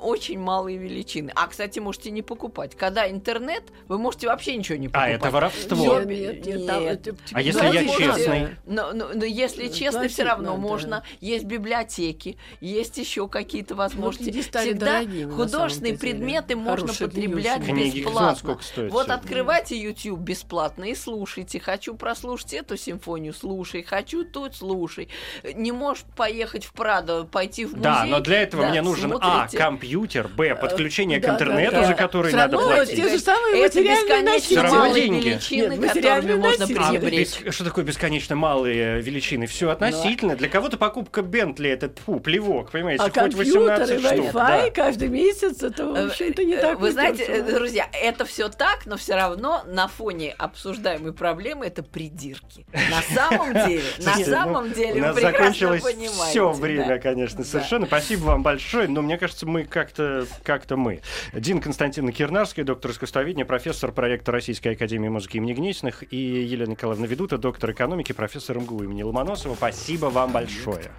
очень 0.00 0.38
малые 0.38 0.78
величины. 0.78 1.32
А, 1.34 1.46
кстати, 1.46 1.78
можете 1.78 2.10
не 2.10 2.22
покупать. 2.22 2.76
Когда 2.76 3.08
интернет, 3.10 3.64
вы 3.88 3.98
можете 3.98 4.26
вообще 4.28 4.56
ничего 4.56 4.78
не 4.78 4.86
А, 4.88 4.90
покупать. 4.90 5.12
это 5.14 5.30
воровство. 5.30 6.00
Нет, 6.00 6.06
нет, 6.46 6.46
нет. 6.46 7.06
это- 7.08 7.16
А 7.32 7.40
если 7.42 7.60
Да, 7.60 7.66
я 7.68 7.82
можно. 7.82 8.04
честный? 8.06 8.48
Но, 8.66 8.92
но- 8.92 9.08
но 9.14 9.24
если 9.24 9.68
честно, 9.68 10.00
платить 10.00 10.14
все 10.14 10.24
равно 10.24 10.50
надо. 10.50 10.60
можно. 10.60 11.02
Есть 11.20 11.44
библиотеки, 11.44 12.36
есть 12.60 12.98
еще 12.98 13.28
какие-то 13.28 13.74
возможности. 13.74 14.40
Всегда 14.42 14.92
дорогими, 15.00 15.24
на 15.24 15.32
художественные 15.34 15.98
предметы 15.98 16.56
можно 16.56 16.86
Хорошие 16.88 17.08
потреблять. 17.08 17.64
Книги 17.64 18.00
кто 18.00 18.10
бесплатно. 18.10 18.36
сколько 18.38 18.62
стоят 18.62 18.92
Вот 19.08 19.10
открывайте 19.10 19.76
YouTube 19.76 20.20
бесплатно 20.20 20.84
и 20.84 20.94
слушайте. 20.94 21.60
Хочу 21.60 21.94
прослушать 21.94 22.54
эту 22.54 22.76
симфонию, 22.76 23.32
слушай. 23.34 23.82
Хочу 23.82 24.24
тут, 24.24 24.56
слушай. 24.56 25.08
Не 25.54 25.72
можешь 25.72 26.04
поехать 26.16 26.64
в 26.64 26.72
Прадо, 26.72 27.24
пойти 27.24 27.64
в 27.64 27.70
музей. 27.70 27.82
Да, 27.82 28.04
но 28.06 28.20
для 28.20 28.42
этого 28.42 28.64
да, 28.64 28.70
мне 28.70 28.82
нужен 28.82 29.12
А. 29.20 29.46
смотрите. 29.46 29.58
Компьютер, 29.58 30.28
Б. 30.28 30.54
Подключение 30.54 31.20
к 31.20 31.22
да, 31.24 31.34
интернету, 31.34 31.76
да. 31.76 31.86
за 31.86 31.94
который 31.94 32.32
надо 32.32 32.58
платить. 32.58 32.96
те 32.96 33.08
же 33.08 33.18
самые 33.18 33.64
Это 33.64 33.82
бесконечно 33.82 34.62
малые 34.64 34.94
деньги. 35.08 35.28
величины, 35.28 35.76
Нет, 35.76 35.80
которыми 35.80 35.86
материальные 35.88 36.36
можно. 36.36 36.64
А, 36.64 36.66
пренебречь. 36.68 37.40
без- 37.40 37.54
что 37.54 37.64
такое 37.64 37.84
бесконечно 37.84 38.36
малые 38.36 39.00
величины? 39.00 39.46
Все 39.46 39.70
относительно. 39.70 40.36
Для 40.36 40.48
кого-то 40.48 40.76
покупка 40.76 41.22
Бентли 41.22 41.70
это 41.70 41.92
фу, 42.04 42.20
плевок, 42.20 42.70
понимаете, 42.70 43.02
А 43.02 43.06
хоть 43.06 43.14
компьютеры, 43.14 43.60
18 43.60 44.00
штук. 44.00 44.26
Wi-Fi 44.26 44.32
да. 44.64 44.70
каждый 44.70 45.08
месяц, 45.08 45.62
это, 45.62 45.86
в 45.86 46.06
общем-то, 46.06 46.44
не 46.44 46.54
Э, 46.54 46.60
так 46.60 46.80
Вы 46.80 46.92
знаете, 46.92 47.24
э, 47.24 47.42
друзья, 47.42 47.88
это 47.92 48.24
все 48.24 48.48
так, 48.48 48.86
но 48.92 48.98
все 48.98 49.14
равно 49.14 49.64
на 49.66 49.88
фоне 49.88 50.32
обсуждаемой 50.32 51.14
проблемы 51.14 51.64
это 51.64 51.82
придирки. 51.82 52.66
На 52.74 53.00
самом 53.00 53.54
деле, 53.66 53.82
на 54.00 54.16
ну, 54.18 54.24
самом 54.26 54.72
деле, 54.74 54.92
У 54.92 54.96
вы 54.96 55.00
нас 55.00 55.14
прекрасно 55.16 55.38
закончилось 55.38 55.82
понимаете. 55.82 56.28
все 56.28 56.52
время, 56.52 56.98
конечно, 56.98 57.42
совершенно. 57.42 57.86
Спасибо 57.86 58.24
вам 58.24 58.42
большое. 58.42 58.88
Но 58.88 59.00
мне 59.00 59.16
кажется, 59.16 59.46
мы 59.46 59.64
как-то 59.64 60.26
как-то 60.42 60.76
мы. 60.76 61.00
Дина 61.32 61.62
Константиновна 61.62 62.12
Кирнарская, 62.12 62.66
доктор 62.66 62.90
искусствоведения, 62.90 63.46
профессор 63.46 63.92
проекта 63.92 64.30
Российской 64.30 64.74
Академии 64.74 65.08
музыки 65.08 65.38
имени 65.38 65.54
Гнесиных, 65.54 66.04
и 66.12 66.16
Елена 66.18 66.72
Николаевна 66.72 67.06
Ведута, 67.06 67.38
доктор 67.38 67.70
экономики, 67.70 68.12
профессор 68.12 68.58
МГУ 68.58 68.82
имени 68.82 69.04
Ломоносова. 69.04 69.54
Спасибо 69.54 70.06
вам 70.06 70.32
большое. 70.32 70.92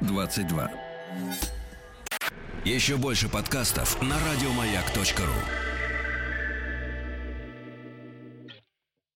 22. 0.00 0.70
Еще 2.64 2.96
больше 2.96 3.28
подкастов 3.28 4.00
на 4.00 4.16
радиомаяк.ру. 4.26 5.75